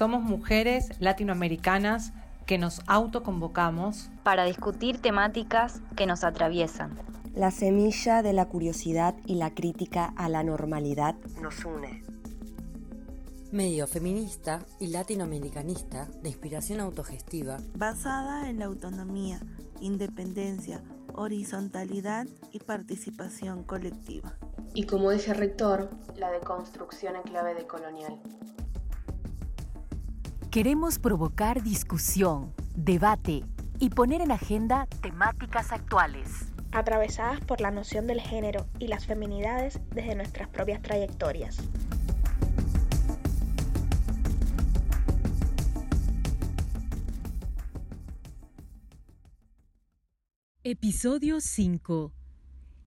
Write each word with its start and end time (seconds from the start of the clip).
Somos 0.00 0.22
mujeres 0.22 0.98
latinoamericanas 0.98 2.14
que 2.46 2.56
nos 2.56 2.80
autoconvocamos 2.86 4.08
para 4.22 4.46
discutir 4.46 4.98
temáticas 4.98 5.82
que 5.94 6.06
nos 6.06 6.24
atraviesan. 6.24 6.98
La 7.34 7.50
semilla 7.50 8.22
de 8.22 8.32
la 8.32 8.46
curiosidad 8.46 9.14
y 9.26 9.34
la 9.34 9.54
crítica 9.54 10.14
a 10.16 10.30
la 10.30 10.42
normalidad 10.42 11.16
nos 11.42 11.66
une. 11.66 12.02
Medio 13.52 13.86
feminista 13.86 14.64
y 14.78 14.86
latinoamericanista 14.86 16.06
de 16.22 16.30
inspiración 16.30 16.80
autogestiva, 16.80 17.58
basada 17.74 18.48
en 18.48 18.58
la 18.58 18.64
autonomía, 18.64 19.38
independencia, 19.82 20.82
horizontalidad 21.12 22.26
y 22.52 22.60
participación 22.60 23.64
colectiva. 23.64 24.32
Y 24.72 24.84
como 24.84 25.12
eje 25.12 25.34
rector, 25.34 25.90
la 26.16 26.30
deconstrucción 26.30 27.16
en 27.16 27.22
clave 27.24 27.54
decolonial. 27.54 28.18
Queremos 30.50 30.98
provocar 30.98 31.62
discusión, 31.62 32.52
debate 32.74 33.44
y 33.78 33.90
poner 33.90 34.20
en 34.20 34.32
agenda 34.32 34.88
temáticas 35.00 35.70
actuales. 35.70 36.50
Atravesadas 36.72 37.38
por 37.38 37.60
la 37.60 37.70
noción 37.70 38.08
del 38.08 38.20
género 38.20 38.66
y 38.80 38.88
las 38.88 39.06
feminidades 39.06 39.78
desde 39.94 40.16
nuestras 40.16 40.48
propias 40.48 40.82
trayectorias. 40.82 41.58
Episodio 50.64 51.40
5. 51.40 52.12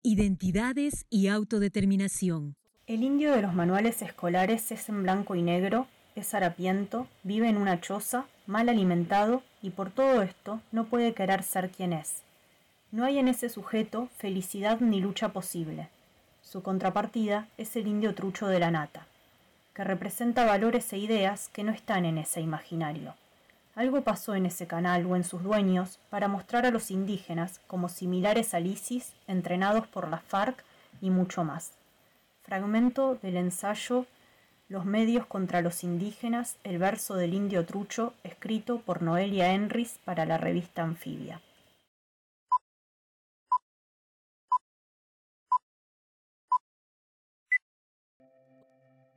Identidades 0.01 1.05
y 1.09 1.29
autodeterminación. 1.29 2.57
El 2.87 3.03
indio 3.03 3.31
de 3.31 3.41
los 3.41 3.53
manuales 3.53 4.01
escolares 4.01 4.69
es 4.73 4.89
en 4.89 5.03
blanco 5.03 5.35
y 5.35 5.41
negro, 5.41 5.87
es 6.15 6.33
harapiento, 6.33 7.07
vive 7.23 7.49
en 7.49 7.57
una 7.57 7.81
choza, 7.81 8.25
mal 8.45 8.69
alimentado 8.69 9.43
y 9.61 9.69
por 9.71 9.89
todo 9.89 10.21
esto 10.21 10.59
no 10.71 10.85
puede 10.85 11.13
querer 11.13 11.43
ser 11.43 11.69
quien 11.69 11.93
es. 11.93 12.21
No 12.91 13.05
hay 13.05 13.17
en 13.17 13.27
ese 13.27 13.49
sujeto 13.49 14.09
felicidad 14.17 14.79
ni 14.79 15.01
lucha 15.01 15.29
posible. 15.29 15.89
Su 16.43 16.61
contrapartida 16.61 17.47
es 17.57 17.75
el 17.75 17.87
indio 17.87 18.13
trucho 18.13 18.47
de 18.47 18.59
la 18.59 18.69
nata, 18.69 19.07
que 19.73 19.83
representa 19.83 20.45
valores 20.45 20.93
e 20.93 20.97
ideas 20.97 21.49
que 21.51 21.63
no 21.63 21.71
están 21.71 22.05
en 22.05 22.17
ese 22.17 22.41
imaginario. 22.41 23.15
Algo 23.75 24.01
pasó 24.03 24.35
en 24.35 24.45
ese 24.45 24.67
canal 24.67 25.07
o 25.07 25.15
en 25.15 25.23
sus 25.23 25.41
dueños 25.41 25.97
para 26.11 26.27
mostrar 26.27 26.67
a 26.67 26.69
los 26.69 26.91
indígenas 26.91 27.59
como 27.65 27.89
similares 27.89 28.53
a 28.53 28.59
ISIS, 28.59 29.13
entrenados 29.27 29.87
por 29.87 30.07
la 30.07 30.19
FARC 30.19 30.63
y 31.01 31.09
mucho 31.09 31.43
más. 31.43 31.71
Fragmento 32.43 33.17
del 33.23 33.37
ensayo 33.37 34.05
Los 34.69 34.85
medios 34.85 35.25
contra 35.25 35.61
los 35.61 35.83
indígenas, 35.83 36.57
el 36.63 36.77
verso 36.77 37.15
del 37.15 37.33
indio 37.33 37.65
trucho, 37.65 38.13
escrito 38.23 38.79
por 38.79 39.01
Noelia 39.01 39.53
Enris 39.53 39.99
para 40.05 40.25
la 40.25 40.37
revista 40.37 40.83
Anfibia. 40.83 41.41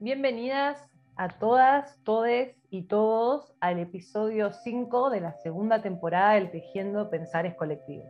Bienvenidas 0.01 0.85
a 1.15 1.29
todas, 1.29 1.97
todes 2.03 2.57
y 2.69 2.83
todos 2.83 3.55
al 3.61 3.79
episodio 3.79 4.53
5 4.53 5.11
de 5.11 5.21
la 5.21 5.33
segunda 5.33 5.81
temporada 5.81 6.35
del 6.35 6.51
Tejiendo 6.51 7.09
Pensares 7.09 7.55
Colectivos. 7.55 8.09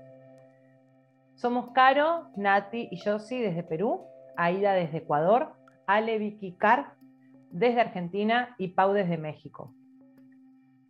Somos 1.34 1.70
Caro, 1.74 2.30
Nati 2.34 2.88
y 2.90 2.98
Josi 2.98 3.38
desde 3.42 3.62
Perú, 3.62 4.06
Aida 4.38 4.72
desde 4.72 4.98
Ecuador, 4.98 5.52
Ale 5.86 6.18
Vicky 6.18 6.52
Car 6.52 6.95
desde 7.58 7.80
Argentina 7.80 8.54
y 8.58 8.68
Pau 8.68 8.92
desde 8.92 9.16
México. 9.16 9.74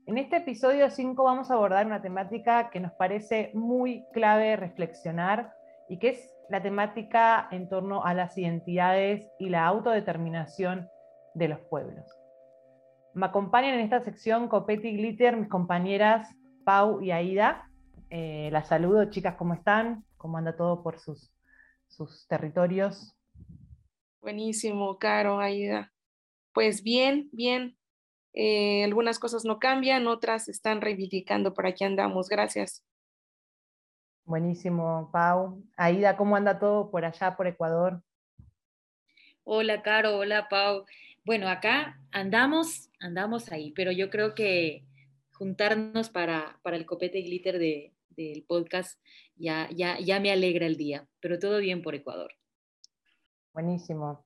En 0.07 0.19
este 0.19 0.39
episodio 0.39 0.91
5 0.91 1.23
vamos 1.23 1.51
a 1.51 1.55
abordar 1.55 1.87
una 1.87 2.03
temática 2.03 2.71
que 2.71 2.81
nos 2.81 2.93
parece 2.93 3.53
muy 3.55 4.05
clave 4.13 4.57
reflexionar 4.57 5.53
y 5.89 5.99
que 5.99 6.11
es 6.11 6.35
la 6.49 6.63
temática 6.63 7.49
en 7.53 7.69
torno 7.69 8.05
a 8.05 8.15
las 8.15 8.37
identidades 8.37 9.29
y 9.39 9.49
la 9.49 9.65
autodeterminación 9.67 10.89
de 11.35 11.49
los 11.49 11.61
pueblos. 11.61 12.05
Me 13.15 13.27
acompañan 13.27 13.75
en 13.75 13.81
esta 13.81 14.01
sección 14.01 14.49
Copeti 14.49 14.89
y 14.89 14.97
Glitter 14.97 15.37
mis 15.37 15.49
compañeras 15.49 16.29
Pau 16.65 17.01
y 17.01 17.13
Aida. 17.13 17.71
Eh, 18.11 18.49
las 18.51 18.69
saludo, 18.69 19.05
chicas, 19.11 19.37
¿cómo 19.37 19.55
están? 19.55 20.05
¿Cómo 20.17 20.37
anda 20.37 20.57
todo 20.57 20.83
por 20.83 20.99
sus, 20.99 21.33
sus 21.87 22.27
territorios? 22.27 23.17
Buenísimo, 24.21 24.99
Caro, 24.99 25.39
Aida. 25.39 25.93
Pues 26.57 26.83
bien, 26.83 27.29
bien. 27.33 27.77
Eh, 28.33 28.83
algunas 28.83 29.19
cosas 29.19 29.45
no 29.45 29.59
cambian, 29.59 30.07
otras 30.07 30.49
están 30.49 30.81
reivindicando, 30.81 31.53
por 31.53 31.67
aquí 31.67 31.85
andamos. 31.85 32.31
Gracias. 32.31 32.83
Buenísimo, 34.25 35.11
Pau. 35.13 35.63
Aida, 35.77 36.17
¿cómo 36.17 36.35
anda 36.35 36.59
todo 36.59 36.91
por 36.91 37.05
allá, 37.05 37.37
por 37.37 37.47
Ecuador? 37.47 38.03
Hola, 39.45 39.83
Caro, 39.83 40.17
hola, 40.17 40.49
Pau. 40.49 40.87
Bueno, 41.27 41.47
acá 41.47 42.01
andamos, 42.11 42.89
andamos 43.01 43.53
ahí, 43.53 43.73
pero 43.73 43.93
yo 43.93 44.09
creo 44.09 44.35
que 44.35 44.87
juntarnos 45.35 46.09
para, 46.09 46.59
para 46.63 46.79
el 46.79 46.87
copete 46.87 47.19
y 47.19 47.25
glitter 47.25 47.59
de, 47.59 47.93
del 48.09 48.45
podcast 48.45 48.99
ya, 49.35 49.69
ya, 49.75 49.99
ya 50.01 50.21
me 50.21 50.33
alegra 50.33 50.65
el 50.65 50.79
día, 50.79 51.07
pero 51.21 51.39
todo 51.39 51.59
bien 51.59 51.83
por 51.83 51.95
Ecuador. 51.95 52.33
Buenísimo. 53.53 54.26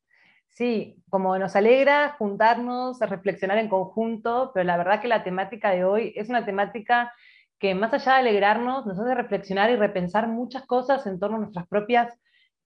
Sí, 0.50 1.02
como 1.08 1.38
nos 1.38 1.56
alegra 1.56 2.16
juntarnos, 2.18 3.00
reflexionar 3.00 3.58
en 3.58 3.68
conjunto, 3.68 4.50
pero 4.52 4.64
la 4.64 4.76
verdad 4.76 5.00
que 5.00 5.08
la 5.08 5.24
temática 5.24 5.70
de 5.70 5.84
hoy 5.84 6.12
es 6.16 6.28
una 6.28 6.44
temática 6.44 7.12
que 7.58 7.74
más 7.74 7.92
allá 7.92 8.14
de 8.14 8.18
alegrarnos, 8.20 8.86
nos 8.86 8.98
hace 8.98 9.14
reflexionar 9.14 9.70
y 9.70 9.76
repensar 9.76 10.28
muchas 10.28 10.66
cosas 10.66 11.06
en 11.06 11.20
torno 11.20 11.36
a 11.36 11.40
nuestras 11.40 11.68
propias 11.68 12.18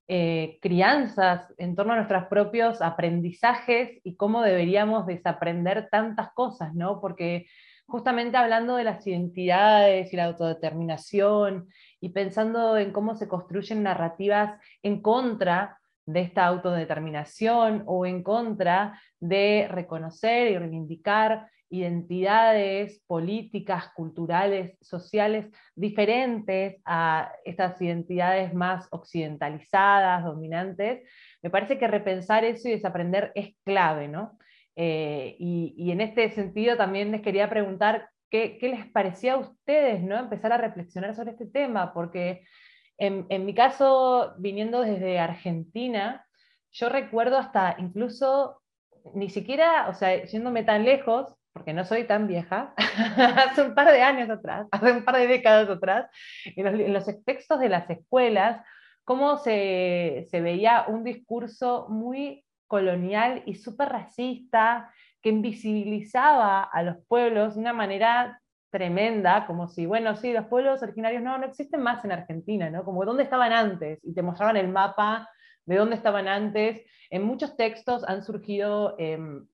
eh, 0.07 0.59
crianzas, 0.61 1.53
en 1.57 1.75
torno 1.75 1.95
a 1.95 1.97
nuestros 1.97 2.25
propios 2.27 2.83
aprendizajes 2.83 4.01
y 4.05 4.17
cómo 4.17 4.43
deberíamos 4.43 5.07
desaprender 5.07 5.89
tantas 5.91 6.33
cosas, 6.33 6.75
¿no? 6.75 7.01
Porque 7.01 7.47
justamente 7.87 8.37
hablando 8.37 8.77
de 8.77 8.85
las 8.85 9.07
identidades 9.07 10.13
y 10.13 10.17
la 10.17 10.27
autodeterminación 10.27 11.69
y 12.01 12.11
pensando 12.11 12.77
en 12.77 12.93
cómo 12.93 13.15
se 13.15 13.29
construyen 13.29 13.83
narrativas 13.83 14.61
en 14.83 15.01
contra 15.01 15.79
de 16.07 16.21
esta 16.21 16.47
autodeterminación 16.47 17.83
o 17.87 18.07
en 18.07 18.23
contra 18.23 19.01
de 19.21 19.69
reconocer 19.71 20.51
y 20.51 20.59
reivindicar 20.59 21.49
identidades 21.71 23.03
políticas, 23.07 23.91
culturales, 23.95 24.77
sociales 24.81 25.47
diferentes 25.75 26.77
a 26.85 27.33
estas 27.45 27.81
identidades 27.83 28.55
más 28.55 28.87
occidentalizadas, 28.91 30.25
dominantes, 30.25 31.03
me 31.43 31.51
parece 31.51 31.79
que 31.79 31.89
repensar 31.89 32.45
eso 32.45 32.69
y 32.69 32.73
desaprender 32.73 33.33
es 33.35 33.55
clave, 33.65 34.09
¿no? 34.09 34.39
Eh, 34.77 35.37
y, 35.39 35.91
en 35.91 36.01
este 36.01 36.31
sentido 36.31 36.77
también 36.77 37.13
les 37.13 37.23
quería 37.23 37.49
preguntar 37.49 38.09
qué, 38.31 38.59
les 38.61 38.87
parecía 38.91 39.35
a 39.35 39.39
ustedes, 39.39 40.03
¿no? 40.03 40.19
Empezar 40.19 40.53
a 40.53 40.59
reflexionar 40.59 41.15
sobre 41.15 41.33
este 41.33 41.47
tema, 41.47 41.93
porque 41.93 42.45
en, 42.99 43.45
mi 43.45 43.55
caso, 43.55 44.35
viniendo 44.39 44.81
desde 44.81 45.19
Argentina, 45.19 46.27
yo 46.73 46.89
recuerdo 46.89 47.39
hasta 47.39 47.77
incluso 47.79 48.61
ni 49.15 49.31
siquiera, 49.31 49.89
o 49.89 49.95
sea, 49.95 50.25
yéndome 50.25 50.63
tan 50.65 50.85
lejos, 50.85 51.35
porque 51.53 51.73
no 51.73 51.85
soy 51.85 52.05
tan 52.05 52.27
vieja, 52.27 52.75
hace 52.77 53.63
un 53.63 53.75
par 53.75 53.93
de 53.93 54.03
años 54.03 54.31
atrás, 54.31 54.67
hace 54.71 54.93
un 54.93 55.05
par 55.05 55.17
de 55.17 55.27
décadas 55.27 55.69
atrás, 55.69 56.11
en 56.45 56.93
los, 56.93 57.07
textos 57.25 57.61
de 57.61 57.69
las 57.69 57.89
escuelas, 57.91 58.65
cómo 59.05 59.39
se, 59.39 60.27
se 60.31 60.41
veía 60.41 60.85
un 60.89 61.05
discurso 61.05 61.87
muy 61.89 62.45
colonial 62.67 63.43
y 63.47 63.57
súper 63.57 63.91
racista, 63.91 64.91
que 65.25 65.31
invisibilizaba 65.31 66.63
a 66.63 66.83
los 66.83 66.97
pueblos 67.07 67.55
de 67.55 67.61
una 67.61 67.73
manera 67.73 68.43
tremenda, 68.75 69.47
como 69.47 69.69
si, 69.69 69.87
bueno, 69.87 70.17
sí, 70.17 70.33
los 70.33 70.47
pueblos 70.47 70.83
originarios 70.83 71.23
no, 71.23 71.39
no 71.39 71.47
existen 71.47 71.81
más 71.81 72.05
en 72.05 72.11
Argentina, 72.11 72.69
¿no? 72.71 72.85
Como 72.85 73.05
dónde 73.05 73.23
estaban 73.23 73.53
antes, 73.53 74.01
y 74.03 74.13
te 74.13 74.23
mostraban 74.23 74.57
el 74.57 74.67
mapa 74.67 75.29
de 75.65 75.77
dónde 75.77 75.95
estaban 75.95 76.27
antes. 76.27 76.83
En 77.09 77.23
muchos 77.23 77.57
textos 77.57 78.03
han 78.09 78.25
surgido 78.25 78.97
em, 78.99 79.47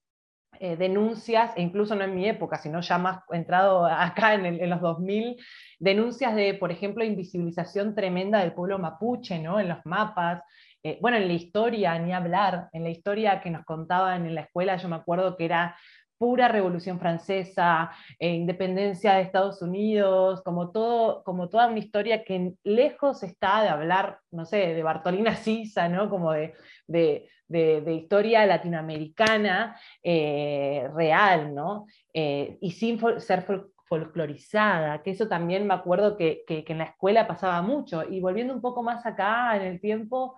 eh, 0.58 0.74
denuncias, 0.74 1.52
e 1.54 1.60
incluso 1.60 1.94
no 1.94 2.04
en 2.04 2.14
mi 2.14 2.26
época, 2.26 2.56
sino 2.56 2.80
ya 2.80 2.96
más 2.96 3.20
entrado 3.30 3.84
acá 3.90 4.32
en, 4.32 4.70
los 4.70 4.80
2000, 4.80 5.36
denuncias 5.78 6.34
de, 6.34 6.54
por 6.54 6.72
ejemplo, 6.72 7.04
invisibilización 7.04 7.94
tremenda 7.94 8.38
del 8.40 8.54
pueblo 8.54 8.78
mapuche, 8.78 9.38
¿no? 9.38 9.60
En 9.60 9.68
los 9.68 9.84
mapas. 9.84 10.42
Eh, 10.82 10.98
bueno, 11.02 11.18
en 11.18 11.28
la 11.28 11.34
historia, 11.34 11.98
ni 11.98 12.14
hablar, 12.14 12.70
en 12.72 12.84
la 12.84 12.88
historia 12.88 13.42
que 13.42 13.50
nos 13.50 13.66
contaban 13.66 14.24
en 14.24 14.34
la 14.34 14.40
escuela, 14.40 14.78
yo 14.78 14.88
me 14.88 14.96
acuerdo 14.96 15.36
que 15.36 15.44
era 15.44 15.76
pura 16.20 16.48
Revolución 16.48 17.00
Francesa, 17.00 17.92
eh, 18.18 18.34
independencia 18.34 19.14
de 19.14 19.22
Estados 19.22 19.62
Unidos, 19.62 20.42
como, 20.44 20.70
todo, 20.70 21.24
como 21.24 21.48
toda 21.48 21.68
una 21.68 21.78
historia 21.78 22.24
que 22.24 22.52
lejos 22.62 23.22
está 23.22 23.62
de 23.62 23.70
hablar, 23.70 24.18
no 24.30 24.44
sé, 24.44 24.74
de 24.74 24.82
Bartolina 24.82 25.34
Sisa, 25.34 25.88
¿no? 25.88 26.10
como 26.10 26.32
de, 26.32 26.52
de, 26.86 27.94
historia 27.94 28.44
latinoamericana 28.44 29.80
eh, 30.02 30.90
real, 30.94 31.54
¿no? 31.54 31.86
Eh, 32.12 32.58
y 32.60 32.72
sin 32.72 33.00
ser 33.18 33.46
folclorizada, 33.88 35.02
que 35.02 35.12
eso 35.12 35.26
también 35.26 35.66
me 35.66 35.72
acuerdo 35.72 36.18
que, 36.18 36.44
que, 36.46 36.64
en 36.68 36.78
la 36.78 36.84
escuela 36.84 37.26
pasaba 37.26 37.62
mucho. 37.62 38.02
Y 38.06 38.20
volviendo 38.20 38.52
un 38.52 38.60
poco 38.60 38.82
más 38.82 39.06
acá 39.06 39.56
en 39.56 39.62
el 39.62 39.80
tiempo, 39.80 40.36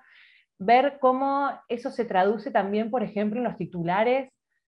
ver 0.58 0.98
cómo 1.00 1.50
eso 1.68 1.90
se 1.90 2.04
traduce 2.04 2.52
también, 2.52 2.88
por 2.88 3.02
ejemplo, 3.02 3.38
en 3.38 3.44
los 3.44 3.56
titulares 3.56 4.30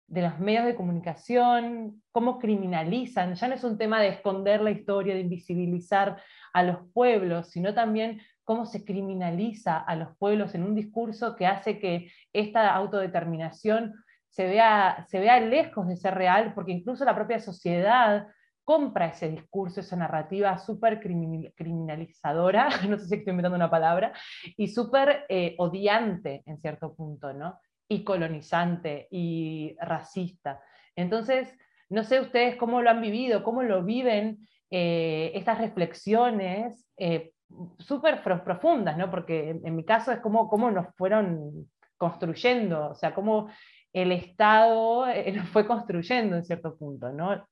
de 0.08 0.22
los 0.22 0.38
medios 0.38 0.64
de 0.64 0.76
comunicación, 0.76 2.02
cómo 2.12 2.38
criminalizan, 2.38 3.34
ya 3.34 3.48
no 3.48 3.54
es 3.54 3.64
un 3.64 3.76
tema 3.76 4.00
de 4.00 4.08
esconder 4.08 4.60
la 4.60 4.70
historia, 4.70 5.14
de 5.14 5.20
invisibilizar 5.20 6.22
a 6.52 6.62
los 6.62 6.78
pueblos, 6.92 7.50
sino 7.50 7.74
también 7.74 8.20
cómo 8.44 8.66
se 8.66 8.84
criminaliza 8.84 9.76
a 9.78 9.96
los 9.96 10.16
pueblos 10.16 10.54
en 10.54 10.62
un 10.62 10.74
discurso 10.74 11.34
que 11.34 11.46
hace 11.46 11.80
que 11.80 12.12
esta 12.32 12.72
autodeterminación 12.74 13.94
se 14.28 14.46
vea, 14.46 15.04
se 15.08 15.18
vea 15.18 15.40
lejos 15.40 15.88
de 15.88 15.96
ser 15.96 16.14
real, 16.14 16.54
porque 16.54 16.72
incluso 16.72 17.04
la 17.04 17.14
propia 17.14 17.40
sociedad 17.40 18.28
compra 18.62 19.06
ese 19.06 19.28
discurso, 19.28 19.80
esa 19.80 19.96
narrativa 19.96 20.58
súper 20.58 21.00
criminalizadora, 21.00 22.68
no 22.88 22.98
sé 22.98 23.06
si 23.06 23.14
estoy 23.16 23.30
inventando 23.30 23.56
una 23.56 23.70
palabra, 23.70 24.12
y 24.56 24.68
súper 24.68 25.24
eh, 25.28 25.54
odiante 25.58 26.42
en 26.46 26.58
cierto 26.58 26.94
punto, 26.94 27.32
¿no? 27.32 27.58
Y 27.88 28.04
colonizante 28.04 29.08
y 29.10 29.76
racista. 29.80 30.60
Entonces, 30.94 31.56
no 31.88 32.04
sé 32.04 32.20
ustedes 32.20 32.56
cómo 32.56 32.82
lo 32.82 32.90
han 32.90 33.00
vivido, 33.00 33.42
cómo 33.42 33.62
lo 33.62 33.84
viven 33.84 34.46
eh, 34.70 35.30
estas 35.34 35.58
reflexiones 35.58 36.88
eh, 36.96 37.32
súper 37.78 38.22
profundas, 38.22 38.96
¿no? 38.96 39.10
porque 39.10 39.50
en, 39.50 39.76
mi 39.76 39.84
caso 39.84 40.10
es 40.10 40.18
como 40.18 40.48
cómo 40.48 40.70
nos 40.70 40.86
fueron 40.96 41.70
construyendo, 41.96 42.90
o 42.90 42.94
sea, 42.94 43.14
cómo 43.14 43.48
el 43.92 44.12
Estado 44.12 45.06
eh, 45.08 45.32
nos 45.36 45.48
fue 45.48 45.66
construyendo 45.66 46.36
en 46.36 46.44
cierto 46.44 46.76
punto, 46.76 47.12
¿no? 47.12 47.46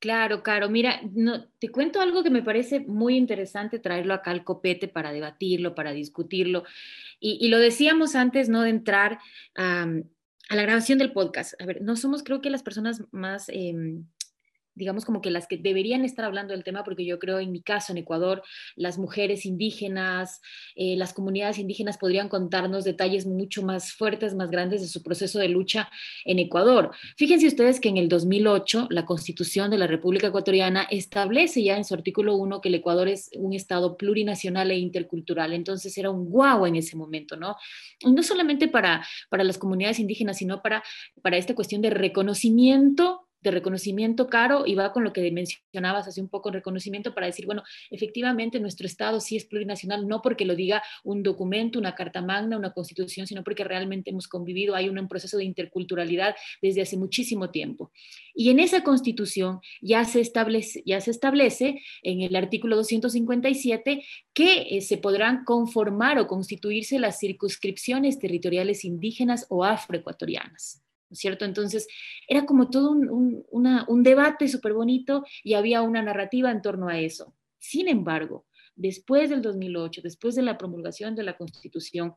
Claro, 0.00 0.42
Caro. 0.42 0.68
Mira, 0.68 1.00
no, 1.14 1.46
te 1.58 1.70
cuento 1.70 2.00
algo 2.00 2.22
que 2.22 2.30
me 2.30 2.42
parece 2.42 2.80
muy 2.80 3.16
interesante 3.16 3.78
traerlo 3.78 4.14
acá 4.14 4.30
al 4.30 4.44
copete 4.44 4.88
para 4.88 5.12
debatirlo, 5.12 5.74
para 5.74 5.92
discutirlo. 5.92 6.64
Y, 7.18 7.48
lo 7.48 7.58
decíamos 7.58 8.14
antes, 8.14 8.48
¿no? 8.48 8.62
De 8.62 8.70
entrar 8.70 9.18
a 9.54 9.86
la 9.86 10.62
grabación 10.62 10.98
del 10.98 11.12
podcast. 11.12 11.60
A 11.60 11.66
ver, 11.66 11.82
no 11.82 11.96
somos, 11.96 12.22
creo 12.22 12.40
que 12.40 12.50
las 12.50 12.62
personas 12.62 13.02
más... 13.10 13.48
Em, 13.48 14.06
digamos 14.76 15.04
como 15.04 15.20
que 15.20 15.30
las 15.30 15.48
que 15.48 15.56
deberían 15.56 16.04
estar 16.04 16.24
hablando 16.24 16.52
del 16.52 16.62
tema, 16.62 16.84
porque 16.84 17.04
yo 17.04 17.18
creo 17.18 17.40
en 17.40 17.50
mi 17.50 17.62
caso 17.62 17.92
en 17.92 17.98
Ecuador, 17.98 18.42
las 18.76 18.98
mujeres 18.98 19.46
indígenas, 19.46 20.40
eh, 20.76 20.96
las 20.96 21.12
comunidades 21.12 21.58
indígenas 21.58 21.98
podrían 21.98 22.28
contarnos 22.28 22.84
detalles 22.84 23.26
mucho 23.26 23.62
más 23.62 23.92
fuertes, 23.92 24.34
más 24.34 24.50
grandes 24.50 24.82
de 24.82 24.88
su 24.88 25.02
proceso 25.02 25.38
de 25.38 25.48
lucha 25.48 25.90
en 26.24 26.38
Ecuador. 26.38 26.92
Fíjense 27.16 27.46
ustedes 27.46 27.80
que 27.80 27.88
en 27.88 27.96
el 27.96 28.08
2008 28.08 28.88
la 28.90 29.06
constitución 29.06 29.70
de 29.70 29.78
la 29.78 29.86
República 29.86 30.28
Ecuatoriana 30.28 30.86
establece 30.90 31.62
ya 31.62 31.76
en 31.76 31.84
su 31.84 31.94
artículo 31.94 32.36
1 32.36 32.60
que 32.60 32.68
el 32.68 32.74
Ecuador 32.76 33.08
es 33.08 33.30
un 33.34 33.54
estado 33.54 33.96
plurinacional 33.96 34.70
e 34.70 34.78
intercultural, 34.78 35.54
entonces 35.54 35.96
era 35.96 36.10
un 36.10 36.28
guau 36.28 36.66
en 36.66 36.76
ese 36.76 36.96
momento, 36.96 37.36
¿no? 37.36 37.56
no 38.04 38.22
solamente 38.22 38.68
para, 38.68 39.06
para 39.30 39.42
las 39.42 39.56
comunidades 39.56 39.98
indígenas, 39.98 40.38
sino 40.38 40.60
para, 40.62 40.82
para 41.22 41.38
esta 41.38 41.54
cuestión 41.54 41.80
de 41.80 41.90
reconocimiento 41.90 43.25
de 43.46 43.52
reconocimiento 43.52 44.26
caro 44.26 44.66
y 44.66 44.74
va 44.74 44.92
con 44.92 45.04
lo 45.04 45.12
que 45.12 45.30
mencionabas 45.30 46.08
hace 46.08 46.20
un 46.20 46.28
poco, 46.28 46.50
reconocimiento 46.50 47.14
para 47.14 47.26
decir, 47.26 47.46
bueno, 47.46 47.62
efectivamente 47.90 48.58
nuestro 48.58 48.86
Estado 48.86 49.20
sí 49.20 49.36
es 49.36 49.44
plurinacional, 49.44 50.08
no 50.08 50.20
porque 50.20 50.44
lo 50.44 50.56
diga 50.56 50.82
un 51.04 51.22
documento, 51.22 51.78
una 51.78 51.94
carta 51.94 52.22
magna, 52.22 52.56
una 52.56 52.72
constitución, 52.72 53.26
sino 53.26 53.44
porque 53.44 53.62
realmente 53.62 54.10
hemos 54.10 54.26
convivido, 54.28 54.74
hay 54.74 54.88
un, 54.88 55.06
proceso 55.06 55.36
de 55.36 55.44
interculturalidad 55.44 56.34
desde 56.60 56.82
hace 56.82 56.96
muchísimo 56.96 57.50
tiempo. 57.50 57.92
Y 58.34 58.50
en 58.50 58.58
esa 58.58 58.82
constitución 58.82 59.60
ya 59.80 60.04
se 60.04 60.20
establece, 60.20 60.82
ya 60.84 61.00
se 61.00 61.12
establece 61.12 61.80
en 62.02 62.22
el 62.22 62.34
artículo 62.34 62.74
257 62.76 64.04
que 64.32 64.66
eh, 64.70 64.80
se 64.80 64.98
podrán 64.98 65.44
conformar 65.44 66.18
o 66.18 66.26
constituirse 66.26 66.98
las 66.98 67.20
circunscripciones 67.20 68.18
territoriales 68.18 68.84
indígenas 68.84 69.46
o 69.48 69.64
afroecuatorianas. 69.64 70.85
¿No 71.08 71.14
es 71.14 71.18
cierto? 71.18 71.44
Entonces, 71.44 71.86
era 72.28 72.46
como 72.46 72.68
todo 72.70 72.90
un, 72.90 74.02
debate 74.02 74.48
súper 74.48 74.72
bonito 74.72 75.24
y 75.42 75.54
había 75.54 75.82
una 75.82 76.02
narrativa 76.02 76.50
en 76.50 76.62
torno 76.62 76.88
a 76.88 76.98
eso. 76.98 77.34
Sin 77.58 77.88
embargo, 77.88 78.46
después 78.74 79.30
del 79.30 79.42
2008, 79.42 80.00
después 80.02 80.34
de 80.34 80.42
la 80.42 80.58
promulgación 80.58 81.14
de 81.14 81.24
la 81.24 81.36
Constitución, 81.36 82.14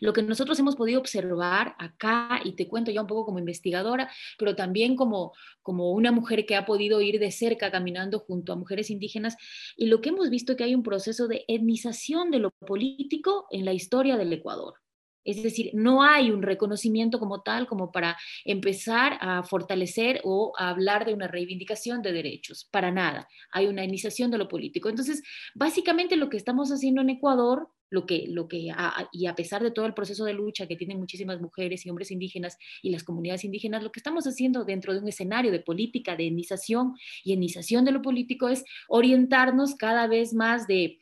lo 0.00 0.12
que 0.12 0.22
nosotros 0.22 0.58
hemos 0.60 0.76
podido 0.76 1.00
observar 1.00 1.74
acá, 1.78 2.40
y 2.44 2.52
te 2.52 2.68
cuento 2.68 2.92
ya 2.92 3.00
un 3.00 3.08
poco 3.08 3.26
como 3.26 3.40
investigadora, 3.40 4.08
pero 4.38 4.54
también 4.54 4.94
como, 4.94 5.32
como 5.62 5.90
una 5.92 6.12
mujer 6.12 6.46
que 6.46 6.54
ha 6.54 6.64
podido 6.64 7.00
ir 7.00 7.18
de 7.18 7.32
cerca 7.32 7.72
caminando 7.72 8.20
junto 8.20 8.52
a 8.52 8.56
mujeres 8.56 8.90
indígenas, 8.90 9.36
y 9.76 9.86
lo 9.86 10.00
que 10.00 10.10
hemos 10.10 10.30
visto 10.30 10.52
es 10.52 10.58
que 10.58 10.64
hay 10.64 10.74
un 10.74 10.84
proceso 10.84 11.26
de 11.26 11.44
etnización 11.48 12.30
de 12.30 12.38
lo 12.38 12.50
político 12.50 13.46
en 13.50 13.64
la 13.64 13.72
historia 13.72 14.16
del 14.16 14.32
Ecuador. 14.32 14.83
Es 15.24 15.42
decir, 15.42 15.70
no 15.72 16.02
hay 16.02 16.30
un 16.30 16.42
reconocimiento 16.42 17.18
como 17.18 17.42
tal 17.42 17.66
como 17.66 17.90
para 17.90 18.16
empezar 18.44 19.18
a 19.20 19.42
fortalecer 19.42 20.20
o 20.24 20.52
a 20.58 20.68
hablar 20.68 21.06
de 21.06 21.14
una 21.14 21.28
reivindicación 21.28 22.02
de 22.02 22.12
derechos, 22.12 22.68
para 22.70 22.90
nada. 22.90 23.28
Hay 23.50 23.66
una 23.66 23.84
iniciación 23.84 24.30
de 24.30 24.38
lo 24.38 24.48
político. 24.48 24.88
Entonces, 24.88 25.22
básicamente 25.54 26.16
lo 26.16 26.28
que 26.28 26.36
estamos 26.36 26.70
haciendo 26.70 27.00
en 27.00 27.10
Ecuador, 27.10 27.68
lo 27.90 28.06
que, 28.06 28.26
lo 28.28 28.48
que 28.48 28.72
y 29.12 29.26
a 29.26 29.34
pesar 29.34 29.62
de 29.62 29.70
todo 29.70 29.86
el 29.86 29.94
proceso 29.94 30.24
de 30.24 30.34
lucha 30.34 30.66
que 30.66 30.76
tienen 30.76 30.98
muchísimas 30.98 31.40
mujeres 31.40 31.86
y 31.86 31.90
hombres 31.90 32.10
indígenas 32.10 32.58
y 32.82 32.90
las 32.90 33.04
comunidades 33.04 33.44
indígenas, 33.44 33.82
lo 33.82 33.92
que 33.92 34.00
estamos 34.00 34.26
haciendo 34.26 34.64
dentro 34.64 34.92
de 34.92 34.98
un 34.98 35.08
escenario 35.08 35.52
de 35.52 35.60
política, 35.60 36.16
de 36.16 36.26
etnización 36.26 36.94
y 37.22 37.32
etnización 37.32 37.84
de 37.84 37.92
lo 37.92 38.02
político 38.02 38.48
es 38.48 38.64
orientarnos 38.88 39.76
cada 39.76 40.06
vez 40.08 40.34
más 40.34 40.66
de 40.66 41.00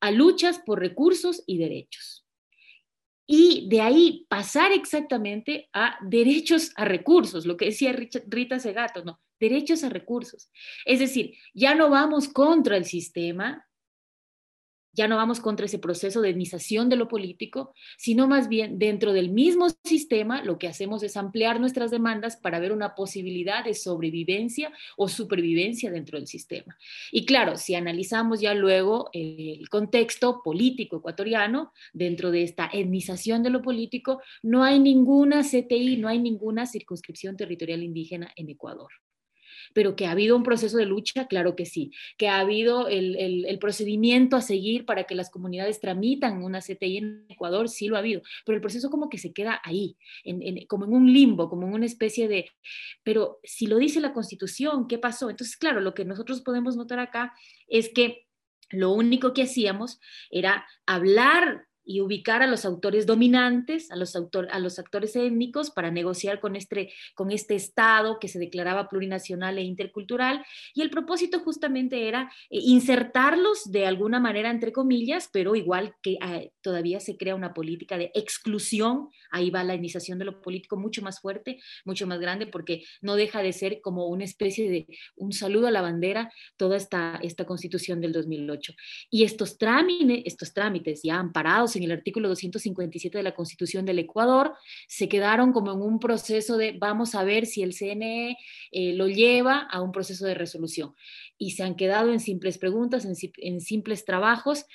a 0.00 0.12
luchas 0.12 0.60
por 0.64 0.78
recursos 0.78 1.42
y 1.46 1.58
derechos 1.58 2.27
y 3.30 3.68
de 3.68 3.82
ahí 3.82 4.26
pasar 4.30 4.72
exactamente 4.72 5.68
a 5.74 5.98
derechos 6.00 6.72
a 6.76 6.86
recursos, 6.86 7.44
lo 7.44 7.58
que 7.58 7.66
decía 7.66 7.94
Rita 8.26 8.58
Segato, 8.58 9.04
no, 9.04 9.20
derechos 9.38 9.84
a 9.84 9.90
recursos. 9.90 10.50
Es 10.86 10.98
decir, 10.98 11.34
ya 11.52 11.74
no 11.74 11.90
vamos 11.90 12.28
contra 12.28 12.78
el 12.78 12.86
sistema, 12.86 13.67
ya 14.98 15.06
no 15.06 15.16
vamos 15.16 15.38
contra 15.38 15.66
ese 15.66 15.78
proceso 15.78 16.20
de 16.20 16.30
etnización 16.30 16.88
de 16.88 16.96
lo 16.96 17.06
político, 17.06 17.72
sino 17.96 18.26
más 18.26 18.48
bien 18.48 18.80
dentro 18.80 19.12
del 19.12 19.30
mismo 19.30 19.68
sistema 19.84 20.42
lo 20.42 20.58
que 20.58 20.66
hacemos 20.66 21.04
es 21.04 21.16
ampliar 21.16 21.60
nuestras 21.60 21.92
demandas 21.92 22.36
para 22.36 22.58
ver 22.58 22.72
una 22.72 22.96
posibilidad 22.96 23.64
de 23.64 23.74
sobrevivencia 23.74 24.72
o 24.96 25.06
supervivencia 25.08 25.92
dentro 25.92 26.18
del 26.18 26.26
sistema. 26.26 26.76
Y 27.12 27.26
claro, 27.26 27.56
si 27.56 27.76
analizamos 27.76 28.40
ya 28.40 28.54
luego 28.54 29.08
el 29.12 29.68
contexto 29.68 30.42
político 30.42 30.96
ecuatoriano, 30.96 31.72
dentro 31.92 32.32
de 32.32 32.42
esta 32.42 32.68
etnización 32.72 33.44
de 33.44 33.50
lo 33.50 33.62
político, 33.62 34.20
no 34.42 34.64
hay 34.64 34.80
ninguna 34.80 35.42
CTI, 35.44 35.96
no 35.98 36.08
hay 36.08 36.18
ninguna 36.18 36.66
circunscripción 36.66 37.36
territorial 37.36 37.84
indígena 37.84 38.32
en 38.34 38.48
Ecuador 38.50 38.90
pero 39.74 39.96
que 39.96 40.06
ha 40.06 40.12
habido 40.12 40.36
un 40.36 40.42
proceso 40.42 40.76
de 40.76 40.86
lucha, 40.86 41.26
claro 41.26 41.56
que 41.56 41.66
sí, 41.66 41.92
que 42.16 42.28
ha 42.28 42.40
habido 42.40 42.88
el, 42.88 43.58
procedimiento 43.60 44.36
a 44.36 44.40
seguir 44.40 44.84
para 44.84 45.04
que 45.04 45.14
las 45.14 45.30
comunidades 45.30 45.80
tramitan 45.80 46.42
una 46.42 46.60
CTI 46.60 46.96
en 46.98 47.26
Ecuador, 47.28 47.68
sí 47.68 47.88
lo 47.88 47.96
ha 47.96 48.00
habido, 48.00 48.22
pero 48.46 48.56
el 48.56 48.62
proceso 48.62 48.90
como 48.90 49.08
que 49.08 49.18
se 49.18 49.32
queda 49.32 49.60
ahí, 49.64 49.96
como 50.68 50.84
en 50.84 50.92
un 50.92 51.12
limbo, 51.12 51.48
como 51.48 51.66
en 51.66 51.74
una 51.74 51.86
especie 51.86 52.28
de, 52.28 52.50
pero 53.02 53.38
si 53.42 53.66
lo 53.66 53.78
dice 53.78 54.00
la 54.00 54.12
Constitución, 54.12 54.86
¿qué 54.88 54.98
pasó? 54.98 55.30
Entonces, 55.30 55.56
claro, 55.56 55.80
lo 55.80 55.94
que 55.94 56.04
nosotros 56.04 56.40
podemos 56.40 56.76
notar 56.76 56.98
acá 56.98 57.34
es 57.66 57.88
que 57.88 58.26
lo 58.70 58.92
único 58.92 59.32
que 59.32 59.42
hacíamos 59.42 60.00
era 60.30 60.66
hablar 60.86 61.67
y 61.88 62.02
ubicar 62.02 62.42
a 62.42 62.46
los 62.46 62.66
autores 62.66 63.06
dominantes, 63.06 63.90
a 63.90 63.96
los, 63.96 64.14
a 64.14 64.58
los 64.58 64.78
actores 64.78 65.16
étnicos 65.16 65.70
para 65.70 65.90
negociar 65.90 66.38
con 66.38 66.54
este, 66.54 66.92
con 67.14 67.30
este 67.30 67.54
Estado 67.54 68.18
que 68.18 68.28
se 68.28 68.38
declaraba 68.38 68.90
plurinacional 68.90 69.56
e 69.56 69.62
intercultural. 69.62 70.44
Y 70.74 70.82
el 70.82 70.90
propósito 70.90 71.40
justamente 71.40 72.06
era 72.06 72.30
eh, 72.50 72.60
insertarlos 72.60 73.72
de 73.72 73.86
alguna 73.86 74.20
manera, 74.20 74.50
entre 74.50 74.70
comillas, 74.70 75.30
pero 75.32 75.56
igual 75.56 75.94
que 76.02 76.18
eh, 76.22 76.52
todavía 76.60 77.00
se 77.00 77.16
crea 77.16 77.34
una 77.34 77.54
política 77.54 77.96
de 77.96 78.10
exclusión, 78.14 79.08
ahí 79.30 79.48
va 79.48 79.64
la 79.64 79.74
iniciación 79.74 80.18
de 80.18 80.26
lo 80.26 80.42
político 80.42 80.76
mucho 80.76 81.00
más 81.00 81.20
fuerte, 81.20 81.58
mucho 81.86 82.06
más 82.06 82.20
grande, 82.20 82.46
porque 82.46 82.84
no 83.00 83.16
deja 83.16 83.42
de 83.42 83.54
ser 83.54 83.80
como 83.80 84.08
una 84.08 84.24
especie 84.24 84.70
de 84.70 84.86
un 85.16 85.32
saludo 85.32 85.68
a 85.68 85.70
la 85.70 85.80
bandera 85.80 86.30
toda 86.58 86.76
esta, 86.76 87.18
esta 87.22 87.46
constitución 87.46 88.02
del 88.02 88.12
2008. 88.12 88.74
Y 89.10 89.24
estos 89.24 89.56
estos 90.24 90.52
trámites 90.52 91.00
ya 91.02 91.18
amparados 91.18 91.77
en 91.78 91.84
el 91.84 91.92
artículo 91.92 92.28
257 92.28 93.16
de 93.16 93.24
la 93.24 93.34
Constitución 93.34 93.84
del 93.84 93.98
Ecuador, 93.98 94.54
se 94.86 95.08
quedaron 95.08 95.52
como 95.52 95.72
en 95.72 95.80
un 95.80 95.98
proceso 95.98 96.56
de 96.56 96.72
vamos 96.78 97.14
a 97.14 97.24
ver 97.24 97.46
si 97.46 97.62
el 97.62 97.72
CNE 97.72 98.36
eh, 98.72 98.92
lo 98.94 99.08
lleva 99.08 99.60
a 99.60 99.80
un 99.80 99.92
proceso 99.92 100.26
de 100.26 100.34
resolución. 100.34 100.94
Y 101.38 101.52
se 101.52 101.62
han 101.62 101.76
quedado 101.76 102.12
en 102.12 102.20
simples 102.20 102.58
preguntas, 102.58 103.04
en, 103.04 103.14
en 103.38 103.60
simples 103.60 104.04
trabajos 104.04 104.66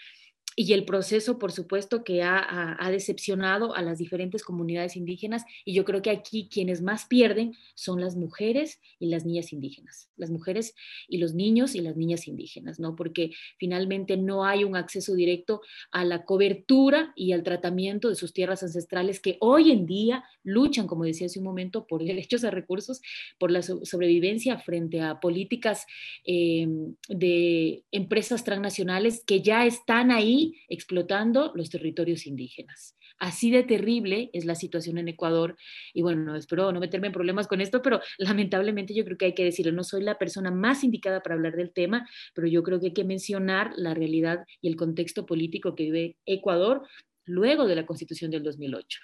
y 0.56 0.74
el 0.74 0.86
proceso, 0.86 1.40
por 1.40 1.52
supuesto, 1.52 2.04
que 2.04 2.22
ha, 2.24 2.78
decepcionado 2.92 3.76
a 3.76 3.82
las 3.82 3.98
diferentes 3.98 4.44
comunidades 4.44 4.96
indígenas 4.96 5.46
y 5.66 5.74
yo 5.74 5.84
creo 5.84 6.02
que 6.04 6.12
aquí 6.12 6.48
quienes 6.52 6.82
más 6.82 7.06
pierden 7.06 7.56
son 7.74 8.02
las 8.02 8.16
mujeres 8.16 8.80
y 9.00 9.08
las 9.08 9.26
niñas 9.26 9.52
indígenas, 9.52 10.10
las 10.16 10.30
mujeres 10.30 10.76
y 11.08 11.18
los 11.18 11.34
niños 11.34 11.74
y 11.74 11.82
las 11.82 11.96
niñas 11.96 12.28
indígenas, 12.28 12.80
¿no? 12.80 12.96
Porque 12.96 13.32
finalmente 13.58 14.16
no 14.16 14.46
hay 14.46 14.64
un 14.64 14.76
acceso 14.76 15.16
directo 15.16 15.62
a 15.92 16.06
la 16.06 16.26
cobertura 16.26 17.14
y 17.16 17.32
al 17.32 17.42
tratamiento 17.42 18.10
de 18.10 18.16
sus 18.16 18.32
tierras 18.32 18.62
ancestrales 18.62 19.20
que 19.20 19.38
hoy 19.40 19.72
en 19.72 19.88
día 19.88 20.24
luchan, 20.44 20.86
como 20.86 21.04
decía 21.04 21.28
hace 21.28 21.40
un 21.40 21.46
momento, 21.46 21.88
por 21.88 22.04
derechos 22.04 22.44
a 22.44 22.52
recursos, 22.52 23.02
por 23.40 23.50
la 23.50 23.64
sobrevivencia 23.64 24.60
frente 24.60 25.02
a 25.02 25.20
políticas 25.20 25.88
eh, 26.26 26.68
de 27.10 27.84
empresas 27.92 28.44
transnacionales 28.44 29.24
que 29.26 29.42
ya 29.42 29.66
están 29.66 30.12
ahí 30.12 30.43
explotando 30.70 31.52
los 31.56 31.70
territorios 31.70 32.26
indígenas. 32.26 32.98
Así 33.20 33.52
de 33.52 33.64
terrible 33.64 34.30
es 34.34 34.46
la 34.46 34.56
situación 34.56 34.98
en 34.98 35.08
Ecuador. 35.08 35.56
Y 35.94 36.02
bueno, 36.02 36.36
espero 36.36 36.72
no 36.72 36.80
meterme 36.80 37.08
en 37.08 37.14
problemas 37.14 37.48
con 37.48 37.62
esto, 37.62 37.82
pero 37.82 38.00
lamentablemente 38.18 38.94
yo 38.94 39.06
creo 39.06 39.18
que 39.18 39.26
hay 39.26 39.36
que 39.36 39.46
decirlo. 39.46 39.72
No 39.72 39.84
soy 39.84 40.04
la 40.04 40.18
persona 40.18 40.52
más 40.52 40.84
indicada 40.84 41.22
para 41.22 41.36
hablar 41.36 41.56
del 41.56 41.72
tema, 41.72 42.08
pero 42.34 42.48
yo 42.48 42.64
creo 42.64 42.80
que 42.80 42.88
hay 42.88 42.94
que 42.94 43.04
mencionar 43.04 43.72
la 43.76 43.94
realidad 43.94 44.46
y 44.62 44.68
el 44.68 44.76
contexto 44.76 45.26
político 45.26 45.76
que 45.76 45.84
vive 45.84 46.18
Ecuador 46.26 46.82
luego 47.26 47.68
de 47.68 47.76
la 47.76 47.86
constitución 47.86 48.32
del 48.32 48.44
2008. 48.44 49.00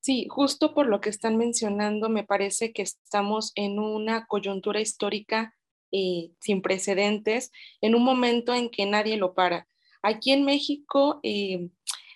Sí, 0.00 0.26
justo 0.28 0.72
por 0.72 0.86
lo 0.86 1.00
que 1.00 1.10
están 1.10 1.36
mencionando, 1.36 2.08
me 2.08 2.22
parece 2.22 2.72
que 2.72 2.82
estamos 2.82 3.50
en 3.56 3.80
una 3.80 4.26
coyuntura 4.26 4.80
histórica 4.80 5.56
eh, 5.90 6.30
sin 6.40 6.62
precedentes, 6.62 7.50
en 7.80 7.94
un 7.94 8.04
momento 8.04 8.54
en 8.54 8.70
que 8.70 8.86
nadie 8.86 9.16
lo 9.16 9.34
para. 9.34 9.66
Aquí 10.02 10.32
en 10.32 10.44
México, 10.44 11.20
eh, 11.22 11.68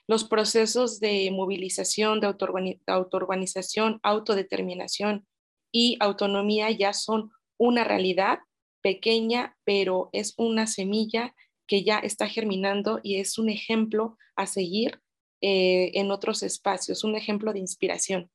los 0.07 0.25
procesos 0.25 1.01
de 1.01 1.31
movilización, 1.31 2.21
de 2.21 2.35
autoorganización, 2.87 4.01
autodeterminación 4.03 5.27
y 5.73 5.97
autonomía 6.01 6.71
ya 6.71 6.93
son 6.93 7.31
una 7.59 7.85
realidad 7.85 8.41
pequeña, 8.83 9.57
pero 9.65 10.11
es 10.13 10.35
una 10.37 10.67
semilla 10.67 11.35
que 11.67 11.85
ya 11.85 11.99
está 11.99 12.27
germinando 12.27 12.99
y 13.03 13.21
es 13.21 13.39
un 13.39 13.49
ejemplo 13.49 14.17
a 14.35 14.47
seguir 14.47 15.01
eh, 15.41 15.93
en 15.95 16.11
otros 16.11 16.43
espacios, 16.43 17.05
un 17.05 17.15
ejemplo 17.15 17.53
de 17.53 17.61
inspiración. 17.61 18.31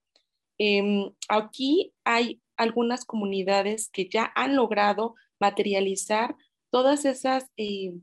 Em, 0.57 1.11
aquí 1.27 1.93
hay 2.05 2.41
algunas 2.55 3.03
comunidades 3.03 3.89
que 3.89 4.07
ya 4.07 4.31
han 4.35 4.55
logrado 4.55 5.15
materializar 5.39 6.35
todas 6.71 7.03
esas 7.03 7.51
eh, 7.57 7.93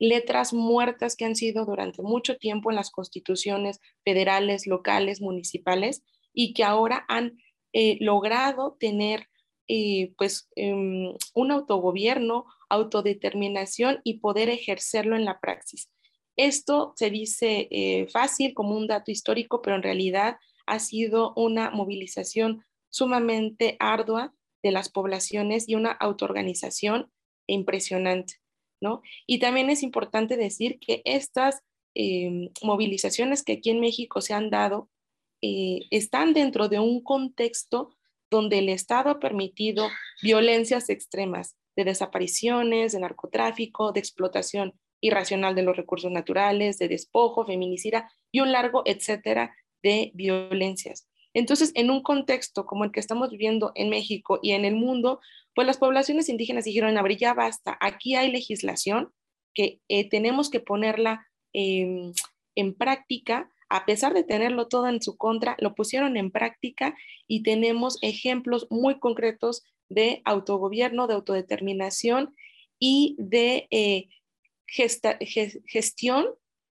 letras 0.00 0.52
muertas 0.52 1.14
que 1.14 1.26
han 1.26 1.36
sido 1.36 1.66
durante 1.66 2.02
mucho 2.02 2.36
tiempo 2.36 2.70
en 2.70 2.76
las 2.76 2.90
constituciones 2.90 3.80
federales, 4.02 4.66
locales, 4.66 5.20
municipales 5.20 6.02
y 6.32 6.54
que 6.54 6.64
ahora 6.64 7.04
han 7.06 7.38
eh, 7.72 7.98
logrado 8.00 8.76
tener 8.80 9.28
eh, 9.68 10.12
pues 10.16 10.48
em, 10.56 11.14
un 11.34 11.50
autogobierno, 11.52 12.46
autodeterminación 12.68 14.00
y 14.02 14.18
poder 14.18 14.48
ejercerlo 14.48 15.14
en 15.14 15.24
la 15.24 15.38
praxis. 15.38 15.90
Esto 16.36 16.94
se 16.96 17.10
dice 17.10 17.68
eh, 17.70 18.08
fácil 18.10 18.54
como 18.54 18.76
un 18.76 18.86
dato 18.86 19.10
histórico, 19.10 19.60
pero 19.60 19.76
en 19.76 19.82
realidad 19.82 20.38
ha 20.66 20.78
sido 20.78 21.34
una 21.36 21.70
movilización 21.70 22.64
sumamente 22.88 23.76
ardua 23.78 24.32
de 24.62 24.72
las 24.72 24.88
poblaciones 24.88 25.68
y 25.68 25.74
una 25.74 25.92
autoorganización 25.92 27.12
impresionante. 27.46 28.40
Y 29.26 29.38
también 29.38 29.70
es 29.70 29.82
importante 29.82 30.36
decir 30.36 30.78
que 30.78 31.02
estas 31.04 31.62
em, 31.94 32.50
movilizaciones 32.62 33.42
que 33.42 33.54
aquí 33.54 33.70
en 33.70 33.80
México 33.80 34.20
se 34.20 34.34
han 34.34 34.50
dado 34.50 34.88
eh, 35.42 35.80
están 35.90 36.34
dentro 36.34 36.68
de 36.68 36.78
un 36.78 37.02
contexto 37.02 37.96
donde 38.30 38.58
el 38.58 38.68
Estado 38.68 39.10
ha 39.10 39.18
permitido 39.18 39.88
violencias 40.22 40.88
extremas 40.88 41.56
de 41.76 41.84
desapariciones, 41.84 42.92
de 42.92 43.00
narcotráfico, 43.00 43.92
de 43.92 44.00
explotación 44.00 44.74
irracional 45.00 45.54
de 45.54 45.62
los 45.62 45.76
recursos 45.76 46.12
naturales, 46.12 46.78
de 46.78 46.88
despojo, 46.88 47.46
feminicida 47.46 48.10
y 48.30 48.40
un 48.40 48.52
largo 48.52 48.82
etcétera 48.84 49.54
de 49.82 50.12
violencias. 50.14 51.09
Entonces, 51.34 51.72
en 51.74 51.90
un 51.90 52.02
contexto 52.02 52.66
como 52.66 52.84
el 52.84 52.92
que 52.92 53.00
estamos 53.00 53.30
viviendo 53.30 53.72
en 53.74 53.90
México 53.90 54.38
y 54.42 54.52
en 54.52 54.64
el 54.64 54.74
mundo, 54.74 55.20
pues 55.54 55.66
las 55.66 55.78
poblaciones 55.78 56.28
indígenas 56.28 56.64
dijeron, 56.64 56.96
a 56.98 57.08
ya 57.10 57.34
basta, 57.34 57.76
aquí 57.80 58.14
hay 58.14 58.30
legislación 58.30 59.12
que 59.54 59.80
eh, 59.88 60.08
tenemos 60.08 60.50
que 60.50 60.60
ponerla 60.60 61.26
en 61.52 62.74
práctica, 62.74 63.50
a 63.68 63.86
pesar 63.86 64.14
de 64.14 64.24
tenerlo 64.24 64.68
todo 64.68 64.88
en 64.88 65.00
su 65.02 65.16
contra, 65.16 65.56
lo 65.60 65.74
pusieron 65.74 66.16
en 66.16 66.30
práctica 66.30 66.96
y 67.26 67.42
tenemos 67.42 67.98
ejemplos 68.02 68.66
muy 68.70 68.98
concretos 68.98 69.64
de 69.88 70.22
autogobierno, 70.24 71.06
de 71.06 71.14
autodeterminación 71.14 72.34
y 72.78 73.16
de 73.18 73.68
eh, 73.70 74.08
gestión 74.66 76.26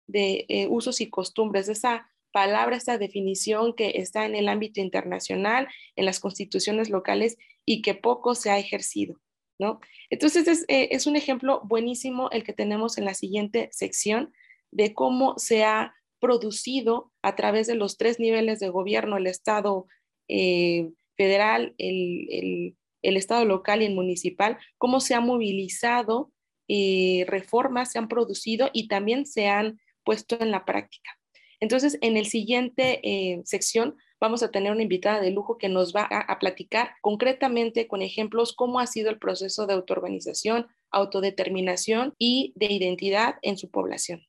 de 0.08 0.46
eh, 0.48 0.68
usos 0.70 1.02
y 1.02 1.10
costumbres, 1.10 1.68
de 1.68 1.74
esa 1.74 2.10
palabra, 2.32 2.76
esta 2.76 2.98
definición 2.98 3.74
que 3.76 3.94
está 3.96 4.26
en 4.26 4.36
el 4.36 4.50
ámbito 4.50 4.82
internacional, 4.82 5.68
en 5.96 6.06
las 6.06 6.20
constituciones 6.20 6.90
locales 6.90 7.38
y 7.66 7.82
que 7.82 7.96
poco 7.96 8.36
se 8.36 8.50
ha 8.50 8.60
ejercido, 8.60 9.20
¿no? 9.60 9.80
Entonces 10.10 10.48
es, 10.48 10.66
eh, 10.68 10.90
es 10.92 11.08
un 11.08 11.16
ejemplo 11.16 11.62
buenísimo 11.64 12.30
el 12.32 12.44
que 12.44 12.54
tenemos 12.54 12.98
en 12.98 13.06
la 13.06 13.14
siguiente 13.14 13.70
sección 13.72 14.34
de 14.72 14.94
cómo 14.94 15.36
se 15.38 15.64
ha 15.64 15.96
producido 16.20 17.12
a 17.22 17.36
través 17.36 17.68
de 17.68 17.76
los 17.76 17.98
tres 17.98 18.20
niveles 18.20 18.60
de 18.60 18.70
gobierno, 18.70 19.18
el 19.18 19.28
Estado 19.28 19.88
eh, 20.28 20.90
federal, 21.16 21.74
el, 21.78 22.76
el, 23.02 23.18
Estado 23.18 23.46
local 23.46 23.82
y 23.82 23.86
el 23.86 23.96
municipal, 23.96 24.58
cómo 24.78 25.00
se 25.00 25.16
ha 25.16 25.22
movilizado, 25.22 26.32
eh, 26.68 27.26
reformas 27.28 27.92
se 27.92 28.00
han 28.00 28.08
producido 28.08 28.70
y 28.74 28.88
también 28.88 29.26
se 29.26 29.48
han 29.48 29.80
puesto 30.04 30.38
en 30.40 30.52
la 30.52 30.66
práctica. 30.66 31.17
Entonces, 31.60 31.98
en 32.02 32.18
el 32.18 32.28
siguiente 32.28 33.00
eh, 33.04 33.42
sección 33.44 33.96
vamos 34.20 34.44
a 34.44 34.52
tener 34.52 34.72
una 34.72 34.84
invitada 34.84 35.22
de 35.22 35.32
lujo 35.32 35.58
que 35.58 35.70
nos 35.70 35.94
va 35.94 36.04
a, 36.04 36.40
platicar 36.40 36.92
concretamente 37.02 37.88
con 37.88 38.02
ejemplos 38.02 38.54
cómo 38.54 38.80
ha 38.80 38.88
sido 38.88 39.10
el 39.10 39.18
proceso 39.18 39.66
de 39.66 39.74
autoorganización, 39.74 40.68
autodeterminación 40.92 42.14
y 42.20 42.54
de 42.56 42.68
identidad 42.68 43.36
en 43.42 43.58
su 43.58 43.70
población. 43.70 44.24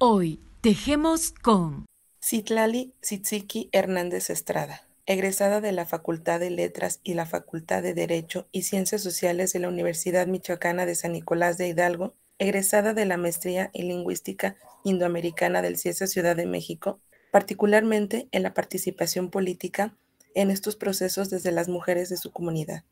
Hoy 0.00 0.40
tejemos 0.60 1.32
con 1.32 1.86
Citlali 2.22 2.92
Citziki 3.02 3.70
Hernández 3.72 4.30
Estrada 4.30 4.85
egresada 5.06 5.60
de 5.60 5.72
la 5.72 5.86
Facultad 5.86 6.40
de 6.40 6.50
Letras 6.50 7.00
y 7.04 7.14
la 7.14 7.26
Facultad 7.26 7.82
de 7.82 7.94
Derecho 7.94 8.48
y 8.50 8.62
Ciencias 8.62 9.02
Sociales 9.02 9.52
de 9.52 9.60
la 9.60 9.68
Universidad 9.68 10.26
Michoacana 10.26 10.84
de 10.84 10.96
San 10.96 11.12
Nicolás 11.12 11.58
de 11.58 11.68
Hidalgo, 11.68 12.14
egresada 12.38 12.92
de 12.92 13.06
la 13.06 13.16
Maestría 13.16 13.70
en 13.72 13.88
Lingüística 13.88 14.56
Indoamericana 14.84 15.62
del 15.62 15.78
CIESA 15.78 16.08
Ciudad 16.08 16.34
de 16.34 16.46
México, 16.46 17.00
particularmente 17.30 18.28
en 18.32 18.42
la 18.42 18.52
participación 18.52 19.30
política 19.30 19.96
en 20.34 20.50
estos 20.50 20.76
procesos 20.76 21.30
desde 21.30 21.52
las 21.52 21.68
mujeres 21.68 22.08
de 22.08 22.16
su 22.16 22.32
comunidad. 22.32 22.82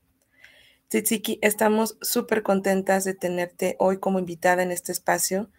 Tsitsiki, 0.89 1.39
estamos 1.43 1.99
súper 2.01 2.43
contentas 2.43 3.05
de 3.05 3.15
tenerte 3.15 3.75
hoy 3.81 3.99
como 3.99 4.21
invitada 4.21 4.63
en 4.63 4.71
este 4.71 4.93
espacio 4.93 5.51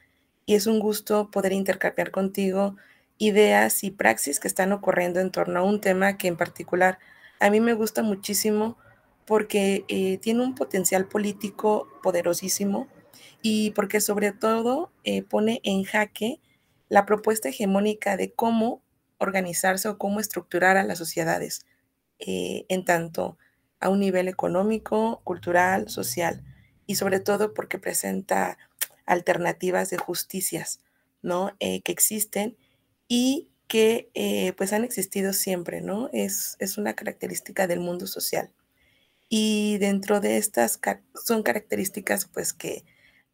y 0.45 0.55
es 0.55 0.67
un 0.67 0.79
gusto 0.79 1.29
poder 1.31 1.51
intercambiar 1.51 2.12
contigo 2.12 2.77
ideas 3.17 3.84
y 3.84 3.91
praxis 3.91 4.39
que 4.39 4.48
están 4.48 4.72
ocurriendo 4.72 5.19
en 5.19 5.31
torno 5.31 5.60
a 5.60 5.63
un 5.63 5.79
tema 5.81 6.17
que 6.17 6.27
en 6.27 6.38
particular 6.38 7.00
a 7.39 7.50
mí 7.50 7.60
me 7.60 7.74
gusta 7.74 8.03
muchísimo 8.03 8.77
porque 9.25 9.86
eh, 9.88 10.17
tiene 10.19 10.43
un 10.43 10.55
potencial 10.55 11.07
político 11.07 11.88
poderosísimo 12.03 12.88
y 13.41 13.72
porque 13.72 14.01
sobre 14.01 14.31
todo 14.31 14.91
eh, 15.03 15.24
pone 15.24 15.62
en 15.63 15.84
jaque 15.84 16.39
la 16.89 17.05
propuesta 17.05 17.50
hegemónica 17.50 18.17
de 18.17 18.31
cómo 18.31 18.81
organizarse 19.17 19.88
o 19.88 19.98
cómo 19.98 20.19
estructurar 20.19 20.77
a 20.77 20.84
las 20.84 20.98
sociedades, 20.98 21.65
eh, 22.19 22.65
en 22.69 22.86
tanto 22.86 23.38
a 23.79 23.89
un 23.89 24.00
nivel 24.00 24.27
económico, 24.27 25.22
cultural, 25.24 25.89
social, 25.89 26.43
y 26.86 26.95
sobre 26.95 27.19
todo 27.19 27.53
porque 27.53 27.79
presenta 27.79 28.57
alternativas 29.05 29.89
de 29.89 29.98
justicias 29.98 30.81
¿no? 31.22 31.55
que 31.60 31.81
existen 31.91 32.55
y 33.07 33.50
que 33.67 34.09
eh, 34.13 34.53
pues 34.53 34.74
han 34.74 34.83
existido 34.83 35.33
siempre, 35.33 35.81
¿no? 35.81 36.09
Es, 36.13 36.55
es 36.59 36.77
una 36.77 36.93
característica 36.93 37.67
del 37.67 37.79
mundo 37.79 38.07
social. 38.07 38.51
Y 39.29 39.77
dentro 39.79 40.19
de 40.19 40.38
estas 40.38 40.79
son 41.25 41.43
características 41.43 42.25
pues 42.25 42.53
que 42.53 42.85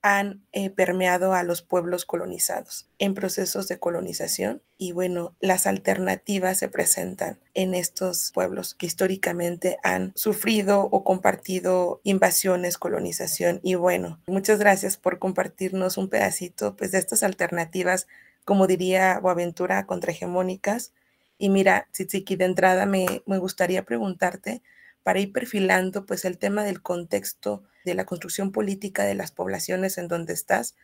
han 0.02 0.44
eh, 0.52 0.72
permeado 0.72 1.34
a 1.34 1.44
los 1.44 1.62
pueblos 1.62 2.06
colonizados 2.06 2.88
en 2.98 3.14
procesos 3.14 3.68
de 3.68 3.78
colonización 3.78 4.64
y 4.78 4.94
bueno, 4.94 5.36
las 5.40 5.68
alternativas 5.68 6.58
se 6.58 6.70
presentan 6.70 7.40
en 7.54 7.76
estos 7.76 8.32
pueblos 8.34 8.74
que 8.74 8.88
históricamente 8.88 9.78
han 9.84 10.12
sufrido 10.16 10.82
o 10.92 11.04
compartido 11.04 12.02
invasiones, 12.04 12.80
colonización 12.80 13.60
y 13.62 13.76
bueno, 13.76 14.20
muchas 14.26 14.58
gracias 14.58 14.98
por 14.98 15.20
compartirnos 15.20 15.98
un 15.98 16.10
pedacito 16.10 16.76
pues 16.76 16.92
de 16.92 16.98
estas 16.98 17.22
alternativas, 17.22 18.08
como 18.46 18.68
diría 18.68 19.20
Boaventura, 19.20 19.86
contrahegemónicas. 19.86 20.94
Y 21.38 21.50
mira, 21.50 21.88
Tzitziki, 21.92 22.36
de 22.36 22.46
entrada 22.46 22.86
me, 22.86 23.24
me 23.26 23.38
gustaría 23.38 23.84
preguntarte 23.84 24.62
para 25.04 25.20
ir 25.20 25.32
perfilando 25.32 26.06
pues 26.06 26.26
el 26.26 26.38
tema 26.38 26.64
del 26.64 26.82
contexto 26.82 27.64
de 27.86 27.96
la 27.96 28.06
construcción 28.06 28.52
política 28.52 29.04
de 29.04 29.16
las 29.16 29.32
poblaciones 29.32 29.98
en 29.98 30.08
donde 30.08 30.34
estás, 30.34 30.76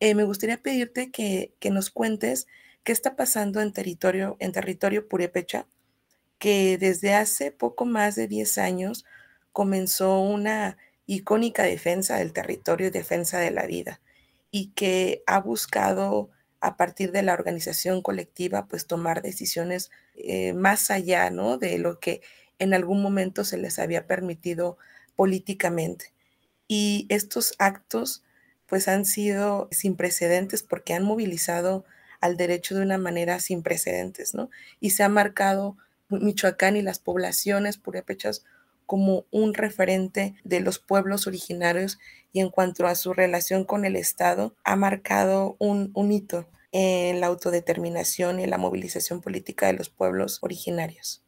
eh, 0.00 0.14
me 0.14 0.24
gustaría 0.24 0.62
pedirte 0.62 1.10
que, 1.10 1.52
nos 1.70 1.90
cuentes 1.90 2.46
qué 2.84 2.92
está 2.92 3.16
pasando 3.16 3.60
en 3.60 3.72
territorio, 3.72 4.36
en 4.38 4.52
territorio 4.52 5.08
purépecha, 5.08 5.66
que 6.38 6.78
desde 6.78 7.14
hace 7.14 7.50
poco 7.50 7.84
más 7.84 8.14
de 8.14 8.28
10 8.28 8.58
años 8.58 9.04
comenzó 9.52 10.20
una 10.20 10.76
icónica 11.06 11.64
defensa 11.64 12.16
del 12.18 12.32
territorio 12.32 12.88
y 12.88 12.90
defensa 12.90 13.40
de 13.40 13.50
la 13.50 13.66
vida, 13.66 14.00
y 14.50 14.68
que 14.68 15.22
ha 15.26 15.40
buscado 15.40 16.30
a 16.60 16.76
partir 16.76 17.12
de 17.12 17.22
la 17.22 17.34
organización 17.34 18.02
colectiva, 18.02 18.66
pues 18.66 18.86
tomar 18.86 19.22
decisiones 19.22 19.90
eh, 20.16 20.52
más 20.54 20.90
allá, 20.90 21.30
¿no? 21.30 21.58
De 21.58 21.78
lo 21.78 22.00
que 22.00 22.22
en 22.58 22.74
algún 22.74 23.02
momento 23.02 23.44
se 23.44 23.58
les 23.58 23.78
había 23.78 24.06
permitido 24.06 24.78
políticamente. 25.16 26.12
Y 26.66 27.06
estos 27.08 27.54
actos 27.58 28.22
pues 28.66 28.86
han 28.88 29.04
sido 29.04 29.68
sin 29.70 29.96
precedentes 29.96 30.62
porque 30.62 30.92
han 30.92 31.04
movilizado 31.04 31.84
al 32.20 32.36
derecho 32.36 32.74
de 32.74 32.82
una 32.82 32.98
manera 32.98 33.40
sin 33.40 33.62
precedentes, 33.62 34.34
¿no? 34.34 34.50
Y 34.80 34.90
se 34.90 35.02
ha 35.04 35.08
marcado 35.08 35.76
Michoacán 36.08 36.76
y 36.76 36.82
las 36.82 36.98
poblaciones 36.98 37.78
purépechas 37.78 38.44
como 38.88 39.26
un 39.30 39.52
referente 39.52 40.34
de 40.44 40.60
los 40.60 40.78
pueblos 40.78 41.26
originarios 41.26 41.98
y 42.32 42.40
en 42.40 42.48
cuanto 42.48 42.86
a 42.86 42.94
su 42.94 43.12
relación 43.12 43.64
con 43.64 43.84
el 43.84 43.96
Estado, 43.96 44.54
ha 44.64 44.76
marcado 44.76 45.56
un, 45.58 45.90
un 45.94 46.10
hito 46.10 46.46
en 46.72 47.20
la 47.20 47.26
autodeterminación 47.26 48.40
y 48.40 48.44
en 48.44 48.50
la 48.50 48.56
movilización 48.56 49.20
política 49.20 49.66
de 49.66 49.74
los 49.74 49.90
pueblos 49.90 50.38
originarios. 50.42 51.22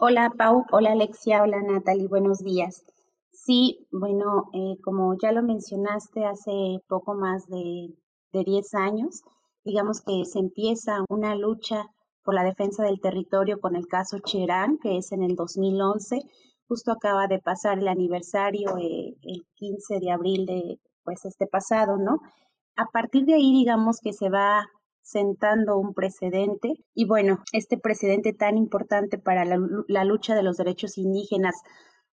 hola 0.00 0.32
Pau, 0.36 0.64
hola 0.72 0.90
Alexia, 0.90 1.40
hola 1.44 1.62
Natalie, 1.62 2.08
buenos 2.08 2.40
días. 2.40 2.84
Sí, 3.30 3.86
bueno, 3.92 4.50
eh, 4.52 4.76
como 4.82 5.16
ya 5.22 5.30
lo 5.30 5.44
mencionaste 5.44 6.24
hace 6.24 6.80
poco 6.88 7.14
más 7.14 7.46
de, 7.46 7.94
de 8.32 8.42
10 8.44 8.74
años, 8.74 9.22
digamos 9.64 10.00
que 10.00 10.24
se 10.24 10.40
empieza 10.40 11.04
una 11.08 11.36
lucha 11.36 11.86
por 12.24 12.34
la 12.34 12.42
defensa 12.42 12.82
del 12.82 13.00
territorio 13.00 13.60
con 13.60 13.76
el 13.76 13.86
caso 13.86 14.18
Cherán, 14.18 14.78
que 14.82 14.98
es 14.98 15.12
en 15.12 15.22
el 15.22 15.36
2011. 15.36 16.28
Justo 16.68 16.92
acaba 16.92 17.26
de 17.26 17.38
pasar 17.40 17.78
el 17.78 17.88
aniversario 17.88 18.76
eh, 18.76 19.16
el 19.22 19.46
15 19.54 20.00
de 20.00 20.10
abril 20.10 20.46
de 20.46 20.78
pues 21.02 21.24
este 21.24 21.46
pasado, 21.46 21.96
¿no? 21.96 22.20
A 22.76 22.86
partir 22.86 23.24
de 23.24 23.34
ahí, 23.34 23.52
digamos 23.52 24.00
que 24.00 24.12
se 24.12 24.28
va 24.28 24.66
sentando 25.02 25.78
un 25.78 25.94
precedente 25.94 26.74
y 26.94 27.06
bueno, 27.06 27.42
este 27.52 27.78
precedente 27.78 28.34
tan 28.34 28.58
importante 28.58 29.16
para 29.16 29.46
la, 29.46 29.58
la 29.88 30.04
lucha 30.04 30.34
de 30.34 30.42
los 30.42 30.58
derechos 30.58 30.98
indígenas 30.98 31.56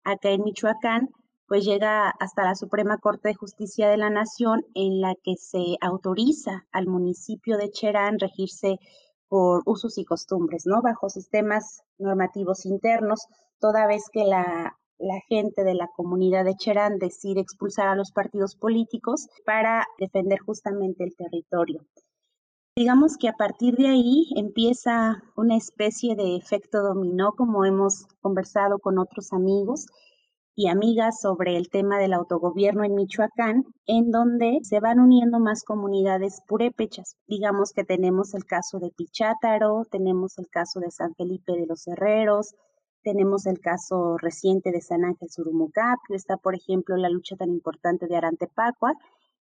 acá 0.06 0.30
en 0.30 0.44
Michoacán, 0.44 1.10
pues 1.48 1.66
llega 1.66 2.10
hasta 2.10 2.44
la 2.44 2.56
Suprema 2.56 2.98
Corte 2.98 3.28
de 3.28 3.36
Justicia 3.36 3.90
de 3.90 3.98
la 3.98 4.10
Nación 4.10 4.66
en 4.74 5.02
la 5.02 5.16
que 5.16 5.36
se 5.36 5.78
autoriza 5.82 6.66
al 6.72 6.88
municipio 6.88 7.58
de 7.58 7.70
Cherán 7.70 8.18
regirse 8.20 8.80
por 9.28 9.64
usos 9.66 9.98
y 9.98 10.06
costumbres, 10.06 10.66
¿no? 10.66 10.82
Bajo 10.82 11.10
sistemas 11.10 11.84
normativos 11.98 12.66
internos, 12.66 13.28
toda 13.60 13.88
vez 13.88 14.04
que 14.12 14.26
la, 14.26 14.76
gente 15.28 15.64
de 15.64 15.74
la 15.74 15.88
comunidad 15.96 16.46
de 16.46 16.56
Cherán 16.56 17.00
decide 17.00 17.42
expulsar 17.42 17.88
a 17.88 17.96
los 17.96 18.12
partidos 18.12 18.56
políticos 18.56 19.28
para 19.46 19.86
defender 20.00 20.40
justamente 20.40 21.04
el 21.04 21.16
territorio. 21.16 21.86
Digamos 22.78 23.18
que 23.18 23.30
a 23.30 23.34
partir 23.34 23.76
de 23.76 23.88
ahí 23.88 24.32
empieza 24.36 25.22
una 25.36 25.56
especie 25.56 26.16
de 26.16 26.36
efecto 26.36 26.82
dominó, 26.82 27.34
como 27.34 27.66
hemos 27.66 28.06
conversado 28.22 28.80
con 28.80 28.98
otros 28.98 29.32
amigos, 29.32 29.86
y 30.56 30.70
amigas 30.70 31.20
sobre 31.20 31.58
el 31.58 31.70
tema 31.70 32.00
del 32.00 32.14
autogobierno 32.14 32.86
en 32.86 32.96
Michoacán, 32.96 33.66
en 33.86 34.10
donde 34.10 34.60
se 34.64 34.80
van 34.80 35.00
uniendo 35.00 35.40
más 35.40 35.64
comunidades 35.64 36.42
purépechas. 36.48 37.18
Digamos 37.28 37.74
que 37.74 37.84
tenemos 37.84 38.34
el 38.34 38.46
caso 38.46 38.80
de 38.80 38.90
Pichátaro, 38.92 39.84
tenemos 39.92 40.38
el 40.38 40.48
caso 40.48 40.80
de 40.80 40.92
San 40.92 41.14
Felipe 41.16 41.52
de 41.52 41.66
los 41.66 41.86
Herreros, 41.88 42.56
tenemos 43.06 43.46
el 43.46 43.60
caso 43.60 44.18
reciente 44.18 44.72
de 44.72 44.82
San 44.82 45.06
Ángel 45.06 45.30
Surumucapio, 45.30 46.16
está 46.16 46.38
por 46.38 46.56
ejemplo 46.56 46.98
la 46.98 47.10
lucha 47.10 47.36
tan 47.38 47.52
importante 47.52 48.08
de 48.08 48.18
Arantepacua, 48.18 48.94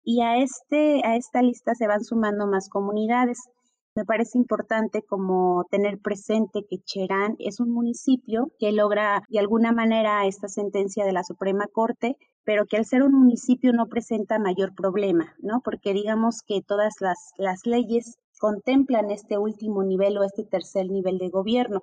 y 0.03 0.21
a, 0.21 0.37
este, 0.37 1.01
a 1.03 1.17
esta 1.17 1.41
lista 1.41 1.73
se 1.73 1.87
van 1.87 2.03
sumando 2.03 2.47
más 2.47 2.69
comunidades. 2.69 3.39
Me 3.95 4.05
parece 4.05 4.37
importante 4.37 5.01
como 5.01 5.65
tener 5.71 5.97
presente 5.99 6.65
que 6.69 6.77
Cherán 6.77 7.35
es 7.39 7.59
un 7.59 7.71
municipio 7.71 8.51
que 8.59 8.71
logra 8.71 9.23
de 9.27 9.39
alguna 9.39 9.71
manera 9.71 10.25
esta 10.27 10.47
sentencia 10.47 11.03
de 11.03 11.13
la 11.13 11.23
Suprema 11.23 11.65
Corte, 11.65 12.15
pero 12.45 12.67
que 12.67 12.77
al 12.77 12.85
ser 12.85 13.01
un 13.01 13.13
municipio 13.13 13.73
no 13.73 13.87
presenta 13.87 14.37
mayor 14.37 14.75
problema, 14.75 15.33
¿no? 15.39 15.61
Porque 15.61 15.93
digamos 15.93 16.41
que 16.47 16.61
todas 16.61 16.93
las, 17.01 17.17
las 17.37 17.65
leyes 17.65 18.19
contemplan 18.39 19.09
este 19.09 19.39
último 19.39 19.83
nivel 19.83 20.17
o 20.19 20.23
este 20.23 20.43
tercer 20.43 20.89
nivel 20.91 21.17
de 21.17 21.29
gobierno 21.29 21.81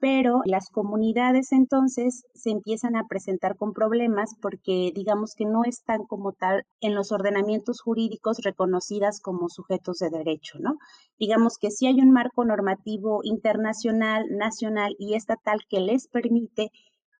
pero 0.00 0.42
las 0.44 0.70
comunidades 0.70 1.50
entonces 1.52 2.24
se 2.34 2.50
empiezan 2.50 2.94
a 2.94 3.06
presentar 3.08 3.56
con 3.56 3.72
problemas 3.72 4.36
porque 4.40 4.92
digamos 4.94 5.34
que 5.34 5.44
no 5.44 5.64
están 5.64 6.04
como 6.04 6.32
tal 6.32 6.64
en 6.80 6.94
los 6.94 7.10
ordenamientos 7.10 7.80
jurídicos 7.80 8.38
reconocidas 8.38 9.20
como 9.20 9.48
sujetos 9.48 9.98
de 9.98 10.10
derecho, 10.10 10.58
¿no? 10.60 10.78
Digamos 11.18 11.58
que 11.58 11.70
sí 11.70 11.86
hay 11.86 12.00
un 12.00 12.12
marco 12.12 12.44
normativo 12.44 13.20
internacional, 13.24 14.24
nacional 14.30 14.94
y 14.98 15.14
estatal 15.14 15.60
que 15.68 15.80
les 15.80 16.06
permite 16.06 16.70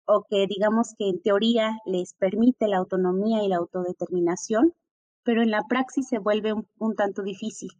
o 0.06 0.24
que 0.28 0.46
digamos 0.46 0.94
que 0.96 1.08
en 1.08 1.20
teoría 1.20 1.78
les 1.84 2.14
permite 2.14 2.68
la 2.68 2.78
autonomía 2.78 3.42
y 3.42 3.48
la 3.48 3.56
autodeterminación, 3.56 4.72
pero 5.24 5.42
en 5.42 5.50
la 5.50 5.62
praxis 5.68 6.08
se 6.08 6.18
vuelve 6.18 6.52
un, 6.52 6.66
un 6.78 6.94
tanto 6.94 7.22
difícil. 7.22 7.70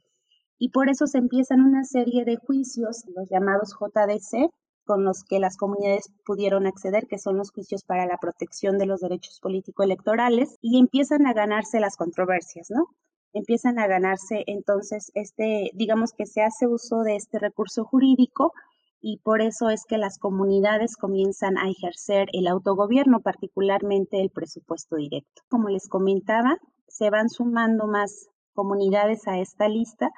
Y 0.59 0.71
por 0.71 0.91
eso 0.91 1.07
se 1.07 1.19
empiezan 1.19 1.61
una 1.61 1.85
serie 1.85 2.25
de 2.25 2.37
juicios, 2.37 3.05
los 3.15 3.29
llamados 3.31 3.77
JDC, 3.79 4.51
con 4.88 5.05
los 5.05 5.22
que 5.22 5.38
las 5.38 5.59
comunidades 5.59 6.11
pudieron 6.24 6.66
acceder, 6.66 7.07
que 7.07 7.18
son 7.18 7.37
los 7.37 7.51
juicios 7.51 7.85
para 7.85 8.07
la 8.07 8.16
protección 8.16 8.79
de 8.79 8.87
los 8.87 9.01
derechos 9.01 9.38
político-electorales, 9.40 10.57
y 10.62 10.79
empiezan 10.79 11.27
a 11.27 11.35
ganarse 11.35 11.79
las 11.79 11.98
controversias, 11.98 12.68
¿no? 12.70 12.87
Empiezan 13.35 13.79
a 13.79 13.87
ganarse 13.87 14.44
entonces 14.46 15.12
este, 15.12 15.70
digamos 15.74 16.12
que 16.12 16.24
se 16.24 16.40
hace 16.40 16.66
uso 16.66 17.03
de 17.03 17.16
este 17.16 17.38
recurso 17.38 17.85
jurídico 17.85 18.55
y 18.98 19.18
por 19.18 19.42
eso 19.42 19.68
es 19.68 19.85
que 19.85 19.98
las 19.98 20.18
comunidades 20.18 20.96
comienzan 20.96 21.59
a 21.59 21.68
ejercer 21.68 22.29
el 22.33 22.46
autogobierno, 22.46 23.20
particularmente 23.20 24.22
el 24.22 24.31
presupuesto 24.31 24.96
directo. 24.96 25.42
Como 25.51 25.68
les 25.68 25.87
comentaba, 25.87 26.57
se 26.88 27.11
van 27.11 27.29
sumando 27.29 27.87
más 27.87 28.31
comunidades 28.55 29.29
a 29.29 29.38
esta 29.38 29.68
lista, 29.68 30.11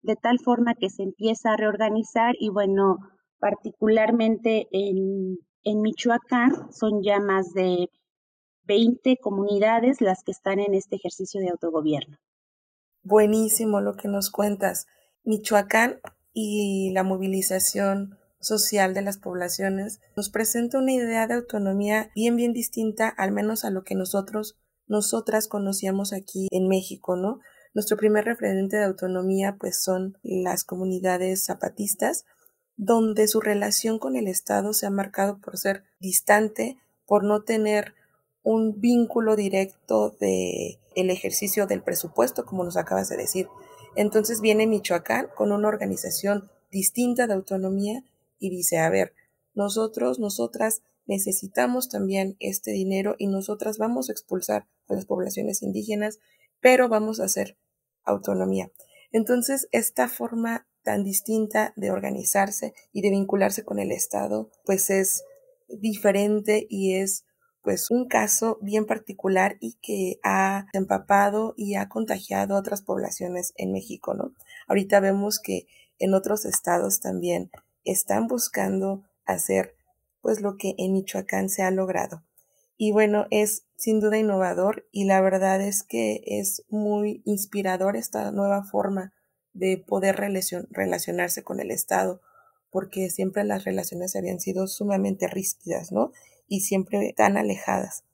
de 0.00 0.16
tal 0.16 0.38
forma 0.38 0.74
que 0.74 0.88
se 0.88 1.02
empieza 1.02 1.52
a 1.52 1.56
reorganizar 1.58 2.34
y 2.40 2.48
bueno, 2.48 2.96
particularmente 3.44 4.68
en, 4.72 5.36
Michoacán 5.82 6.72
son 6.72 7.02
ya 7.02 7.20
más 7.20 7.52
de 7.52 7.90
20 8.64 9.18
comunidades 9.18 10.00
las 10.00 10.22
que 10.24 10.32
están 10.32 10.60
en 10.60 10.72
este 10.72 10.96
ejercicio 10.96 11.42
de 11.42 11.50
autogobierno. 11.50 12.16
Buenísimo 13.02 13.82
lo 13.82 13.96
que 13.96 14.08
nos 14.08 14.30
cuentas. 14.30 14.86
Michoacán 15.24 16.00
y 16.32 16.90
la 16.94 17.02
movilización 17.02 18.16
social 18.40 18.94
de 18.94 19.02
las 19.02 19.18
poblaciones 19.18 20.00
nos 20.16 20.30
presenta 20.30 20.78
una 20.78 20.92
idea 20.92 21.26
de 21.26 21.34
autonomía 21.34 22.10
bien 22.14 22.36
bien 22.36 22.54
distinta 22.54 23.10
al 23.10 23.32
menos 23.32 23.66
a 23.66 23.70
lo 23.70 23.84
que 23.84 23.94
nosotros 23.94 24.56
nosotras 24.86 25.48
conocíamos 25.48 26.14
aquí 26.14 26.48
en 26.50 26.66
México, 26.66 27.16
¿no? 27.16 27.40
Nuestro 27.74 27.98
primer 27.98 28.24
referente 28.24 28.78
de 28.78 28.84
autonomía 28.84 29.56
pues 29.60 29.82
son 29.82 30.16
las 30.22 30.64
comunidades 30.64 31.44
zapatistas 31.44 32.24
donde 32.76 33.28
su 33.28 33.40
relación 33.40 33.98
con 33.98 34.16
el 34.16 34.28
Estado 34.28 34.72
se 34.72 34.86
ha 34.86 34.90
marcado 34.90 35.38
por 35.38 35.58
ser 35.58 35.84
distante, 36.00 36.76
por 37.06 37.24
no 37.24 37.42
tener 37.42 37.94
un 38.42 38.80
vínculo 38.80 39.36
directo 39.36 40.10
de 40.20 40.78
el 40.94 41.10
ejercicio 41.10 41.66
del 41.66 41.82
presupuesto, 41.82 42.44
como 42.44 42.64
nos 42.64 42.76
acabas 42.76 43.08
de 43.08 43.16
decir. 43.16 43.48
Entonces 43.96 44.40
viene 44.40 44.66
Michoacán 44.66 45.28
con 45.34 45.52
una 45.52 45.68
organización 45.68 46.50
distinta 46.70 47.26
de 47.26 47.34
autonomía 47.34 48.04
y 48.38 48.50
dice, 48.50 48.78
a 48.78 48.90
ver, 48.90 49.12
nosotros, 49.54 50.18
nosotras 50.18 50.82
necesitamos 51.06 51.88
también 51.88 52.36
este 52.40 52.72
dinero 52.72 53.14
y 53.18 53.26
nosotras 53.26 53.78
vamos 53.78 54.08
a 54.08 54.12
expulsar 54.12 54.66
a 54.88 54.94
las 54.94 55.06
poblaciones 55.06 55.62
indígenas, 55.62 56.18
pero 56.60 56.88
vamos 56.88 57.20
a 57.20 57.24
hacer 57.24 57.56
autonomía. 58.04 58.70
Entonces, 59.12 59.68
esta 59.70 60.08
forma 60.08 60.66
tan 60.84 61.02
distinta 61.02 61.72
de 61.76 61.90
organizarse 61.90 62.74
y 62.92 63.02
de 63.02 63.10
vincularse 63.10 63.64
con 63.64 63.78
el 63.78 63.90
Estado, 63.90 64.50
pues 64.64 64.90
es 64.90 65.24
diferente 65.68 66.66
y 66.68 66.94
es 66.94 67.24
pues 67.62 67.90
un 67.90 68.06
caso 68.06 68.58
bien 68.60 68.84
particular 68.84 69.56
y 69.58 69.78
que 69.80 70.20
ha 70.22 70.66
empapado 70.74 71.54
y 71.56 71.76
ha 71.76 71.88
contagiado 71.88 72.54
a 72.54 72.58
otras 72.58 72.82
poblaciones 72.82 73.54
en 73.56 73.72
México, 73.72 74.12
¿no? 74.12 74.34
Ahorita 74.68 75.00
vemos 75.00 75.40
que 75.40 75.66
en 75.98 76.12
otros 76.12 76.44
estados 76.44 77.00
también 77.00 77.50
están 77.84 78.26
buscando 78.28 79.02
hacer 79.24 79.74
pues 80.20 80.42
lo 80.42 80.56
que 80.58 80.74
en 80.76 80.92
Michoacán 80.92 81.48
se 81.48 81.62
ha 81.62 81.70
logrado. 81.70 82.22
Y 82.76 82.92
bueno, 82.92 83.26
es 83.30 83.64
sin 83.76 84.00
duda 84.00 84.18
innovador 84.18 84.86
y 84.92 85.04
la 85.04 85.22
verdad 85.22 85.62
es 85.62 85.82
que 85.82 86.22
es 86.26 86.64
muy 86.68 87.22
inspirador 87.24 87.96
esta 87.96 88.30
nueva 88.30 88.64
forma 88.64 89.13
de 89.54 89.78
poder 89.78 90.16
relacionarse 90.16 91.42
con 91.42 91.60
el 91.60 91.70
Estado, 91.70 92.20
porque 92.70 93.08
siempre 93.08 93.44
las 93.44 93.64
relaciones 93.64 94.16
habían 94.16 94.40
sido 94.40 94.66
sumamente 94.66 95.28
ríspidas, 95.28 95.92
¿no? 95.92 96.12
Y 96.48 96.60
siempre 96.60 97.14
tan 97.16 97.36
alejadas. 97.36 98.04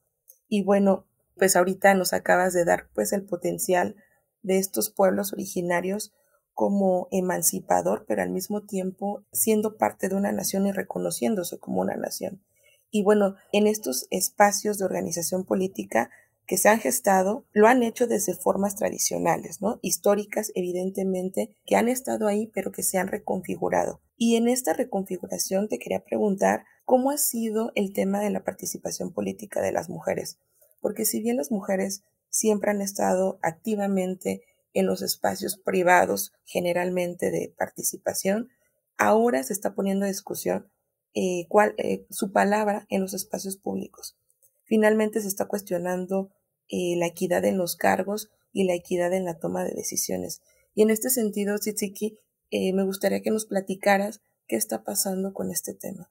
Y 0.48 0.62
bueno, 0.62 1.06
pues 1.36 1.56
ahorita 1.56 1.94
nos 1.94 2.12
acabas 2.12 2.52
de 2.52 2.64
dar 2.64 2.88
pues 2.94 3.12
el 3.12 3.24
potencial 3.24 3.96
de 4.42 4.58
estos 4.58 4.90
pueblos 4.90 5.32
originarios 5.32 6.12
como 6.52 7.08
emancipador, 7.10 8.04
pero 8.06 8.20
al 8.22 8.30
mismo 8.30 8.62
tiempo 8.66 9.24
siendo 9.32 9.78
parte 9.78 10.10
de 10.10 10.16
una 10.16 10.32
nación 10.32 10.66
y 10.66 10.72
reconociéndose 10.72 11.58
como 11.58 11.80
una 11.80 11.96
nación. 11.96 12.42
Y 12.90 13.02
bueno, 13.02 13.36
en 13.52 13.66
estos 13.66 14.06
espacios 14.10 14.76
de 14.76 14.84
organización 14.84 15.44
política 15.44 16.10
que 16.50 16.56
se 16.56 16.68
han 16.68 16.80
gestado, 16.80 17.46
lo 17.52 17.68
han 17.68 17.84
hecho 17.84 18.08
desde 18.08 18.34
formas 18.34 18.74
tradicionales, 18.74 19.62
¿no? 19.62 19.78
Históricas, 19.82 20.50
evidentemente, 20.56 21.54
que 21.64 21.76
han 21.76 21.88
estado 21.88 22.26
ahí, 22.26 22.50
pero 22.52 22.72
que 22.72 22.82
se 22.82 22.98
han 22.98 23.06
reconfigurado. 23.06 24.00
Y 24.16 24.34
en 24.34 24.48
esta 24.48 24.72
reconfiguración 24.72 25.68
te 25.68 25.78
quería 25.78 26.02
preguntar 26.02 26.64
cómo 26.84 27.12
ha 27.12 27.18
sido 27.18 27.70
el 27.76 27.92
tema 27.92 28.18
de 28.18 28.30
la 28.30 28.42
participación 28.42 29.12
política 29.12 29.62
de 29.62 29.70
las 29.70 29.88
mujeres. 29.88 30.40
Porque 30.80 31.04
si 31.04 31.22
bien 31.22 31.36
las 31.36 31.52
mujeres 31.52 32.02
siempre 32.30 32.72
han 32.72 32.80
estado 32.80 33.38
activamente 33.42 34.42
en 34.72 34.86
los 34.86 35.02
espacios 35.02 35.56
privados 35.56 36.32
generalmente 36.44 37.30
de 37.30 37.54
participación, 37.56 38.48
ahora 38.98 39.44
se 39.44 39.52
está 39.52 39.76
poniendo 39.76 40.04
a 40.04 40.08
discusión 40.08 40.68
eh, 41.14 41.46
cuál, 41.48 41.76
eh, 41.78 42.08
su 42.10 42.32
palabra 42.32 42.86
en 42.88 43.02
los 43.02 43.14
espacios 43.14 43.56
públicos. 43.56 44.18
Finalmente 44.64 45.20
se 45.20 45.28
está 45.28 45.46
cuestionando 45.46 46.32
eh, 46.70 46.96
la 46.96 47.06
equidad 47.06 47.44
en 47.44 47.58
los 47.58 47.76
cargos 47.76 48.30
y 48.52 48.64
la 48.64 48.74
equidad 48.74 49.12
en 49.12 49.24
la 49.24 49.38
toma 49.38 49.64
de 49.64 49.72
decisiones. 49.72 50.42
Y 50.74 50.82
en 50.82 50.90
este 50.90 51.10
sentido, 51.10 51.58
Tsitsiki, 51.58 52.18
me 52.52 52.84
gustaría 52.84 53.22
que 53.22 53.30
nos 53.30 53.46
platicaras 53.46 54.20
qué 54.48 54.56
está 54.56 54.82
pasando 54.82 55.32
con 55.32 55.50
este 55.50 55.74
tema. 55.74 56.10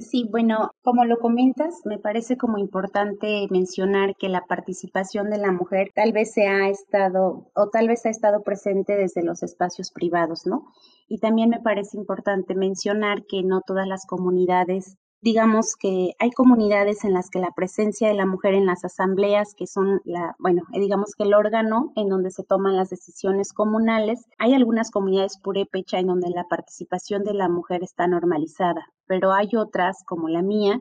Sí, 0.00 0.28
bueno, 0.30 0.70
como 0.82 1.04
lo 1.04 1.18
comentas, 1.18 1.80
me 1.84 1.98
parece 1.98 2.36
como 2.36 2.58
importante 2.58 3.46
mencionar 3.50 4.14
que 4.16 4.28
la 4.28 4.44
participación 4.46 5.30
de 5.30 5.38
la 5.38 5.50
mujer 5.50 5.90
tal 5.94 6.12
vez 6.12 6.32
se 6.32 6.46
ha 6.46 6.68
estado 6.68 7.50
o 7.54 7.68
tal 7.70 7.88
vez 7.88 8.04
ha 8.06 8.10
estado 8.10 8.42
presente 8.42 8.96
desde 8.96 9.24
los 9.24 9.42
espacios 9.42 9.90
privados, 9.90 10.46
¿no? 10.46 10.66
Y 11.08 11.18
también 11.18 11.48
me 11.48 11.60
parece 11.60 11.96
importante 11.96 12.54
mencionar 12.54 13.24
que 13.26 13.42
no 13.42 13.62
todas 13.66 13.88
las 13.88 14.06
comunidades 14.06 14.98
digamos 15.20 15.74
que 15.76 16.12
hay 16.18 16.30
comunidades 16.30 17.04
en 17.04 17.12
las 17.12 17.28
que 17.30 17.40
la 17.40 17.52
presencia 17.54 18.08
de 18.08 18.14
la 18.14 18.26
mujer 18.26 18.54
en 18.54 18.66
las 18.66 18.84
asambleas, 18.84 19.54
que 19.54 19.66
son 19.66 20.00
la, 20.04 20.36
bueno, 20.38 20.62
eh, 20.72 20.80
digamos 20.80 21.14
que 21.16 21.24
el 21.24 21.34
órgano 21.34 21.92
en 21.96 22.08
donde 22.08 22.30
se 22.30 22.44
toman 22.44 22.76
las 22.76 22.90
decisiones 22.90 23.52
comunales, 23.52 24.26
hay 24.38 24.54
algunas 24.54 24.90
comunidades 24.90 25.38
purépecha 25.42 25.98
en 25.98 26.06
donde 26.06 26.30
la 26.30 26.44
participación 26.44 27.24
de 27.24 27.34
la 27.34 27.48
mujer 27.48 27.82
está 27.82 28.06
normalizada, 28.06 28.86
pero 29.06 29.32
hay 29.32 29.48
otras, 29.56 30.04
como 30.06 30.28
la 30.28 30.42
mía, 30.42 30.78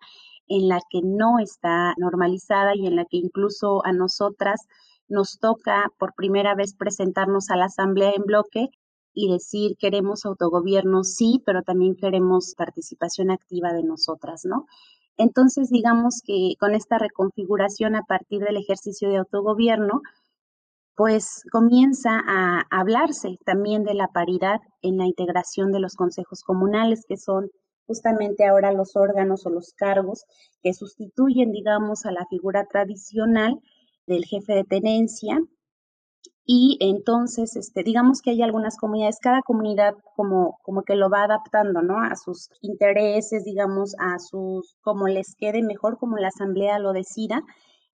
en 0.48 0.70
la 0.70 0.80
que 0.90 1.02
no 1.04 1.40
está 1.40 1.94
normalizada 1.98 2.76
y 2.76 2.88
en 2.88 2.96
la 2.96 3.06
que 3.06 3.18
incluso 3.18 3.86
a 3.86 3.92
nosotras 3.92 4.68
nos 5.10 5.40
toca 5.40 5.92
por 5.98 6.14
primera 6.16 6.54
vez 6.56 6.76
presentarnos 6.76 7.50
a 7.50 7.58
la 7.58 7.66
asamblea 7.66 8.12
en 8.16 8.24
bloque 8.24 8.70
y 9.18 9.32
decir 9.32 9.78
queremos 9.80 10.26
autogobierno, 10.26 11.04
sí, 11.04 11.42
pero 11.44 11.64
también 11.64 11.96
queremos 11.96 12.54
participación 12.56 13.32
activa 13.32 13.74
de 13.74 13.82
nosotras, 13.82 14.46
¿no? 14.46 14.68
Entonces, 15.18 15.70
digamos 15.72 16.22
que 16.24 16.54
con 16.60 16.76
esta 16.76 17.00
reconfiguración 17.00 17.96
a 17.96 18.04
partir 18.04 18.42
del 18.42 18.58
ejercicio 18.58 19.10
de 19.10 19.18
autogobierno, 19.18 20.02
pues 20.96 21.42
comienza 21.52 22.22
a 22.28 22.62
hablarse 22.70 23.40
también 23.44 23.84
de 23.84 23.96
la 23.96 24.08
paridad 24.10 24.60
en 24.84 24.98
la 24.98 25.08
integración 25.08 25.72
de 25.72 25.80
los 25.80 25.96
consejos 25.96 26.44
comunales, 26.44 27.04
que 27.10 27.18
son 27.18 27.50
justamente 27.88 28.46
ahora 28.46 28.72
los 28.72 28.96
órganos 28.96 29.48
o 29.48 29.50
los 29.50 29.74
cargos 29.74 30.26
que 30.62 30.74
sustituyen, 30.74 31.52
digamos, 31.52 32.06
a 32.06 32.12
la 32.12 32.28
figura 32.30 32.66
tradicional 32.66 33.60
del 34.06 34.26
jefe 34.26 34.54
de 34.54 34.64
tenencia 34.64 35.40
y 36.50 36.78
entonces, 36.80 37.58
este, 37.58 37.84
digamos 37.84 38.22
que 38.22 38.30
hay 38.30 38.42
algunas 38.42 38.78
comunidades, 38.78 39.20
cada 39.22 39.42
comunidad 39.42 39.96
como, 40.16 40.58
como 40.64 40.84
que 40.84 40.96
lo 40.96 41.10
va 41.10 41.24
adaptando, 41.24 41.82
¿no? 41.82 42.02
A 42.02 42.16
sus 42.16 42.50
intereses, 42.62 43.44
digamos, 43.44 43.96
a 44.00 44.18
sus, 44.18 44.78
como 44.82 45.10
les 45.10 45.36
quede 45.36 45.62
mejor, 45.62 45.98
como 45.98 46.16
la 46.16 46.30
asamblea 46.30 46.80
lo 46.80 46.94
decida. 46.94 47.42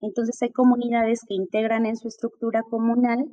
Entonces 0.01 0.39
hay 0.43 0.51
comunidades 0.51 1.21
que 1.27 1.33
integran 1.33 1.87
en 1.87 1.97
su 1.97 2.07
estructura 2.07 2.61
comunal 2.61 3.25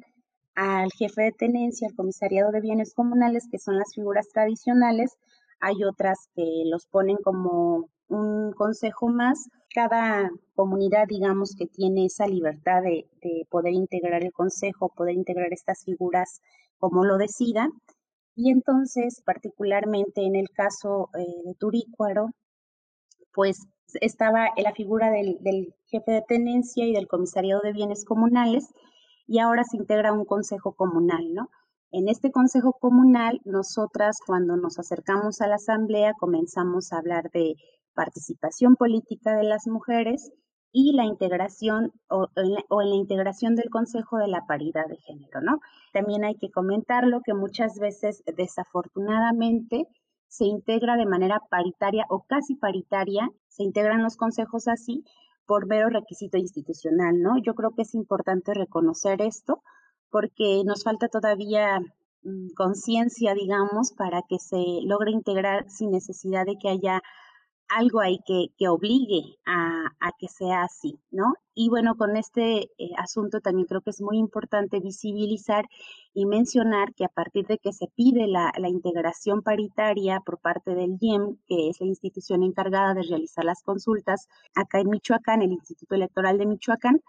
al 0.55 0.91
jefe 0.93 1.23
de 1.23 1.33
tenencia, 1.33 1.89
al 1.89 1.95
comisariado 1.95 2.51
de 2.51 2.63
bienes 2.63 2.95
comunales, 2.95 3.47
que 3.51 3.59
son 3.59 3.77
las 3.77 3.93
figuras 3.95 4.27
tradicionales. 4.33 5.19
Hay 5.61 5.85
otras 5.85 6.31
que 6.35 6.63
los 6.65 6.87
ponen 6.87 7.19
como 7.23 7.91
un 8.11 8.53
consejo 8.53 9.09
más. 9.09 9.49
Cada 9.75 10.31
comunidad, 10.55 11.07
digamos, 11.09 11.55
que 11.57 11.67
tiene 11.67 12.07
esa 12.07 12.27
libertad 12.27 12.83
de, 12.83 13.07
poder 13.49 13.73
integrar 13.73 14.23
el 14.23 14.33
consejo, 14.33 14.93
poder 14.95 15.15
integrar 15.15 15.53
estas 15.53 15.85
figuras 15.85 16.41
como 16.79 17.05
lo 17.05 17.17
decida. 17.17 17.69
Y 18.35 18.51
entonces, 18.51 19.23
particularmente 19.25 20.23
en 20.23 20.37
el 20.37 20.51
caso 20.51 21.09
eh, 21.15 21.25
de 21.45 21.55
Turícuaro, 21.55 22.31
pues 23.33 23.67
estaba 24.01 24.49
la 24.57 24.73
figura 24.73 25.11
del, 25.11 25.39
del, 25.41 25.75
jefe 25.87 26.13
de 26.13 26.23
tenencia 26.23 26.85
y 26.85 26.93
del 26.93 27.09
comisariado 27.09 27.61
de 27.63 27.73
bienes 27.73 28.05
comunales 28.05 28.69
y 29.27 29.41
ahora 29.41 29.65
se 29.65 29.77
integra 29.77 30.13
un 30.13 30.25
consejo 30.25 30.73
comunal, 30.73 31.35
¿no? 31.35 31.51
En 31.93 32.09
este 32.09 32.31
consejo 32.31 32.73
comunal, 32.73 33.41
nosotras 33.45 34.19
cuando 34.25 34.57
nos 34.57 34.79
acercamos 34.79 35.41
a 35.41 35.49
la 35.49 35.57
asamblea 35.57 36.15
comenzamos 36.15 36.93
a 36.93 36.99
hablar 36.99 37.31
de 37.33 37.57
participación 37.95 38.77
política 38.77 39.35
de 39.35 39.45
las 39.45 39.67
mujeres 39.67 40.33
y 40.73 40.93
la 40.93 41.05
integración 41.05 41.93
o, 42.09 42.29
en 42.37 42.91
la 42.91 42.95
integración 42.95 43.57
del 43.57 43.71
Consejo 43.71 44.19
de 44.19 44.29
la 44.29 44.47
Paridad 44.47 44.87
de 44.87 44.97
Género, 44.99 45.41
¿no? 45.41 45.61
También 45.93 46.25
hay 46.25 46.37
que 46.37 46.51
comentarlo 46.51 47.23
que 47.25 47.35
muchas 47.35 47.79
veces, 47.79 48.23
desafortunadamente, 48.37 49.87
se 50.29 50.45
integra 50.45 50.97
de 50.97 51.07
manera 51.07 51.41
paritaria 51.51 52.07
o 52.09 52.23
casi 52.23 52.55
paritaria, 52.55 53.29
se 53.49 53.65
integran 53.65 54.03
los 54.03 54.17
consejos 54.17 54.69
así 54.69 55.05
por 55.45 55.67
mero 55.67 55.89
requisito 55.89 56.39
institucional, 56.39 57.21
¿no? 57.21 57.37
Yo 57.43 57.55
creo 57.55 57.73
que 57.75 57.83
es 57.83 57.95
importante 57.95 58.55
reconocer 58.55 59.21
esto 59.23 59.63
porque 60.11 60.63
nos 60.65 60.85
falta 60.85 61.09
todavía 61.09 61.81
mm, 62.23 62.51
conciencia, 62.57 63.35
digamos, 63.35 63.93
para 63.93 64.23
que 64.29 64.39
se 64.39 64.63
logre 64.85 65.11
integrar 65.11 65.69
sin 65.69 65.91
necesidad 65.91 66.47
de 66.47 66.57
que 66.57 66.69
haya 66.69 67.03
algo 67.71 68.01
ahí 68.01 68.21
que, 68.27 68.49
que 68.59 68.69
obligue 68.69 69.39
a, 69.47 69.87
a, 70.01 70.13
que 70.19 70.29
sea 70.29 70.63
así, 70.63 70.99
¿no? 71.11 71.35
Y 71.55 71.69
bueno, 71.69 71.97
con 71.97 72.17
este 72.17 72.71
eh, 72.79 72.91
asunto 72.99 73.41
también 73.41 73.67
creo 73.67 73.81
que 73.81 73.91
es 73.91 74.01
muy 74.01 74.19
importante 74.19 74.81
visibilizar 74.81 75.67
y 76.15 76.27
mencionar 76.27 76.95
que 76.95 77.05
a 77.05 77.09
partir 77.09 77.47
de 77.47 77.59
que 77.59 77.73
se 77.73 77.87
pide 77.95 78.27
la, 78.27 78.53
la 78.59 78.69
integración 78.69 79.43
paritaria 79.43 80.21
por 80.21 80.39
parte 80.39 80.75
del 80.75 80.97
IEM, 81.01 81.37
que 81.47 81.69
es 81.69 81.81
la 81.81 81.87
institución 81.87 82.43
encargada 82.43 82.95
de 82.95 83.03
realizar 83.03 83.45
las 83.45 83.63
consultas 83.63 84.29
acá 84.55 84.81
en 84.81 84.91
Michoacán, 84.91 85.43
el 85.43 85.53
Instituto 85.53 85.95
Electoral 85.95 86.39
de 86.39 86.47
Michoacán, 86.47 87.01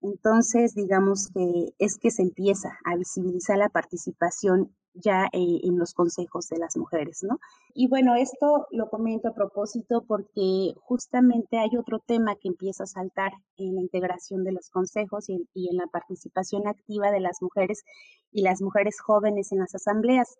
entonces 0.00 0.74
digamos 0.74 1.28
que 1.32 1.74
es 1.78 1.98
que 1.98 2.10
se 2.10 2.22
empieza 2.22 2.78
a 2.84 2.96
visibilizar 2.96 3.58
la 3.58 3.68
participación 3.68 4.74
ya 4.96 5.26
eh, 5.32 5.60
en 5.62 5.78
los 5.78 5.94
consejos 5.94 6.48
de 6.48 6.58
las 6.58 6.76
mujeres, 6.76 7.22
¿no? 7.22 7.38
Y 7.74 7.88
bueno, 7.88 8.14
esto 8.14 8.66
lo 8.70 8.88
comento 8.88 9.28
a 9.28 9.34
propósito 9.34 10.04
porque 10.06 10.74
justamente 10.80 11.58
hay 11.58 11.76
otro 11.78 11.98
tema 11.98 12.36
que 12.36 12.48
empieza 12.48 12.84
a 12.84 12.86
saltar 12.86 13.32
en 13.56 13.74
la 13.74 13.82
integración 13.82 14.44
de 14.44 14.52
los 14.52 14.70
consejos 14.70 15.28
y, 15.28 15.68
en 15.68 15.76
la 15.76 15.86
participación 15.86 16.66
activa 16.66 17.10
de 17.10 17.20
las 17.20 17.42
mujeres 17.42 17.84
y 18.32 18.42
las 18.42 18.62
mujeres 18.62 19.00
jóvenes 19.00 19.52
en 19.52 19.58
las 19.58 19.74
asambleas. 19.74 20.36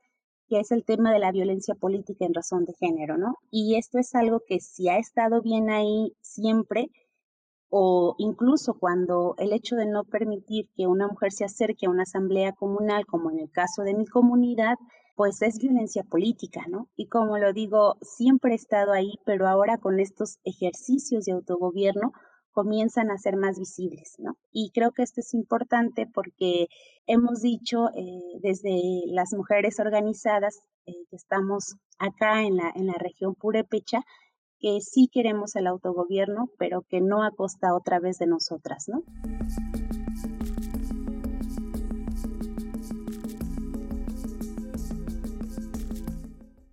que 0.48 0.60
es 0.60 0.70
el 0.70 0.84
tema 0.84 1.12
de 1.12 1.18
la 1.18 1.32
violencia 1.32 1.74
política 1.74 2.24
en 2.24 2.32
razón 2.32 2.64
de 2.66 2.72
género, 2.74 3.18
¿no? 3.18 3.34
Y 3.50 3.74
esto 3.76 3.98
es 3.98 4.14
algo 4.14 4.40
que 4.46 4.60
si 4.60 4.88
ha 4.88 4.96
estado 4.96 5.42
bien 5.42 5.70
ahí 5.70 6.12
siempre, 6.20 6.88
o 7.70 8.14
incluso 8.18 8.74
cuando 8.78 9.34
el 9.38 9.52
hecho 9.52 9.76
de 9.76 9.86
no 9.86 10.04
permitir 10.04 10.68
que 10.76 10.86
una 10.86 11.08
mujer 11.08 11.32
se 11.32 11.44
acerque 11.44 11.86
a 11.86 11.90
una 11.90 12.02
asamblea 12.02 12.52
comunal, 12.52 13.06
como 13.06 13.30
en 13.30 13.40
el 13.40 13.50
caso 13.50 13.82
de 13.82 13.94
mi 13.94 14.06
comunidad, 14.06 14.76
pues 15.16 15.40
es 15.42 15.58
violencia 15.58 16.04
política, 16.04 16.64
¿no? 16.68 16.88
Y 16.94 17.08
como 17.08 17.38
lo 17.38 17.52
digo, 17.52 17.96
siempre 18.02 18.52
he 18.52 18.56
estado 18.56 18.92
ahí, 18.92 19.14
pero 19.24 19.48
ahora 19.48 19.78
con 19.78 19.98
estos 19.98 20.38
ejercicios 20.44 21.24
de 21.24 21.32
autogobierno, 21.32 22.12
comienzan 22.56 23.10
a 23.10 23.18
ser 23.18 23.36
más 23.36 23.58
visibles, 23.58 24.14
¿no? 24.18 24.38
Y 24.50 24.70
creo 24.72 24.92
que 24.92 25.02
esto 25.02 25.20
es 25.20 25.34
importante 25.34 26.06
porque 26.06 26.68
hemos 27.06 27.42
dicho 27.42 27.90
eh, 27.94 28.22
desde 28.40 28.80
las 29.08 29.34
mujeres 29.34 29.78
organizadas 29.78 30.60
eh, 30.86 30.94
que 31.10 31.16
estamos 31.16 31.76
acá 31.98 32.44
en 32.44 32.56
la, 32.56 32.72
en 32.74 32.86
la 32.86 32.94
región 32.94 33.34
Purepecha, 33.34 34.00
que 34.60 34.80
sí 34.80 35.08
queremos 35.12 35.56
el 35.56 35.66
autogobierno, 35.66 36.50
pero 36.58 36.82
que 36.82 37.00
no 37.00 37.22
a 37.22 37.30
costa 37.30 37.74
otra 37.74 38.00
vez 38.00 38.18
de 38.18 38.26
nosotras, 38.26 38.86
¿no? 38.88 39.02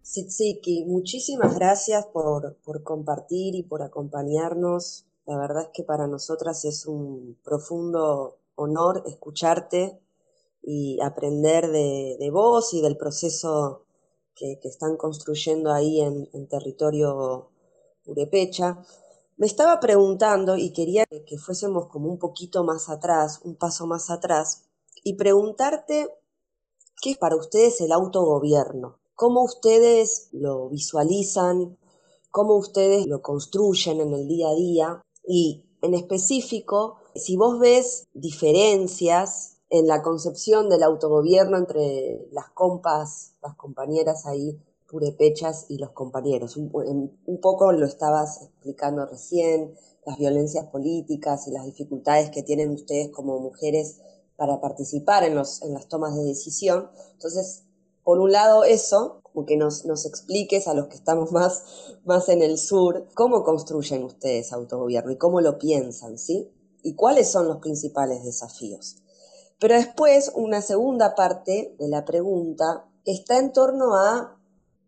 Sitsiki, 0.01 0.85
muchísimas 0.85 1.55
gracias 1.55 2.05
por, 2.07 2.57
por 2.63 2.83
compartir 2.83 3.55
y 3.55 3.63
por 3.63 3.81
acompañarnos 3.81 5.07
la 5.25 5.37
verdad 5.37 5.63
es 5.63 5.69
que 5.73 5.83
para 5.83 6.07
nosotras 6.07 6.65
es 6.65 6.85
un 6.85 7.37
profundo 7.43 8.39
honor 8.55 9.03
escucharte 9.05 9.99
y 10.61 10.99
aprender 11.01 11.71
de, 11.71 12.29
vos 12.31 12.73
y 12.73 12.81
del 12.81 12.97
proceso 12.97 13.85
que, 14.35 14.59
están 14.63 14.97
construyendo 14.97 15.71
ahí 15.71 16.01
en, 16.01 16.47
territorio 16.47 17.51
purepecha. 18.03 18.83
Me 19.37 19.47
estaba 19.47 19.79
preguntando 19.79 20.57
y 20.57 20.73
quería 20.73 21.05
que 21.05 21.37
fuésemos 21.37 21.87
como 21.87 22.09
un 22.09 22.19
poquito 22.19 22.63
más 22.63 22.89
atrás, 22.89 23.41
un 23.43 23.55
paso 23.55 23.87
más 23.87 24.09
atrás, 24.09 24.65
y 25.03 25.15
preguntarte 25.15 26.09
qué 27.01 27.11
es 27.11 27.17
para 27.17 27.35
ustedes 27.35 27.81
el 27.81 27.91
autogobierno, 27.91 28.99
cómo 29.15 29.43
ustedes 29.43 30.29
lo 30.31 30.69
visualizan, 30.69 31.77
cómo 32.31 32.55
ustedes 32.55 33.05
lo 33.07 33.21
construyen 33.21 34.01
en 34.01 34.13
el 34.13 34.27
día 34.27 34.49
a 34.49 34.55
día 34.55 35.01
y 35.27 35.65
en 35.81 35.93
específico, 35.93 36.97
si 37.13 37.35
vos 37.35 37.59
ves 37.59 38.07
diferencias 38.13 39.57
en 39.69 39.87
la 39.87 40.01
concepción 40.01 40.69
del 40.69 40.83
autogobierno 40.83 41.57
entre 41.57 42.27
las 42.31 42.49
compas, 42.51 43.35
las 43.41 43.55
compañeras 43.55 44.25
ahí 44.25 44.57
purepechas 44.93 45.65
y 45.69 45.79
los 45.79 45.89
compañeros. 45.89 46.56
Un, 46.56 47.39
poco 47.41 47.71
lo 47.71 47.88
estabas 47.88 48.43
explicando 48.43 49.08
recién, 49.08 49.73
las 50.06 50.19
violencias 50.19 50.67
políticas 50.67 51.47
y 51.47 51.51
las 51.51 51.65
dificultades 51.65 52.29
que 52.29 52.43
tienen 52.43 52.69
ustedes 52.69 53.10
como 53.10 53.39
mujeres 53.39 53.97
para 54.36 54.62
participar 54.62 55.23
en, 55.23 55.34
los, 55.34 55.63
las 55.63 55.88
tomas 55.88 56.15
de 56.15 56.23
decisión. 56.23 56.91
Entonces, 57.13 57.63
por 58.03 58.19
un 58.19 58.32
lado 58.32 58.65
eso, 58.65 59.21
como 59.23 59.47
que 59.47 59.58
nos, 59.58 59.84
nos 59.86 60.06
expliques 60.06 60.67
a 60.67 60.75
los 60.75 60.89
que 60.89 60.95
estamos 60.95 61.32
más, 61.32 61.63
más 62.06 62.29
en 62.29 62.43
el 62.43 62.60
sur, 62.60 63.08
cómo 63.15 63.43
construyen 63.43 64.03
ustedes 64.03 64.53
autogobierno 64.53 65.12
y 65.12 65.17
cómo 65.17 65.41
lo 65.41 65.58
piensan, 65.58 66.19
¿sí? 66.19 66.51
Y 66.84 66.93
cuáles 66.93 67.32
son 67.32 67.47
los 67.47 67.58
principales 67.58 68.23
desafíos. 68.23 68.97
Pero 69.60 69.73
después, 69.73 70.32
una 70.36 70.62
segunda 70.62 71.15
parte 71.15 71.75
de 71.79 71.88
la 71.88 72.06
pregunta 72.06 72.86
está 73.06 73.39
en 73.39 73.53
torno 73.53 73.95
a, 73.95 74.38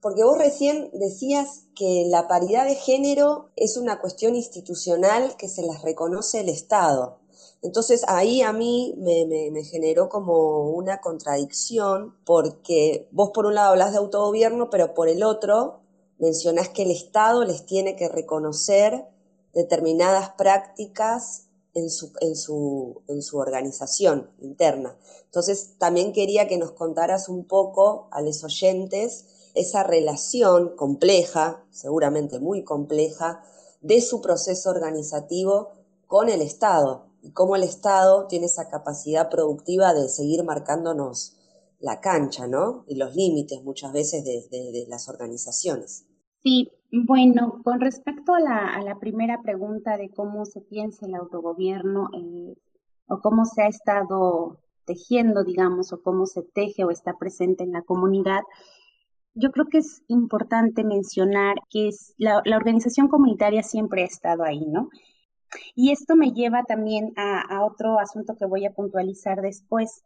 porque 0.06 0.24
vos 0.24 0.38
recién 0.38 0.91
decías 0.94 1.63
que 1.76 2.06
la 2.08 2.28
paridad 2.28 2.65
de 2.65 2.76
género 2.76 3.50
es 3.56 3.76
una 3.76 4.00
cuestión 4.00 4.36
institucional 4.36 5.36
que 5.36 5.48
se 5.48 5.63
las 5.63 5.82
reconoce 5.82 6.41
el 6.41 6.50
Estado. 6.50 7.18
Entonces 7.63 8.04
ahí 8.08 8.44
a 8.44 8.54
mí 8.54 8.94
me, 9.00 9.63
generó 9.63 10.08
como 10.08 10.70
una 10.70 11.02
contradicción 11.02 12.15
porque 12.24 13.10
vos 13.12 13.32
por 13.34 13.48
un 13.48 13.56
lado 13.56 13.72
hablas 13.72 13.94
de 13.94 13.98
autogobierno, 13.98 14.70
pero 14.70 14.94
por 14.94 15.10
el 15.10 15.24
otro 15.24 15.80
mencionás 16.20 16.70
que 16.70 16.84
el 16.84 16.91
Estado 16.91 17.44
les 17.44 17.65
tiene 17.65 17.96
que 17.96 18.08
reconocer 18.08 19.08
determinadas 19.56 20.30
prácticas 20.38 21.48
en 21.74 21.89
su, 21.89 22.13
en 22.22 22.36
su, 22.36 23.02
en 23.08 23.24
su 23.24 23.39
organización 23.39 24.30
interna. 24.39 25.00
Entonces 25.24 25.80
también 25.80 26.13
quería 26.13 26.48
que 26.48 26.60
nos 26.60 26.74
contaras 26.74 27.28
un 27.28 27.46
poco 27.46 28.08
a 28.12 28.22
los 28.22 28.44
oyentes 28.44 29.26
esa 29.56 29.84
relación 29.84 30.76
compleja, 30.76 31.63
seguramente 31.72 32.39
muy 32.39 32.63
compleja, 32.63 33.41
de 33.82 34.02
su 34.02 34.22
proceso 34.22 34.70
organizativo 34.70 35.72
con 36.08 36.30
el 36.30 36.41
Estado, 36.41 37.08
y 37.22 37.32
cómo 37.32 37.56
el 37.56 37.63
Estado 37.63 38.28
tiene 38.28 38.46
esa 38.46 38.70
capacidad 38.70 39.30
productiva 39.30 39.94
de 39.96 40.10
seguir 40.10 40.44
marcándonos 40.44 41.36
la 41.80 42.00
cancha, 42.00 42.48
¿no? 42.48 42.84
Y 42.88 42.96
los 42.96 43.15
límites 43.15 43.63
muchas 43.63 43.94
veces 43.94 44.24
de, 44.24 44.86
las 44.88 45.10
organizaciones. 45.10 46.06
Sí, 46.44 46.72
bueno, 46.91 47.62
con 47.63 47.82
respecto 47.82 48.34
a 48.34 48.39
la, 48.39 48.98
primera 49.00 49.41
pregunta 49.41 49.98
de 49.98 50.12
cómo 50.12 50.46
se 50.46 50.62
piensa 50.62 51.06
el 51.06 51.15
autogobierno 51.15 52.10
eh, 52.13 52.56
o 53.08 53.20
cómo 53.22 53.46
se 53.46 53.63
ha 53.63 53.68
estado 53.68 54.60
tejiendo, 54.86 55.44
digamos, 55.44 55.91
o 55.94 56.02
cómo 56.02 56.28
se 56.28 56.44
teje 56.44 56.86
o 56.86 56.91
está 56.91 57.18
presente 57.18 57.63
en 57.63 57.72
la 57.72 57.82
comunidad, 57.82 58.41
yo 59.36 59.52
creo 59.52 59.67
que 59.67 59.80
es 59.80 60.04
importante 60.08 60.84
mencionar 60.84 61.56
que 61.69 61.89
es, 61.89 62.13
la, 62.17 62.41
la 62.45 62.58
organización 62.58 63.08
comunitaria 63.08 63.63
siempre 63.63 64.02
ha 64.04 64.06
estado 64.06 64.43
ahí, 64.43 64.65
¿no? 64.65 64.89
Y 65.76 65.91
esto 65.91 66.15
me 66.15 66.32
lleva 66.32 66.63
también 66.63 67.13
a, 67.15 67.63
otro 67.63 68.00
asunto 68.00 68.36
que 68.36 68.45
voy 68.45 68.65
a 68.65 68.74
puntualizar 68.74 69.41
después. 69.41 70.04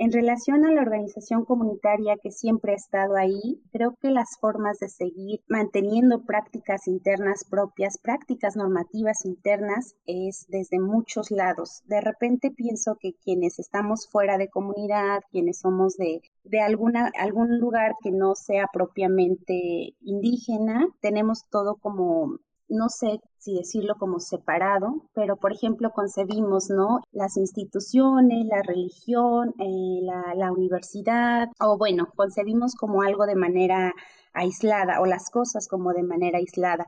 En 0.00 0.12
relación 0.12 0.64
a 0.64 0.70
la 0.70 0.82
organización 0.82 1.44
comunitaria 1.44 2.16
que 2.22 2.30
siempre 2.30 2.70
ha 2.70 2.76
estado 2.76 3.16
ahí, 3.16 3.60
creo 3.72 3.96
que 4.00 4.12
las 4.12 4.38
formas 4.40 4.78
de 4.78 4.88
seguir 4.88 5.40
manteniendo 5.48 6.22
prácticas 6.24 6.86
internas 6.86 7.42
propias, 7.42 7.98
prácticas 7.98 8.54
normativas 8.54 9.24
internas, 9.24 9.96
es 10.06 10.46
desde 10.50 10.78
muchos 10.78 11.32
lados. 11.32 11.82
De 11.86 12.00
repente 12.00 12.52
pienso 12.52 12.96
que 13.00 13.14
quienes 13.24 13.58
estamos 13.58 14.08
fuera 14.08 14.38
de 14.38 14.48
comunidad, 14.48 15.18
quienes 15.32 15.58
somos 15.58 15.96
de, 15.96 16.22
de 16.44 16.60
alguna, 16.60 17.10
algún 17.18 17.58
lugar 17.58 17.96
que 18.00 18.12
no 18.12 18.36
sea 18.36 18.68
propiamente 18.72 19.96
indígena, 20.00 20.86
tenemos 21.00 21.42
todo 21.50 21.74
como 21.74 22.38
no 22.68 22.88
sé 22.88 23.20
si 23.38 23.54
decirlo 23.54 23.96
como 23.96 24.20
separado, 24.20 25.02
pero 25.14 25.36
por 25.36 25.52
ejemplo 25.52 25.90
concebimos, 25.90 26.70
¿no? 26.70 27.00
Las 27.12 27.36
instituciones, 27.36 28.46
la 28.46 28.62
religión, 28.62 29.54
eh, 29.58 30.00
la, 30.02 30.52
universidad, 30.52 31.48
o 31.60 31.78
bueno, 31.78 32.08
concebimos 32.16 32.74
como 32.74 33.02
algo 33.02 33.26
de 33.26 33.36
manera 33.36 33.94
aislada 34.32 35.00
o 35.00 35.06
las 35.06 35.30
cosas 35.30 35.68
como 35.68 35.92
de 35.92 36.02
manera 36.02 36.38
aislada. 36.38 36.86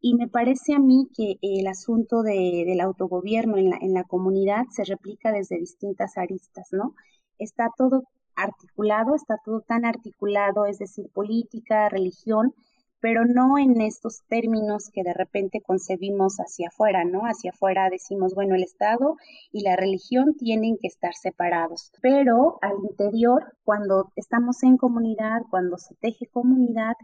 Y 0.00 0.14
me 0.14 0.28
parece 0.28 0.74
a 0.74 0.78
mí 0.78 1.08
que 1.14 1.36
el 1.42 1.66
asunto 1.66 2.22
de, 2.22 2.64
del 2.66 2.80
autogobierno 2.80 3.56
en 3.56 3.70
la, 3.70 3.78
en 3.80 3.94
la 3.94 4.04
comunidad 4.04 4.64
se 4.70 4.84
replica 4.84 5.32
desde 5.32 5.58
distintas 5.58 6.18
aristas, 6.18 6.68
¿no? 6.72 6.94
Está 7.38 7.70
todo 7.76 8.02
articulado, 8.34 9.14
está 9.14 9.36
todo 9.44 9.60
tan 9.60 9.84
articulado, 9.84 10.66
es 10.66 10.78
decir, 10.78 11.10
política, 11.12 11.88
religión, 11.88 12.54
pero 13.02 13.24
no 13.24 13.58
en 13.58 13.80
estos 13.80 14.22
términos 14.28 14.88
que 14.94 15.02
de 15.02 15.12
repente 15.12 15.60
concebimos 15.60 16.36
hacia 16.36 16.68
afuera, 16.68 17.04
¿no? 17.04 17.22
Hacia 17.22 17.50
afuera 17.50 17.90
decimos, 17.90 18.32
bueno, 18.34 18.54
el 18.54 18.62
Estado 18.62 19.16
y 19.50 19.62
la 19.64 19.74
religión 19.74 20.34
tienen 20.38 20.78
que 20.80 20.86
estar 20.86 21.12
separados, 21.12 21.90
pero 22.00 22.58
al 22.62 22.76
interior, 22.88 23.56
cuando 23.64 24.12
estamos 24.14 24.62
en 24.62 24.76
comunidad, 24.76 25.42
cuando 25.50 25.78
se 25.78 25.96
teje 25.96 26.28
comunidad, 26.28 26.94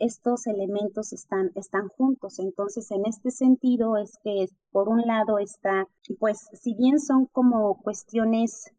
estos 0.00 0.48
elementos 0.48 1.12
están, 1.12 1.52
están 1.54 1.86
juntos. 1.86 2.40
Entonces, 2.40 2.90
en 2.90 3.06
este 3.06 3.30
sentido 3.30 3.96
es 3.96 4.18
que, 4.24 4.48
por 4.72 4.88
un 4.88 5.02
lado, 5.02 5.38
está, 5.38 5.86
pues, 6.18 6.48
si 6.52 6.74
bien 6.74 6.98
son 6.98 7.26
como 7.26 7.80
cuestiones 7.80 8.72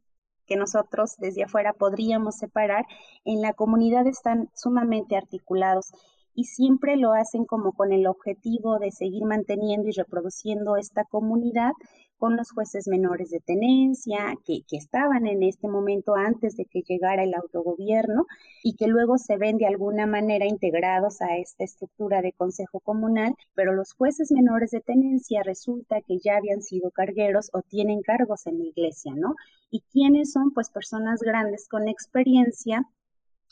que 0.45 0.57
nosotros 0.57 1.15
desde 1.19 1.43
afuera 1.43 1.71
podríamos 1.71 2.35
separar, 2.35 2.85
en 3.23 3.41
la 3.41 3.53
comunidad 3.53 4.07
están 4.07 4.49
sumamente 4.53 5.15
articulados 5.15 5.93
y 6.35 6.43
siempre 6.43 6.97
lo 6.97 7.13
hacen 7.13 7.45
como 7.45 7.71
con 7.71 7.93
el 7.93 8.07
objetivo 8.07 8.77
de 8.77 8.91
seguir 8.91 9.23
manteniendo 9.25 9.87
y 9.87 9.91
reproduciendo 9.91 10.75
esta 10.77 11.05
comunidad 11.05 11.71
con 12.17 12.37
los 12.37 12.51
jueces 12.51 12.87
menores 12.87 13.29
de 13.29 13.39
tenencia 13.39 14.35
que, 14.45 14.61
que, 14.67 14.77
estaban 14.77 15.27
en 15.27 15.43
este 15.43 15.67
momento 15.67 16.15
antes 16.15 16.55
de 16.55 16.65
que 16.65 16.81
llegara 16.81 17.23
el 17.23 17.33
autogobierno 17.33 18.25
y 18.63 18.75
que 18.75 18.87
luego 18.87 19.17
se 19.17 19.37
ven 19.37 19.57
de 19.57 19.67
alguna 19.67 20.05
manera 20.05 20.45
integrados 20.45 21.21
a 21.21 21.37
esta 21.37 21.63
estructura 21.63 22.21
de 22.21 22.31
consejo 22.31 22.79
comunal, 22.79 23.35
pero 23.53 23.73
los 23.73 23.93
jueces 23.93 24.31
menores 24.31 24.71
de 24.71 24.81
tenencia 24.81 25.43
resulta 25.43 26.01
que 26.01 26.19
ya 26.19 26.37
habían 26.37 26.61
sido 26.61 26.91
cargueros 26.91 27.49
o 27.53 27.61
tienen 27.61 28.01
cargos 28.01 28.47
en 28.47 28.59
la 28.59 28.65
iglesia, 28.65 29.13
¿no? 29.15 29.35
¿Y 29.69 29.81
quiénes 29.91 30.31
son? 30.31 30.51
Pues 30.51 30.69
personas 30.69 31.19
grandes 31.19 31.67
con 31.67 31.87
experiencia 31.87 32.85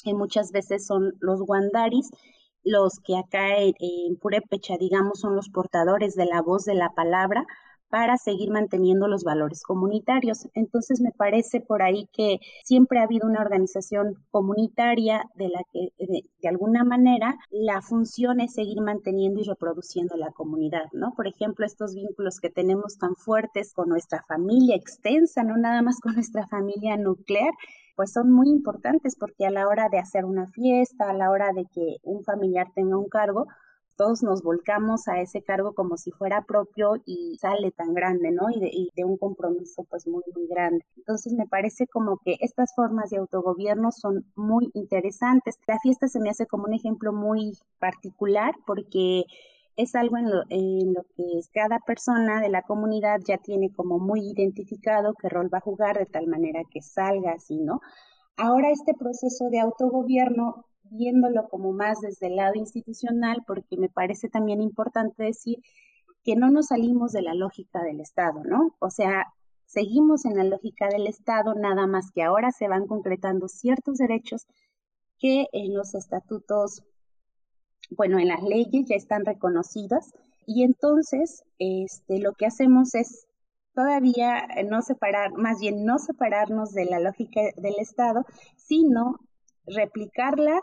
que 0.04 0.14
muchas 0.14 0.52
veces 0.52 0.86
son 0.86 1.14
los 1.20 1.42
guandaris, 1.42 2.10
los 2.64 3.00
que 3.00 3.18
acá 3.18 3.58
en, 3.58 4.16
Purépecha, 4.18 4.78
digamos, 4.78 5.20
son 5.20 5.36
los 5.36 5.50
portadores 5.50 6.16
de 6.16 6.26
la 6.26 6.42
voz 6.42 6.66
de 6.66 6.76
la 6.76 6.90
palabra, 6.90 7.46
para 7.94 8.18
seguir 8.18 8.50
manteniendo 8.50 9.08
los 9.08 9.24
valores 9.24 9.62
comunitarios. 9.62 10.48
Entonces 10.56 11.00
me 11.00 11.12
parece 11.12 11.62
por 11.62 11.84
ahí 11.84 12.10
que 12.12 12.40
siempre 12.64 12.98
ha 12.98 13.04
habido 13.04 13.28
una 13.28 13.42
organización 13.42 14.16
comunitaria 14.32 15.30
de 15.36 15.50
la 15.50 15.62
que 15.72 15.90
de, 16.00 16.50
alguna 16.50 16.84
manera 16.84 17.38
la 17.52 17.84
función 17.84 18.40
es 18.40 18.56
seguir 18.56 18.82
manteniendo 18.82 19.42
y 19.42 19.44
reproduciendo 19.44 20.18
la 20.18 20.32
comunidad, 20.32 20.86
¿no? 20.92 21.14
Por 21.16 21.28
ejemplo, 21.28 21.68
estos 21.68 21.94
vínculos 21.94 22.40
que 22.40 22.50
tenemos 22.50 22.98
tan 22.98 23.16
fuertes 23.16 23.74
con 23.76 23.90
nuestra 23.90 24.24
familia 24.28 24.76
extensa, 24.76 25.44
no 25.44 25.56
nada 25.58 25.84
más 25.84 26.00
con 26.00 26.16
nuestra 26.16 26.48
familia 26.48 26.98
nuclear, 26.98 27.54
pues 27.96 28.12
son 28.12 28.32
muy 28.32 28.50
importantes 28.50 29.16
porque 29.20 29.46
a 29.46 29.52
la 29.52 29.68
hora 29.68 29.90
de 29.90 30.00
hacer 30.00 30.26
una 30.26 30.48
fiesta, 30.48 31.10
a 31.10 31.14
la 31.14 31.30
hora 31.30 31.52
de 31.54 31.66
que 31.74 31.98
un 32.04 32.24
familiar 32.24 32.68
tenga 32.76 32.98
un 32.98 33.10
cargo, 33.10 33.48
todos 33.96 34.24
nos 34.24 34.42
volcamos 34.42 35.08
a 35.08 35.20
ese 35.22 35.44
cargo 35.44 35.74
como 35.74 35.98
si 35.98 36.12
fuera 36.12 36.44
propio 36.44 36.96
y 37.06 37.38
sale 37.40 37.72
tan 37.72 37.94
grande, 37.94 38.32
¿no? 38.32 38.50
Y 38.50 38.60
de, 38.60 38.70
y 38.72 38.90
de, 38.96 39.06
un 39.06 39.18
compromiso 39.18 39.86
pues 39.90 40.08
muy, 40.08 40.24
muy 40.36 40.48
grande. 40.48 40.86
Entonces 40.98 41.34
me 41.34 41.48
parece 41.48 41.88
como 41.88 42.18
que 42.24 42.38
estas 42.40 42.74
formas 42.76 43.10
de 43.12 43.18
autogobierno 43.18 43.92
son 43.92 44.26
muy 44.36 44.72
interesantes. 44.74 45.60
La 45.68 45.78
fiesta 45.80 46.08
se 46.08 46.20
me 46.20 46.30
hace 46.30 46.48
como 46.48 46.66
un 46.66 46.74
ejemplo 46.74 47.14
muy 47.14 47.54
particular 47.80 48.56
porque 48.66 49.26
es 49.76 49.96
algo 49.96 50.18
en 50.18 50.30
lo, 50.30 50.44
en 50.50 50.94
lo 50.94 51.04
que 51.16 51.42
cada 51.54 51.80
persona 51.80 52.42
de 52.42 52.50
la 52.50 52.62
comunidad 52.62 53.20
ya 53.26 53.38
tiene 53.38 53.72
como 53.74 54.00
muy 54.00 54.32
identificado 54.32 55.14
qué 55.16 55.30
rol 55.30 55.54
va 55.54 55.60
a 55.60 55.62
jugar 55.62 55.98
de 55.98 56.06
tal 56.06 56.28
manera 56.28 56.62
que 56.70 56.82
salga 56.82 57.34
así, 57.34 57.60
¿no? 57.60 57.82
Ahora 58.38 58.72
este 58.72 58.94
proceso 58.94 59.50
de 59.50 59.60
autogobierno 59.60 60.66
viéndolo 60.84 61.48
como 61.50 61.72
más 61.72 62.02
desde 62.02 62.28
el 62.28 62.36
lado 62.36 62.56
institucional, 62.56 63.44
porque 63.48 63.78
me 63.78 63.90
parece 63.90 64.30
también 64.30 64.62
importante 64.62 65.24
decir 65.24 65.60
que 66.24 66.36
no 66.36 66.50
nos 66.52 66.68
salimos 66.68 67.12
de 67.12 67.22
la 67.22 67.34
lógica 67.34 67.84
del 67.84 68.00
Estado, 68.00 68.44
¿no? 68.44 68.76
O 68.80 68.90
sea, 68.90 69.26
seguimos 69.66 70.26
en 70.26 70.38
la 70.38 70.44
lógica 70.44 70.88
del 70.88 71.08
Estado, 71.08 71.56
nada 71.56 71.88
más 71.88 72.12
que 72.12 72.24
ahora 72.24 72.52
se 72.52 72.68
van 72.68 72.88
concretando 72.88 73.48
ciertos 73.48 73.98
derechos 73.98 74.46
que 75.20 75.48
en 75.52 75.74
los 75.74 75.96
estatutos, 75.96 76.84
bueno, 77.92 78.20
en 78.20 78.28
las 78.28 78.42
leyes 78.44 78.86
ya 78.88 78.96
están 78.96 79.26
reconocidos 79.26 80.14
y 80.46 80.64
entonces 80.64 81.44
este, 81.60 82.20
lo 82.20 82.34
que 82.34 82.46
hacemos 82.46 82.96
es 82.96 83.28
todavía 83.74 84.48
no 84.70 84.82
separar, 84.82 85.34
más 85.34 85.60
bien 85.60 85.86
no 85.86 85.98
separarnos 85.98 86.74
de 86.74 86.86
la 86.86 87.00
lógica 87.00 87.42
del 87.58 87.76
Estado, 87.80 88.26
sino 88.56 89.20
replicarla 89.66 90.62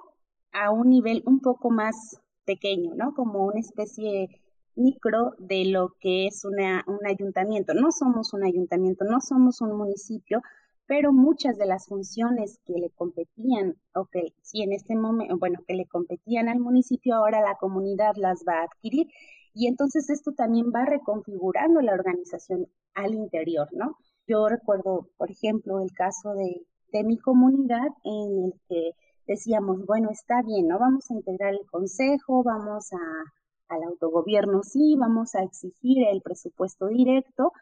a 0.52 0.70
un 0.70 0.90
nivel 0.90 1.22
un 1.26 1.40
poco 1.40 1.70
más 1.70 2.20
pequeño, 2.44 2.94
¿no? 2.94 3.14
Como 3.14 3.46
una 3.46 3.61
especie 3.61 4.40
micro 4.76 5.35
de 5.38 5.66
lo 5.66 5.94
que 6.00 6.26
es 6.26 6.44
una, 6.44 6.85
un 6.87 7.06
ayuntamiento. 7.06 7.74
No 7.74 7.92
somos 7.92 8.33
un 8.33 8.44
ayuntamiento, 8.44 9.04
no 9.04 9.20
somos 9.20 9.61
un 9.61 9.76
municipio, 9.76 10.42
pero 10.90 11.12
muchas 11.12 11.57
de 11.57 11.66
las 11.66 11.87
funciones 11.87 12.59
que 12.66 12.72
le 12.72 12.90
competían, 12.90 13.76
o 13.94 14.07
que 14.07 14.35
sí 14.42 14.62
en 14.62 14.72
este 14.72 14.96
momento, 14.96 15.38
bueno, 15.38 15.61
que 15.64 15.74
le 15.74 15.87
competían 15.87 16.48
al 16.48 16.59
municipio, 16.59 17.14
ahora 17.14 17.40
la 17.42 17.55
comunidad 17.61 18.16
las 18.16 18.40
va 18.40 18.55
a 18.55 18.64
adquirir. 18.64 19.07
Y 19.55 19.68
entonces 19.68 20.11
esto 20.11 20.33
también 20.33 20.72
va 20.74 20.85
reconfigurando 20.87 21.81
la 21.81 21.92
organización 21.92 22.66
al 22.94 23.14
interior, 23.14 23.68
¿no? 23.70 23.98
Yo 24.26 24.48
recuerdo, 24.48 25.07
por 25.16 25.31
ejemplo, 25.31 25.79
el 25.79 25.92
caso 25.92 26.35
de, 26.35 26.66
de 26.92 27.05
mi 27.05 27.18
comunidad 27.18 27.87
en 28.03 28.46
el 28.46 28.55
que 28.68 28.90
decíamos, 29.29 29.87
bueno, 29.87 30.11
está 30.11 30.42
bien, 30.42 30.66
¿no? 30.66 30.81
Vamos 30.81 31.09
a 31.09 31.14
integrar 31.14 31.55
el 31.55 31.70
consejo, 31.70 32.42
vamos 32.42 32.92
a, 32.92 33.74
al 33.76 33.85
autogobierno, 33.85 34.64
sí, 34.64 34.96
vamos 34.98 35.37
a 35.37 35.44
exigir 35.44 36.03
el 36.09 36.20
presupuesto 36.20 36.88
directo, 36.88 37.53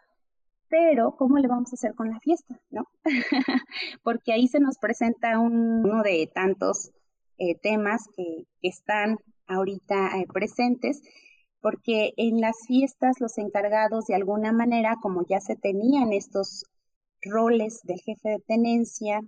pero 0.68 1.16
¿cómo 1.16 1.38
le 1.38 1.48
vamos 1.48 1.72
a 1.72 1.76
hacer 1.76 1.94
con 1.94 2.10
la 2.10 2.20
fiesta, 2.20 2.60
no? 2.70 2.84
Porque 4.02 4.32
ahí 4.32 4.48
se 4.48 4.60
nos 4.60 4.78
presenta 4.78 5.38
uno 5.38 6.02
de 6.02 6.30
tantos 6.32 6.90
eh, 7.38 7.54
temas 7.60 8.08
que, 8.16 8.44
están 8.62 9.18
ahorita 9.46 10.18
eh, 10.18 10.26
presentes, 10.32 11.00
porque 11.60 12.12
en 12.16 12.40
las 12.40 12.56
fiestas 12.66 13.20
los 13.20 13.38
encargados 13.38 14.06
de 14.06 14.14
alguna 14.14 14.52
manera, 14.52 14.96
como 15.00 15.24
ya 15.26 15.40
se 15.40 15.56
tenían 15.56 16.12
estos 16.12 16.64
roles 17.22 17.80
del 17.84 18.00
jefe 18.00 18.28
de 18.28 18.40
tenencia, 18.46 19.20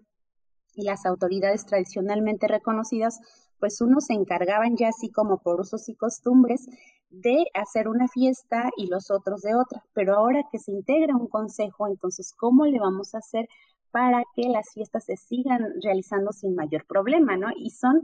y 0.74 0.84
las 0.84 1.06
autoridades 1.06 1.66
tradicionalmente 1.66 2.48
reconocidas, 2.48 3.20
pues 3.58 3.80
unos 3.80 4.06
se 4.06 4.14
encargaban 4.14 4.76
ya 4.76 4.88
así 4.88 5.10
como 5.10 5.38
por 5.38 5.60
usos 5.60 5.88
y 5.88 5.94
costumbres 5.94 6.66
de 7.10 7.46
hacer 7.54 7.88
una 7.88 8.08
fiesta 8.08 8.70
y 8.76 8.86
los 8.86 9.10
otros 9.10 9.42
de 9.42 9.54
otra. 9.54 9.84
Pero 9.92 10.16
ahora 10.16 10.44
que 10.50 10.58
se 10.58 10.72
integra 10.72 11.14
un 11.16 11.28
consejo, 11.28 11.86
entonces, 11.88 12.32
¿cómo 12.36 12.66
le 12.66 12.78
vamos 12.78 13.14
a 13.14 13.18
hacer 13.18 13.48
para 13.90 14.22
que 14.34 14.48
las 14.48 14.72
fiestas 14.72 15.04
se 15.04 15.16
sigan 15.16 15.74
realizando 15.82 16.32
sin 16.32 16.54
mayor 16.54 16.86
problema, 16.86 17.36
¿no? 17.36 17.48
Y 17.56 17.70
son 17.70 18.02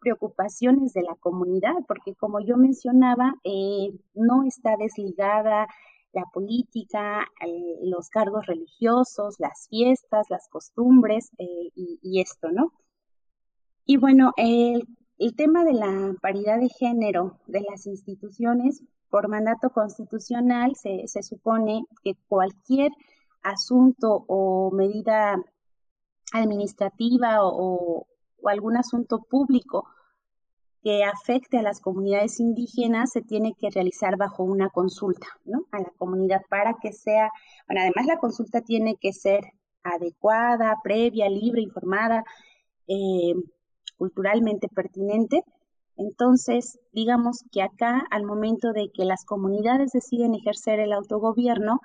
preocupaciones 0.00 0.92
de 0.92 1.02
la 1.02 1.14
comunidad, 1.16 1.74
porque 1.86 2.14
como 2.14 2.40
yo 2.40 2.56
mencionaba, 2.56 3.34
eh, 3.44 3.92
no 4.14 4.44
está 4.44 4.76
desligada 4.76 5.66
la 6.12 6.24
política, 6.32 7.26
los 7.82 8.08
cargos 8.08 8.46
religiosos, 8.46 9.38
las 9.38 9.68
fiestas, 9.68 10.26
las 10.30 10.48
costumbres 10.48 11.30
eh, 11.38 11.70
y, 11.74 12.20
esto, 12.20 12.50
¿no? 12.50 12.72
Y 13.84 13.98
bueno, 13.98 14.32
el, 14.36 14.86
tema 15.34 15.64
de 15.64 15.72
la 15.74 16.14
paridad 16.20 16.60
de 16.60 16.68
género 16.68 17.38
de 17.46 17.64
las 17.68 17.86
instituciones, 17.86 18.82
por 19.10 19.28
mandato 19.28 19.70
constitucional, 19.70 20.76
se, 20.76 21.06
se 21.06 21.22
supone 21.22 21.84
que 22.02 22.14
cualquier 22.28 22.92
asunto 23.42 24.24
o 24.28 24.70
medida 24.70 25.36
administrativa 26.32 27.42
o, 27.42 28.06
o 28.40 28.48
algún 28.48 28.76
asunto 28.76 29.20
público 29.22 29.86
que 30.82 31.04
afecte 31.04 31.58
a 31.58 31.62
las 31.62 31.80
comunidades 31.80 32.38
indígenas 32.38 33.10
se 33.10 33.22
tiene 33.22 33.54
que 33.58 33.70
realizar 33.70 34.16
bajo 34.16 34.44
una 34.44 34.68
consulta, 34.70 35.26
¿no? 35.44 35.66
A 35.72 35.80
la 35.80 35.92
comunidad 35.96 36.42
para 36.48 36.74
que 36.80 36.92
sea, 36.92 37.30
bueno, 37.66 37.82
además 37.82 38.06
la 38.06 38.18
consulta 38.18 38.60
tiene 38.60 38.96
que 39.00 39.12
ser 39.12 39.40
adecuada, 39.82 40.76
previa, 40.82 41.28
libre, 41.28 41.62
informada, 41.62 42.24
eh, 42.86 43.34
culturalmente 43.98 44.68
pertinente. 44.68 45.42
Entonces, 45.96 46.78
digamos 46.92 47.44
que 47.52 47.62
acá, 47.62 48.04
al 48.10 48.24
momento 48.24 48.72
de 48.72 48.90
que 48.94 49.04
las 49.04 49.24
comunidades 49.24 49.92
deciden 49.92 50.34
ejercer 50.34 50.80
el 50.80 50.92
autogobierno, 50.92 51.80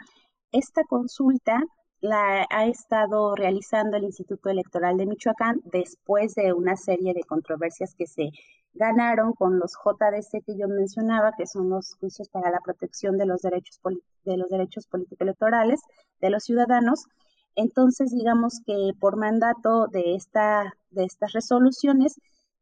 esta 0.51 0.83
consulta 0.83 1.59
la 1.99 2.45
ha 2.49 2.65
estado 2.67 3.33
realizando 3.33 3.97
el 3.97 4.03
Instituto 4.03 4.49
Electoral 4.49 4.97
de 4.97 5.05
Michoacán 5.05 5.61
después 5.63 6.35
de 6.35 6.53
una 6.53 6.75
serie 6.75 7.13
de 7.13 7.23
controversias 7.23 7.95
que 7.95 8.07
se 8.07 8.29
ganaron 8.73 9.33
con 9.33 9.59
los 9.59 9.73
JDC 9.73 10.43
que 10.45 10.57
yo 10.57 10.67
mencionaba, 10.67 11.33
que 11.37 11.47
son 11.47 11.69
los 11.69 11.95
juicios 11.95 12.29
para 12.29 12.51
la 12.51 12.59
protección 12.59 13.17
de 13.17 13.25
los 13.25 13.41
derechos, 13.41 13.79
de 14.25 14.37
los 14.37 14.49
derechos 14.49 14.87
político-electorales 14.87 15.79
de 16.19 16.29
los 16.29 16.43
ciudadanos. 16.43 17.05
Entonces, 17.55 18.11
digamos 18.11 18.61
que 18.65 18.91
por 18.99 19.17
mandato 19.17 19.87
de, 19.87 20.15
esta, 20.15 20.73
de 20.91 21.05
estas 21.05 21.33
resoluciones, 21.33 22.19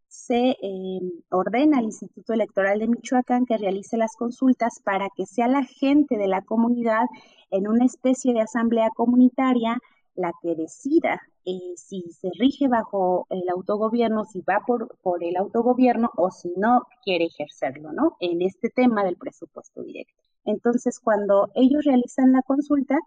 se 0.08 0.58
eh, 0.62 1.00
ordena 1.30 1.78
al 1.78 1.86
Instituto 1.86 2.34
Electoral 2.34 2.80
de 2.80 2.90
Michoacán 2.90 3.46
que 3.46 3.58
realice 3.58 3.96
las 3.96 4.18
consultas 4.18 4.82
para 4.84 5.08
que 5.16 5.26
sea 5.26 5.48
la 5.48 5.64
gente 5.64 6.18
de 6.18 6.28
la 6.28 6.42
comunidad 6.42 7.06
en 7.50 7.70
una 7.70 7.86
especie 7.86 8.34
de 8.34 8.42
asamblea 8.42 8.90
comunitaria 8.94 9.78
la 10.16 10.34
que 10.42 10.56
decida 10.56 11.22
eh, 11.46 11.74
si 11.76 12.04
se 12.12 12.30
rige 12.38 12.68
bajo 12.68 13.26
el 13.30 13.48
autogobierno, 13.50 14.26
si 14.26 14.42
va 14.42 14.62
por, 14.68 14.98
por 15.02 15.24
el 15.24 15.38
autogobierno 15.38 16.12
o 16.18 16.30
si 16.30 16.54
no 16.58 16.88
quiere 17.04 17.26
ejercerlo, 17.26 17.94
¿no? 17.94 18.18
En 18.20 18.42
este 18.42 18.70
tema 18.70 19.04
del 19.06 19.16
presupuesto 19.16 19.82
directo. 19.82 20.14
Entonces, 20.46 21.00
cuando 21.00 21.50
ellos 21.56 21.84
realizan 21.86 22.34
la 22.34 22.42
consulta, 22.42 22.98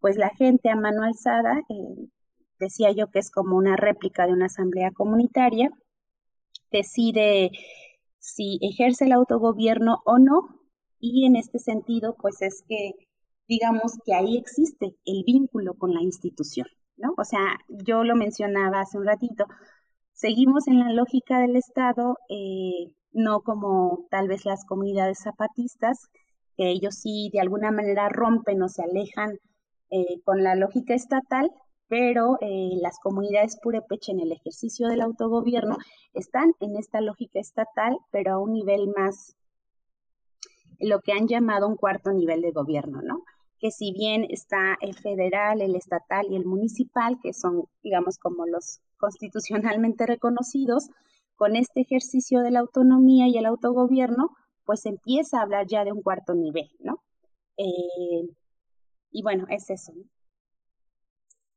pues 0.00 0.16
la 0.16 0.30
gente 0.30 0.70
a 0.70 0.76
mano 0.76 1.02
alzada, 1.02 1.62
eh, 1.68 2.08
decía 2.58 2.92
yo 2.92 3.08
que 3.10 3.18
es 3.18 3.30
como 3.30 3.56
una 3.56 3.76
réplica 3.76 4.26
de 4.26 4.32
una 4.32 4.46
asamblea 4.46 4.90
comunitaria, 4.92 5.70
decide 6.70 7.50
si 8.18 8.58
ejerce 8.62 9.06
el 9.06 9.12
autogobierno 9.12 10.00
o 10.04 10.18
no, 10.18 10.58
y 11.00 11.26
en 11.26 11.36
este 11.36 11.58
sentido, 11.58 12.16
pues 12.20 12.42
es 12.42 12.64
que 12.68 12.92
digamos 13.48 13.94
que 14.04 14.14
ahí 14.14 14.36
existe 14.36 14.94
el 15.04 15.24
vínculo 15.24 15.74
con 15.74 15.94
la 15.94 16.02
institución, 16.02 16.66
¿no? 16.96 17.14
O 17.16 17.24
sea, 17.24 17.58
yo 17.68 18.04
lo 18.04 18.16
mencionaba 18.16 18.80
hace 18.80 18.98
un 18.98 19.06
ratito, 19.06 19.46
seguimos 20.12 20.68
en 20.68 20.80
la 20.80 20.92
lógica 20.92 21.40
del 21.40 21.56
Estado, 21.56 22.18
eh, 22.28 22.92
no 23.12 23.40
como 23.40 24.06
tal 24.10 24.28
vez 24.28 24.44
las 24.44 24.64
comunidades 24.66 25.20
zapatistas, 25.22 26.08
que 26.56 26.70
ellos 26.70 26.96
sí 26.96 27.30
de 27.32 27.40
alguna 27.40 27.70
manera 27.70 28.08
rompen 28.08 28.62
o 28.62 28.68
se 28.68 28.82
alejan 28.82 29.38
eh, 29.90 30.20
con 30.24 30.42
la 30.42 30.54
lógica 30.54 30.94
estatal, 30.94 31.50
pero 31.88 32.36
eh, 32.40 32.70
las 32.82 32.98
comunidades 33.00 33.58
purépecha 33.60 34.12
en 34.12 34.20
el 34.20 34.32
ejercicio 34.32 34.88
del 34.88 35.00
autogobierno 35.00 35.78
están 36.12 36.52
en 36.60 36.76
esta 36.76 37.00
lógica 37.00 37.40
estatal, 37.40 37.96
pero 38.10 38.34
a 38.34 38.38
un 38.38 38.52
nivel 38.52 38.92
más, 38.96 39.36
lo 40.78 41.00
que 41.00 41.12
han 41.12 41.26
llamado 41.26 41.66
un 41.66 41.76
cuarto 41.76 42.12
nivel 42.12 42.42
de 42.42 42.52
gobierno, 42.52 43.00
¿no? 43.02 43.22
Que 43.58 43.70
si 43.70 43.92
bien 43.92 44.26
está 44.28 44.76
el 44.80 44.94
federal, 44.94 45.62
el 45.62 45.74
estatal 45.74 46.26
y 46.30 46.36
el 46.36 46.44
municipal, 46.44 47.18
que 47.22 47.32
son, 47.32 47.64
digamos, 47.82 48.18
como 48.18 48.46
los 48.46 48.80
constitucionalmente 48.98 50.06
reconocidos, 50.06 50.90
con 51.36 51.56
este 51.56 51.80
ejercicio 51.80 52.40
de 52.40 52.50
la 52.50 52.60
autonomía 52.60 53.28
y 53.28 53.38
el 53.38 53.46
autogobierno, 53.46 54.30
pues 54.64 54.84
empieza 54.86 55.38
a 55.38 55.42
hablar 55.42 55.66
ya 55.66 55.84
de 55.84 55.92
un 55.92 56.02
cuarto 56.02 56.34
nivel, 56.34 56.68
¿no? 56.80 57.02
Eh, 57.56 58.28
y 59.10 59.22
bueno, 59.22 59.46
es 59.50 59.70
eso. 59.70 59.92
¿no? 59.94 60.04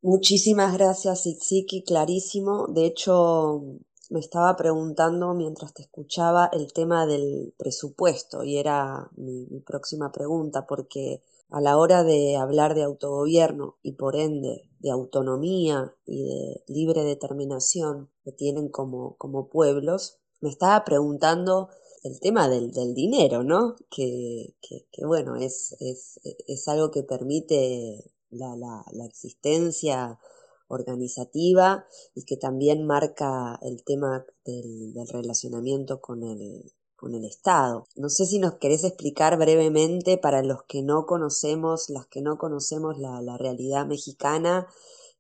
Muchísimas 0.04 0.74
gracias, 0.74 1.28
Itziki, 1.28 1.84
clarísimo. 1.84 2.66
De 2.68 2.88
hecho, 2.88 3.62
me 4.10 4.20
estaba 4.20 4.56
preguntando 4.58 5.34
mientras 5.36 5.74
te 5.74 5.84
escuchaba 5.84 6.50
el 6.52 6.74
tema 6.74 7.06
del 7.06 7.54
presupuesto 7.58 8.44
y 8.44 8.58
era 8.58 9.10
mi, 9.16 9.46
próxima 9.66 10.12
pregunta, 10.12 10.66
porque 10.66 11.24
a 11.50 11.62
la 11.62 11.78
hora 11.78 12.04
de 12.04 12.36
hablar 12.36 12.74
de 12.74 12.84
autogobierno 12.84 13.78
y 13.84 13.94
por 13.94 14.16
ende 14.16 14.68
de 14.80 14.92
autonomía 14.92 15.94
y 16.06 16.24
de 16.24 16.64
libre 16.68 17.04
determinación 17.04 18.10
que 18.24 18.32
tienen 18.32 18.70
como, 18.70 19.16
como 19.18 19.50
pueblos, 19.50 20.18
me 20.42 20.50
estaba 20.50 20.84
preguntando 20.84 21.70
el 22.04 22.20
tema 22.20 22.48
del, 22.50 22.72
del 22.72 22.94
dinero, 22.94 23.44
¿no? 23.44 23.76
Que, 23.90 24.56
que, 24.62 24.88
que 24.92 25.06
bueno, 25.06 25.36
es, 25.36 25.76
es, 25.80 26.20
es 26.48 26.68
algo 26.68 26.92
que 26.92 27.04
permite 27.04 28.12
la, 28.30 28.56
la, 28.56 28.84
la 28.92 29.06
existencia 29.06 30.20
organizativa 30.68 31.86
y 32.16 32.24
que 32.24 32.38
también 32.38 32.86
marca 32.86 33.60
el 33.62 33.84
tema 33.84 34.26
del, 34.46 34.94
del 34.94 35.08
relacionamiento 35.08 36.00
con 36.00 36.24
el, 36.24 36.72
con 36.96 37.14
el 37.14 37.26
Estado. 37.26 37.86
No 37.96 38.10
sé 38.10 38.26
si 38.26 38.40
nos 38.40 38.56
querés 38.56 38.84
explicar 38.84 39.38
brevemente 39.38 40.18
para 40.18 40.44
los 40.44 40.64
que 40.64 40.82
no 40.82 41.06
conocemos, 41.06 41.90
las 41.90 42.08
que 42.08 42.22
no 42.22 42.38
conocemos 42.38 42.98
la, 42.98 43.22
la 43.22 43.38
realidad 43.38 43.86
mexicana, 43.86 44.68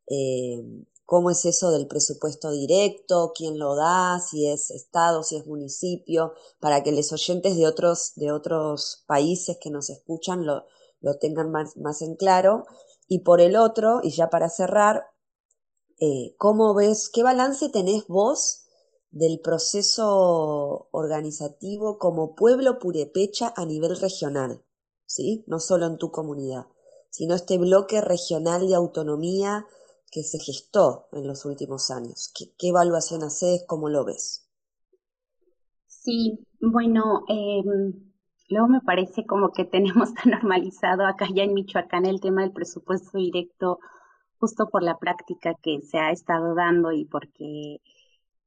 eh, 0.07 0.63
cómo 1.11 1.29
es 1.29 1.43
eso 1.43 1.71
del 1.71 1.87
presupuesto 1.87 2.51
directo, 2.51 3.33
quién 3.35 3.59
lo 3.59 3.75
da, 3.75 4.17
si 4.21 4.47
es 4.47 4.71
Estado, 4.71 5.23
si 5.23 5.35
es 5.35 5.45
municipio, 5.45 6.31
para 6.61 6.83
que 6.83 6.93
los 6.93 7.11
oyentes 7.11 7.57
de 7.57 7.67
otros, 7.67 8.13
de 8.15 8.31
otros 8.31 9.03
países 9.07 9.57
que 9.59 9.71
nos 9.71 9.89
escuchan 9.89 10.45
lo, 10.45 10.63
lo 11.01 11.17
tengan 11.17 11.51
más, 11.51 11.75
más 11.75 12.01
en 12.01 12.15
claro. 12.15 12.63
Y 13.09 13.25
por 13.25 13.41
el 13.41 13.57
otro, 13.57 13.99
y 14.01 14.11
ya 14.11 14.29
para 14.29 14.47
cerrar, 14.47 15.03
eh, 15.99 16.33
¿cómo 16.37 16.73
ves, 16.73 17.09
qué 17.09 17.23
balance 17.23 17.67
tenés 17.67 18.07
vos 18.07 18.63
del 19.09 19.41
proceso 19.41 20.87
organizativo 20.91 21.97
como 21.97 22.35
pueblo 22.35 22.79
purepecha 22.79 23.53
a 23.57 23.65
nivel 23.65 23.99
regional? 23.99 24.63
¿Sí? 25.05 25.43
No 25.45 25.59
solo 25.59 25.87
en 25.87 25.97
tu 25.97 26.09
comunidad, 26.09 26.67
sino 27.09 27.35
este 27.35 27.57
bloque 27.57 27.99
regional 27.99 28.65
de 28.65 28.75
autonomía 28.75 29.67
que 30.11 30.23
se 30.23 30.39
gestó 30.39 31.07
en 31.13 31.27
los 31.27 31.45
últimos 31.45 31.89
años. 31.89 32.31
¿Qué, 32.37 32.51
qué 32.57 32.69
evaluación 32.69 33.23
haces? 33.23 33.63
¿Cómo 33.67 33.89
lo 33.89 34.05
ves? 34.05 34.47
Sí, 35.87 36.45
bueno, 36.59 37.23
eh, 37.29 37.63
Luego 38.51 38.67
me 38.67 38.81
parece 38.81 39.25
como 39.25 39.51
que 39.53 39.63
tenemos 39.63 40.13
tan 40.13 40.31
normalizado 40.31 41.05
acá 41.05 41.25
ya 41.33 41.43
en 41.43 41.53
Michoacán 41.53 42.05
el 42.05 42.19
tema 42.19 42.41
del 42.41 42.51
presupuesto 42.51 43.17
directo 43.17 43.79
justo 44.39 44.67
por 44.69 44.83
la 44.83 44.97
práctica 44.97 45.55
que 45.61 45.79
se 45.81 45.97
ha 45.99 46.11
estado 46.11 46.53
dando 46.53 46.91
y 46.91 47.05
porque 47.05 47.77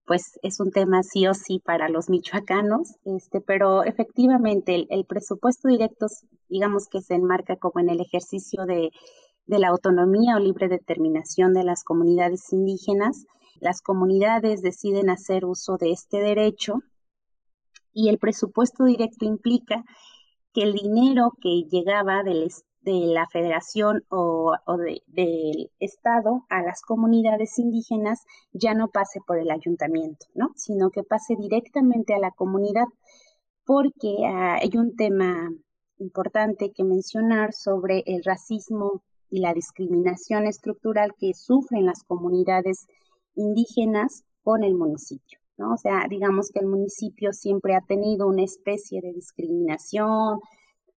pues 0.04 0.38
es 0.42 0.60
un 0.60 0.70
tema 0.72 1.02
sí 1.02 1.26
o 1.26 1.32
sí 1.32 1.60
para 1.64 1.88
los 1.88 2.10
michoacanos, 2.10 2.96
este, 3.06 3.40
pero 3.40 3.84
efectivamente 3.84 4.86
el 4.90 5.06
presupuesto 5.06 5.68
directo 5.68 6.08
digamos 6.50 6.88
que 6.88 7.00
se 7.00 7.14
enmarca 7.14 7.56
como 7.56 7.80
en 7.80 7.88
el 7.88 8.02
ejercicio 8.02 8.66
de, 8.66 8.90
de 9.46 9.58
la 9.58 9.68
autonomía 9.68 10.36
o 10.36 10.38
libre 10.38 10.68
determinación 10.68 11.52
de 11.52 11.64
las 11.64 11.84
comunidades 11.84 12.52
indígenas. 12.52 13.26
Las 13.60 13.82
comunidades 13.82 14.62
deciden 14.62 15.10
hacer 15.10 15.44
uso 15.44 15.76
de 15.76 15.92
este 15.92 16.18
derecho 16.18 16.82
y 17.92 18.08
el 18.08 18.18
presupuesto 18.18 18.84
directo 18.84 19.24
implica 19.24 19.84
que 20.52 20.62
el 20.62 20.72
dinero 20.72 21.32
que 21.40 21.64
llegaba 21.70 22.22
de 22.22 22.50
la 22.84 23.26
federación 23.28 24.04
o, 24.08 24.54
del 25.06 25.70
estado 25.78 26.44
a 26.48 26.62
las 26.62 26.82
comunidades 26.82 27.58
indígenas 27.58 28.24
ya 28.52 28.74
no 28.74 28.88
pase 28.88 29.20
por 29.26 29.38
el 29.38 29.50
ayuntamiento, 29.50 30.26
¿no? 30.34 30.52
Sino 30.56 30.90
que 30.90 31.02
pase 31.02 31.36
directamente 31.36 32.14
a 32.14 32.18
la 32.18 32.30
comunidad 32.30 32.86
porque 33.64 34.16
ah, 34.26 34.58
hay 34.60 34.76
un 34.76 34.94
tema 34.96 35.50
importante 35.98 36.72
que 36.72 36.84
mencionar 36.84 37.52
sobre 37.52 38.02
el 38.06 38.22
racismo 38.24 39.02
y 39.34 39.40
la 39.40 39.52
discriminación 39.52 40.46
estructural 40.46 41.12
que 41.18 41.34
sufren 41.34 41.86
las 41.86 42.04
comunidades 42.04 42.86
indígenas 43.34 44.22
con 44.44 44.62
el 44.62 44.76
municipio. 44.76 45.40
¿no? 45.56 45.74
O 45.74 45.76
sea, 45.76 46.06
digamos 46.08 46.50
que 46.52 46.60
el 46.60 46.66
municipio 46.66 47.32
siempre 47.32 47.74
ha 47.74 47.80
tenido 47.80 48.28
una 48.28 48.44
especie 48.44 49.00
de 49.00 49.12
discriminación, 49.12 50.38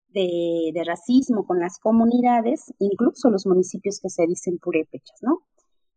de, 0.08 0.82
racismo 0.84 1.46
con 1.46 1.60
las 1.60 1.78
comunidades, 1.78 2.74
incluso 2.80 3.30
los 3.30 3.46
municipios 3.46 4.00
que 4.00 4.08
se 4.08 4.26
dicen 4.26 4.58
purépechas, 4.58 5.22
¿no? 5.22 5.42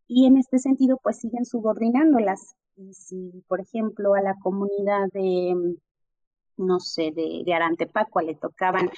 Y 0.08 0.28
en 0.28 0.38
este 0.38 0.60
sentido, 0.60 1.00
pues 1.02 1.18
siguen 1.18 1.44
subordinándolas. 1.44 2.56
Y 2.76 2.94
si, 2.94 3.44
por 3.48 3.62
ejemplo, 3.62 4.14
a 4.14 4.22
la 4.22 4.36
comunidad 4.44 5.08
de, 5.12 5.76
no 6.58 6.80
sé, 6.80 7.12
de, 7.16 7.44
de 7.46 8.26
le 8.26 8.36
tocaban 8.36 8.92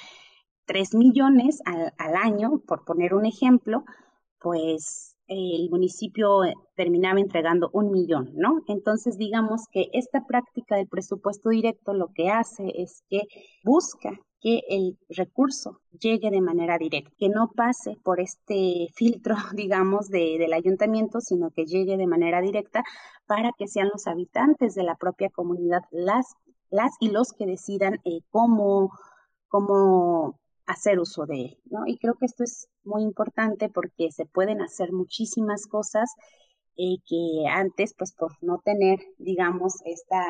tres 0.70 0.94
millones 0.94 1.60
al, 1.64 1.92
al 1.98 2.14
año, 2.14 2.60
por 2.64 2.84
poner 2.84 3.12
un 3.12 3.26
ejemplo, 3.26 3.82
pues 4.38 5.16
el 5.26 5.68
municipio 5.68 6.44
eh, 6.44 6.54
terminaba 6.76 7.18
entregando 7.18 7.70
un 7.72 7.90
millón, 7.90 8.30
¿no? 8.34 8.62
Entonces, 8.68 9.18
digamos 9.18 9.62
que 9.72 9.88
esta 9.92 10.24
práctica 10.28 10.76
del 10.76 10.86
presupuesto 10.86 11.48
directo 11.48 11.92
lo 11.92 12.12
que 12.14 12.30
hace 12.30 12.72
es 12.76 13.02
que 13.10 13.22
busca 13.64 14.12
que 14.40 14.62
el 14.68 14.96
recurso 15.08 15.80
llegue 15.98 16.30
de 16.30 16.40
manera 16.40 16.78
directa, 16.78 17.10
que 17.18 17.28
no 17.28 17.50
pase 17.50 17.96
por 18.04 18.20
este 18.20 18.90
filtro, 18.94 19.34
digamos, 19.56 20.08
de, 20.08 20.36
del 20.38 20.52
ayuntamiento, 20.52 21.20
sino 21.20 21.50
que 21.50 21.66
llegue 21.66 21.96
de 21.96 22.06
manera 22.06 22.40
directa 22.40 22.84
para 23.26 23.50
que 23.58 23.66
sean 23.66 23.90
los 23.92 24.06
habitantes 24.06 24.76
de 24.76 24.84
la 24.84 24.94
propia 24.94 25.30
comunidad 25.30 25.82
las, 25.90 26.26
las 26.70 26.92
y 27.00 27.10
los 27.10 27.32
que 27.32 27.46
decidan 27.46 27.94
eh, 28.04 28.20
cómo, 28.30 28.92
cómo 29.48 30.38
hacer 30.70 31.00
uso 31.00 31.26
de 31.26 31.34
él, 31.46 31.58
¿no? 31.64 31.86
Y 31.86 31.98
creo 31.98 32.14
que 32.14 32.26
esto 32.26 32.44
es 32.44 32.68
muy 32.84 33.02
importante 33.02 33.68
porque 33.68 34.10
se 34.12 34.24
pueden 34.24 34.62
hacer 34.62 34.92
muchísimas 34.92 35.66
cosas 35.66 36.14
eh, 36.76 36.98
que 37.06 37.48
antes, 37.48 37.94
pues 37.98 38.14
por 38.14 38.32
no 38.40 38.60
tener, 38.64 38.98
digamos, 39.18 39.74
esta 39.84 40.22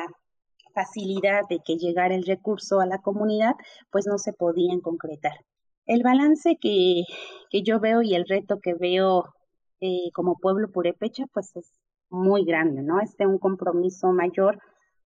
facilidad 0.73 1.41
de 1.49 1.59
que 1.63 1.77
llegara 1.77 2.15
el 2.15 2.25
recurso 2.25 2.79
a 2.79 2.87
la 2.87 2.99
comunidad, 2.99 3.53
pues 3.91 4.07
no 4.07 4.17
se 4.17 4.33
podían 4.33 4.79
concretar. 4.81 5.33
El 5.85 6.01
balance 6.01 6.57
que, 6.59 7.03
que 7.51 7.61
yo 7.61 7.79
veo 7.79 8.01
y 8.01 8.15
el 8.15 8.25
reto 8.27 8.59
que 8.59 8.73
veo 8.73 9.25
eh, 9.79 10.09
como 10.13 10.37
pueblo 10.39 10.71
purepecha, 10.71 11.25
pues 11.33 11.55
es 11.55 11.69
muy 12.09 12.45
grande, 12.45 12.81
¿no? 12.81 12.99
Es 12.99 13.15
de 13.17 13.27
un 13.27 13.37
compromiso 13.37 14.11
mayor 14.11 14.59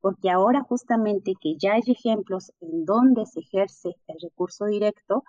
porque 0.05 0.29
ahora 0.29 0.61
justamente 0.61 1.33
que 1.41 1.57
ya 1.57 1.73
hay 1.73 1.83
ejemplos 1.87 2.53
en 2.61 2.85
donde 2.85 3.25
se 3.25 3.41
ejerce 3.41 3.89
el 4.07 4.17
recurso 4.23 4.67
directo, 4.67 5.25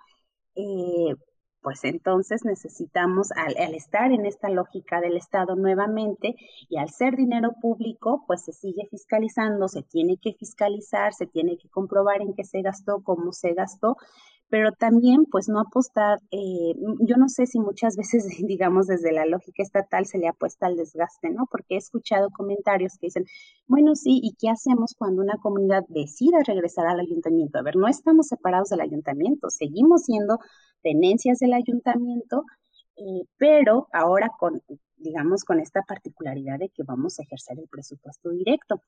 eh, 0.54 1.14
pues 1.62 1.82
entonces 1.84 2.44
necesitamos, 2.44 3.32
al, 3.32 3.56
al, 3.56 3.74
estar 3.74 4.12
en 4.12 4.26
esta 4.26 4.50
lógica 4.50 5.00
del 5.00 5.16
Estado 5.16 5.56
nuevamente 5.56 6.34
y 6.68 6.76
al 6.76 6.90
ser 6.90 7.16
dinero 7.16 7.52
público, 7.62 8.24
pues 8.26 8.44
se 8.44 8.52
sigue 8.52 8.86
fiscalizando, 8.90 9.66
se 9.68 9.82
tiene 9.82 10.18
que 10.18 10.34
fiscalizar, 10.34 11.14
se 11.14 11.26
tiene 11.26 11.56
que 11.56 11.70
comprobar 11.70 12.20
en 12.20 12.34
qué 12.34 12.44
se 12.44 12.60
gastó, 12.60 13.02
cómo 13.02 13.32
se 13.32 13.54
gastó, 13.54 13.96
pero 14.48 14.72
también 14.72 15.24
pues 15.26 15.48
no 15.48 15.60
apostar, 15.60 16.18
eh, 16.30 16.74
yo 17.00 17.16
no 17.16 17.28
sé 17.28 17.46
si 17.46 17.58
muchas 17.58 17.96
veces, 17.96 18.26
digamos, 18.46 18.86
desde 18.86 19.12
la 19.12 19.26
lógica 19.26 19.62
estatal 19.62 20.06
se 20.06 20.18
le 20.18 20.28
apuesta 20.28 20.66
al 20.66 20.76
desgaste, 20.76 21.30
¿no? 21.30 21.46
Porque 21.50 21.74
he 21.74 21.78
escuchado 21.78 22.30
comentarios 22.30 22.94
que 22.98 23.08
dicen, 23.08 23.24
bueno, 23.66 23.94
sí, 23.96 24.20
¿y 24.22 24.34
qué 24.38 24.48
hacemos 24.48 24.94
cuando 24.96 25.22
una 25.22 25.36
comunidad 25.38 25.82
decida 25.88 26.38
regresar 26.46 26.86
al 26.86 27.00
ayuntamiento? 27.00 27.58
A 27.58 27.62
ver, 27.62 27.76
no 27.76 27.88
estamos 27.88 28.28
separados 28.28 28.68
del 28.68 28.80
ayuntamiento, 28.80 29.50
seguimos 29.50 30.04
siendo 30.04 30.38
tenencias 30.82 31.38
del 31.38 31.54
ayuntamiento, 31.54 32.44
eh, 32.96 33.24
pero 33.36 33.88
ahora 33.92 34.30
con, 34.38 34.62
digamos, 34.96 35.44
con 35.44 35.60
esta 35.60 35.82
particularidad 35.82 36.58
de 36.58 36.70
que 36.70 36.82
vamos 36.84 37.18
a 37.18 37.22
ejercer 37.22 37.58
el 37.58 37.68
presupuesto 37.68 38.30
directo. 38.30 38.80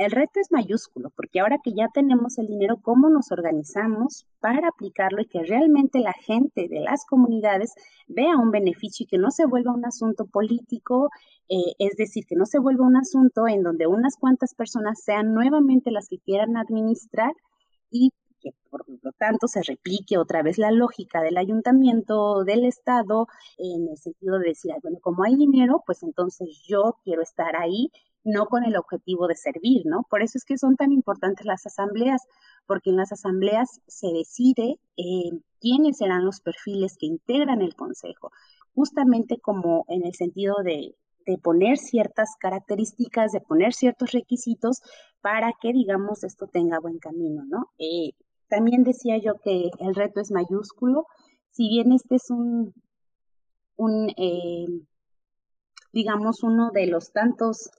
El 0.00 0.12
reto 0.12 0.40
es 0.40 0.50
mayúsculo, 0.50 1.10
porque 1.10 1.40
ahora 1.40 1.58
que 1.62 1.74
ya 1.74 1.88
tenemos 1.92 2.38
el 2.38 2.46
dinero, 2.46 2.78
¿cómo 2.80 3.10
nos 3.10 3.32
organizamos 3.32 4.26
para 4.40 4.68
aplicarlo 4.68 5.20
y 5.20 5.26
que 5.26 5.42
realmente 5.42 6.00
la 6.00 6.14
gente 6.14 6.68
de 6.68 6.80
las 6.80 7.04
comunidades 7.04 7.74
vea 8.08 8.34
un 8.38 8.50
beneficio 8.50 9.04
y 9.04 9.06
que 9.06 9.18
no 9.18 9.30
se 9.30 9.44
vuelva 9.44 9.74
un 9.74 9.84
asunto 9.84 10.24
político, 10.24 11.10
eh, 11.50 11.74
es 11.78 11.96
decir, 11.98 12.24
que 12.26 12.34
no 12.34 12.46
se 12.46 12.58
vuelva 12.58 12.86
un 12.86 12.96
asunto 12.96 13.46
en 13.46 13.62
donde 13.62 13.86
unas 13.86 14.16
cuantas 14.16 14.54
personas 14.54 15.02
sean 15.04 15.34
nuevamente 15.34 15.90
las 15.90 16.08
que 16.08 16.18
quieran 16.18 16.56
administrar 16.56 17.34
y 17.90 18.10
que 18.40 18.52
por 18.70 18.88
lo 18.88 19.12
tanto 19.18 19.48
se 19.48 19.60
replique 19.62 20.16
otra 20.16 20.42
vez 20.42 20.56
la 20.56 20.70
lógica 20.70 21.20
del 21.20 21.36
ayuntamiento, 21.36 22.44
del 22.44 22.64
Estado, 22.64 23.26
en 23.58 23.86
el 23.86 23.98
sentido 23.98 24.38
de 24.38 24.48
decir, 24.48 24.72
bueno, 24.82 24.96
como 25.02 25.24
hay 25.24 25.36
dinero, 25.36 25.82
pues 25.84 26.02
entonces 26.02 26.48
yo 26.66 26.96
quiero 27.04 27.20
estar 27.20 27.54
ahí 27.54 27.90
no 28.24 28.46
con 28.46 28.64
el 28.64 28.76
objetivo 28.76 29.26
de 29.26 29.36
servir, 29.36 29.82
¿no? 29.86 30.06
Por 30.10 30.22
eso 30.22 30.36
es 30.36 30.44
que 30.44 30.58
son 30.58 30.76
tan 30.76 30.92
importantes 30.92 31.46
las 31.46 31.66
asambleas, 31.66 32.22
porque 32.66 32.90
en 32.90 32.96
las 32.96 33.12
asambleas 33.12 33.80
se 33.86 34.08
decide 34.08 34.78
eh, 34.96 35.30
quiénes 35.60 35.98
serán 35.98 36.24
los 36.24 36.40
perfiles 36.40 36.96
que 36.98 37.06
integran 37.06 37.62
el 37.62 37.74
consejo, 37.74 38.30
justamente 38.74 39.38
como 39.40 39.84
en 39.88 40.04
el 40.04 40.14
sentido 40.14 40.56
de, 40.62 40.94
de 41.26 41.38
poner 41.38 41.78
ciertas 41.78 42.36
características, 42.38 43.32
de 43.32 43.40
poner 43.40 43.72
ciertos 43.72 44.12
requisitos 44.12 44.78
para 45.20 45.52
que, 45.60 45.72
digamos, 45.72 46.24
esto 46.24 46.46
tenga 46.46 46.80
buen 46.80 46.98
camino, 46.98 47.44
¿no? 47.46 47.70
Eh, 47.78 48.12
también 48.48 48.82
decía 48.84 49.16
yo 49.18 49.34
que 49.42 49.70
el 49.78 49.94
reto 49.94 50.20
es 50.20 50.30
mayúsculo, 50.30 51.06
si 51.50 51.68
bien 51.68 51.92
este 51.92 52.16
es 52.16 52.30
un, 52.30 52.74
un 53.76 54.10
eh, 54.16 54.66
digamos, 55.92 56.42
uno 56.42 56.70
de 56.70 56.86
los 56.86 57.12
tantos 57.12 57.70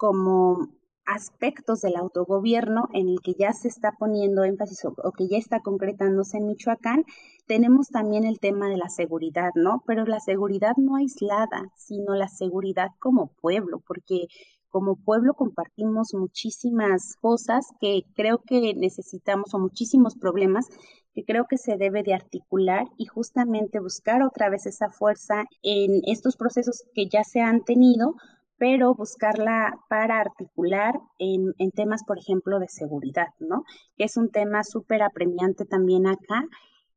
como 0.00 0.70
aspectos 1.04 1.82
del 1.82 1.96
autogobierno 1.96 2.88
en 2.94 3.10
el 3.10 3.20
que 3.20 3.34
ya 3.34 3.52
se 3.52 3.68
está 3.68 3.92
poniendo 3.98 4.44
énfasis 4.44 4.86
o, 4.86 5.12
que 5.12 5.28
ya 5.28 5.36
está 5.36 5.60
concretándose 5.60 6.38
en 6.38 6.46
Michoacán, 6.46 7.04
tenemos 7.46 7.88
también 7.88 8.24
el 8.24 8.40
tema 8.40 8.68
de 8.68 8.78
la 8.78 8.88
seguridad, 8.88 9.50
¿no? 9.54 9.82
Pero 9.86 10.06
la 10.06 10.20
seguridad 10.20 10.72
no 10.78 10.96
aislada, 10.96 11.70
sino 11.76 12.14
la 12.14 12.28
seguridad 12.28 12.92
como 12.98 13.26
pueblo, 13.42 13.82
porque 13.86 14.28
como 14.70 14.96
pueblo 14.96 15.34
compartimos 15.34 16.14
muchísimas 16.14 17.16
cosas 17.20 17.66
que 17.78 18.04
creo 18.14 18.38
que 18.38 18.72
necesitamos 18.74 19.52
o 19.52 19.58
muchísimos 19.58 20.14
problemas 20.16 20.66
que 21.12 21.24
creo 21.24 21.44
que 21.46 21.58
se 21.58 21.76
debe 21.76 22.02
de 22.04 22.14
articular 22.14 22.86
y 22.96 23.04
justamente 23.04 23.80
buscar 23.80 24.22
otra 24.22 24.48
vez 24.48 24.64
esa 24.64 24.88
fuerza 24.88 25.44
en 25.62 26.00
estos 26.06 26.38
procesos 26.38 26.84
que 26.94 27.06
ya 27.06 27.22
se 27.22 27.42
han 27.42 27.64
tenido 27.64 28.14
pero 28.60 28.94
buscarla 28.94 29.72
para 29.88 30.20
articular 30.20 31.00
en, 31.18 31.54
temas, 31.74 32.04
por 32.04 32.18
ejemplo, 32.18 32.58
de 32.58 32.68
seguridad, 32.68 33.28
¿no? 33.38 33.64
Que 33.96 34.04
es 34.04 34.18
un 34.18 34.30
tema 34.30 34.64
súper 34.64 35.00
apremiante 35.00 35.64
también 35.64 36.06
acá 36.06 36.44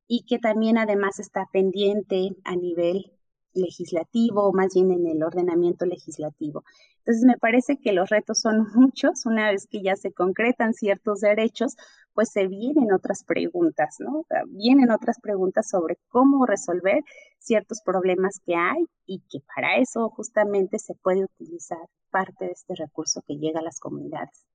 y 0.06 0.26
que 0.26 0.40
también 0.40 0.78
además 0.78 1.20
está 1.20 1.48
pendiente 1.54 2.36
a 2.44 2.58
nivel 2.58 3.14
legislativo, 3.54 4.50
o 4.50 4.52
más 4.52 4.74
bien 4.74 4.92
en 4.92 5.08
el 5.08 5.24
ordenamiento 5.24 5.86
legislativo. 5.86 6.66
Entonces, 6.98 7.24
me 7.24 7.38
parece 7.38 7.78
que 7.78 7.94
los 7.94 8.10
retos 8.10 8.42
son 8.42 8.68
muchos. 8.76 9.26
Una 9.26 9.50
vez 9.50 9.66
que 9.66 9.82
ya 9.82 9.96
se 9.96 10.12
concretan 10.12 10.74
ciertos 10.74 11.22
derechos, 11.22 11.78
pues 12.14 12.30
se 12.32 12.48
vienen 12.48 12.92
otras 12.94 13.24
preguntas, 13.24 13.96
¿no? 14.00 14.26
Vienen 14.48 14.92
otras 14.92 15.20
preguntas 15.20 15.68
sobre 15.70 15.98
cómo 16.10 16.46
resolver 16.46 17.04
ciertos 17.40 17.82
problemas 17.84 18.40
que 18.46 18.56
hay 18.56 18.86
y 19.06 19.22
que 19.30 19.40
para 19.56 19.78
eso 19.78 20.10
justamente 20.10 20.80
se 20.80 20.94
puede 20.96 21.26
utilizar 21.26 21.80
parte 22.12 22.46
de 22.46 22.52
este 22.52 22.76
recurso 22.76 23.22
que 23.28 23.36
llega 23.36 23.60
a 23.60 23.64
las 23.64 23.80
comunidades. 23.80 24.46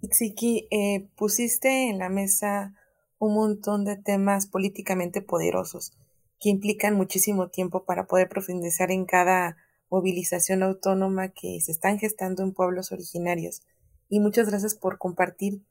Itziki, 0.00 0.68
eh, 0.70 1.08
pusiste 1.16 1.88
en 1.88 1.98
la 1.98 2.08
mesa 2.08 2.74
un 3.18 3.34
montón 3.34 3.84
de 3.84 3.96
temas 3.96 4.46
políticamente 4.46 5.22
poderosos 5.22 5.92
que 6.40 6.50
implican 6.50 6.94
muchísimo 6.94 7.48
tiempo 7.48 7.84
para 7.84 8.06
poder 8.06 8.28
profundizar 8.28 8.92
en 8.92 9.06
cada 9.06 9.56
movilización 9.90 10.62
autónoma 10.62 11.30
que 11.30 11.60
se 11.60 11.72
están 11.72 11.98
gestando 11.98 12.44
en 12.44 12.52
pueblos 12.52 12.92
originarios. 12.92 13.62
Y 14.08 14.20
muchas 14.20 14.48
gracias 14.48 14.76
por 14.76 14.98
compartir 14.98 15.62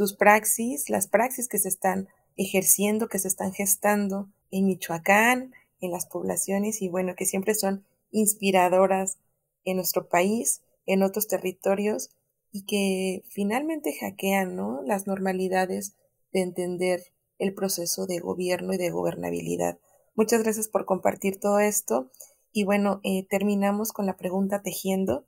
tus 0.00 0.14
praxis, 0.14 0.88
las 0.88 1.08
praxis 1.08 1.46
que 1.46 1.58
se 1.58 1.68
están 1.68 2.08
ejerciendo, 2.38 3.08
que 3.08 3.18
se 3.18 3.28
están 3.28 3.52
gestando 3.52 4.30
en 4.50 4.64
Michoacán, 4.64 5.52
en 5.78 5.90
las 5.90 6.06
poblaciones 6.06 6.80
y 6.80 6.88
bueno, 6.88 7.14
que 7.14 7.26
siempre 7.26 7.54
son 7.54 7.84
inspiradoras 8.10 9.18
en 9.66 9.76
nuestro 9.76 10.08
país, 10.08 10.62
en 10.86 11.02
otros 11.02 11.28
territorios 11.28 12.08
y 12.50 12.64
que 12.64 13.24
finalmente 13.28 13.92
hackean 13.92 14.56
¿no? 14.56 14.80
las 14.86 15.06
normalidades 15.06 15.96
de 16.32 16.40
entender 16.40 17.12
el 17.38 17.52
proceso 17.52 18.06
de 18.06 18.20
gobierno 18.20 18.72
y 18.72 18.78
de 18.78 18.88
gobernabilidad. 18.88 19.80
Muchas 20.14 20.42
gracias 20.42 20.68
por 20.68 20.86
compartir 20.86 21.38
todo 21.38 21.60
esto 21.60 22.10
y 22.52 22.64
bueno, 22.64 23.02
eh, 23.04 23.26
terminamos 23.28 23.92
con 23.92 24.06
la 24.06 24.16
pregunta 24.16 24.62
tejiendo 24.62 25.26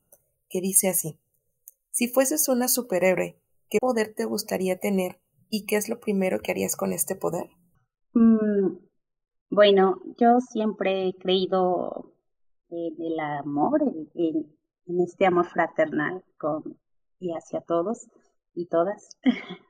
que 0.49 0.63
dice 0.63 0.89
así. 0.89 1.19
Si 1.91 2.09
fueses 2.09 2.49
una 2.49 2.69
superhéroe, 2.69 3.37
¿qué 3.73 3.79
poder 3.81 4.13
te 4.15 4.27
gustaría 4.27 4.79
tener 4.79 5.19
y 5.49 5.65
qué 5.65 5.77
es 5.77 5.89
lo 5.89 5.99
primero 5.99 6.41
que 6.41 6.51
harías 6.51 6.77
con 6.77 6.93
este 6.93 7.17
poder? 7.17 7.47
Mm, 8.13 8.77
bueno, 9.49 9.99
yo 10.19 10.41
siempre 10.41 11.09
he 11.09 11.15
creído 11.15 12.13
en 12.69 12.95
el 13.01 13.19
amor, 13.19 13.83
en, 14.15 14.47
este 15.01 15.25
amor 15.25 15.47
fraternal 15.47 16.23
con, 16.37 16.79
y 17.19 17.33
hacia 17.33 17.63
todos 17.63 18.09
y 18.55 18.67
todas. 18.67 19.09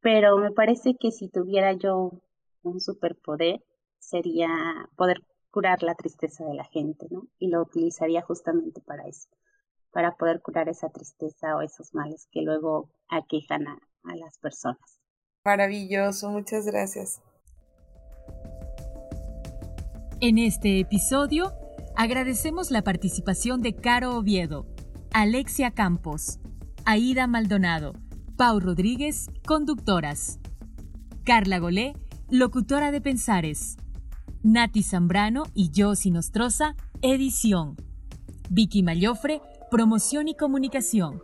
Pero 0.00 0.38
me 0.38 0.50
parece 0.50 0.96
que 0.98 1.10
si 1.10 1.28
tuviera 1.28 1.74
yo 1.74 2.12
un 2.62 2.80
superpoder, 2.80 3.62
sería 3.98 4.48
poder 4.96 5.18
curar 5.50 5.82
la 5.82 5.94
tristeza 5.94 6.44
de 6.46 6.54
la 6.54 6.64
gente, 6.64 7.06
¿no? 7.10 7.26
Y 7.38 7.48
lo 7.48 7.60
utilizaría 7.60 8.22
justamente 8.22 8.80
para 8.80 9.06
eso, 9.06 9.28
para 9.92 10.16
poder 10.16 10.40
curar 10.40 10.68
esa 10.68 10.88
tristeza 10.88 11.56
o 11.56 11.62
esos 11.62 11.94
males 11.94 12.28
que 12.30 12.42
luego 12.42 12.90
aquejan 13.08 13.66
a, 13.68 13.78
a 14.04 14.16
las 14.16 14.38
personas. 14.38 15.00
Maravilloso, 15.44 16.30
muchas 16.30 16.66
gracias. 16.66 17.20
En 20.20 20.36
este 20.36 20.80
episodio 20.80 21.52
agradecemos 21.96 22.70
la 22.70 22.82
participación 22.82 23.62
de 23.62 23.74
Caro 23.74 24.16
Oviedo, 24.16 24.66
Alexia 25.12 25.70
Campos, 25.70 26.38
Aida 26.84 27.26
Maldonado, 27.26 27.94
Pau 28.36 28.60
Rodríguez, 28.60 29.28
conductoras, 29.46 30.38
Carla 31.24 31.58
Golé, 31.58 31.94
locutora 32.28 32.90
de 32.90 33.00
Pensares, 33.00 33.76
Nati 34.42 34.82
Zambrano 34.82 35.44
y 35.54 35.70
yo 35.70 35.94
Sinostroza, 35.94 36.74
edición. 37.02 37.76
Vicky 38.50 38.82
Mallofre, 38.82 39.40
promoción 39.70 40.26
y 40.26 40.34
comunicación. 40.34 41.22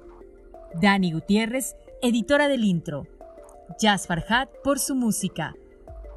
Dani 0.80 1.12
Gutiérrez, 1.12 1.74
editora 2.00 2.46
del 2.48 2.64
intro. 2.64 3.06
Jazz 3.80 4.06
Farhat 4.06 4.48
por 4.62 4.78
su 4.78 4.94
música. 4.94 5.54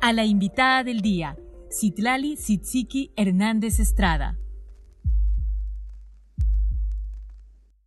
A 0.02 0.14
la 0.14 0.26
invitada 0.26 0.84
del 0.84 1.02
día, 1.02 1.38
Citlali 1.72 2.38
Sitziki 2.38 3.12
Hernández 3.16 3.80
Estrada. 3.80 4.38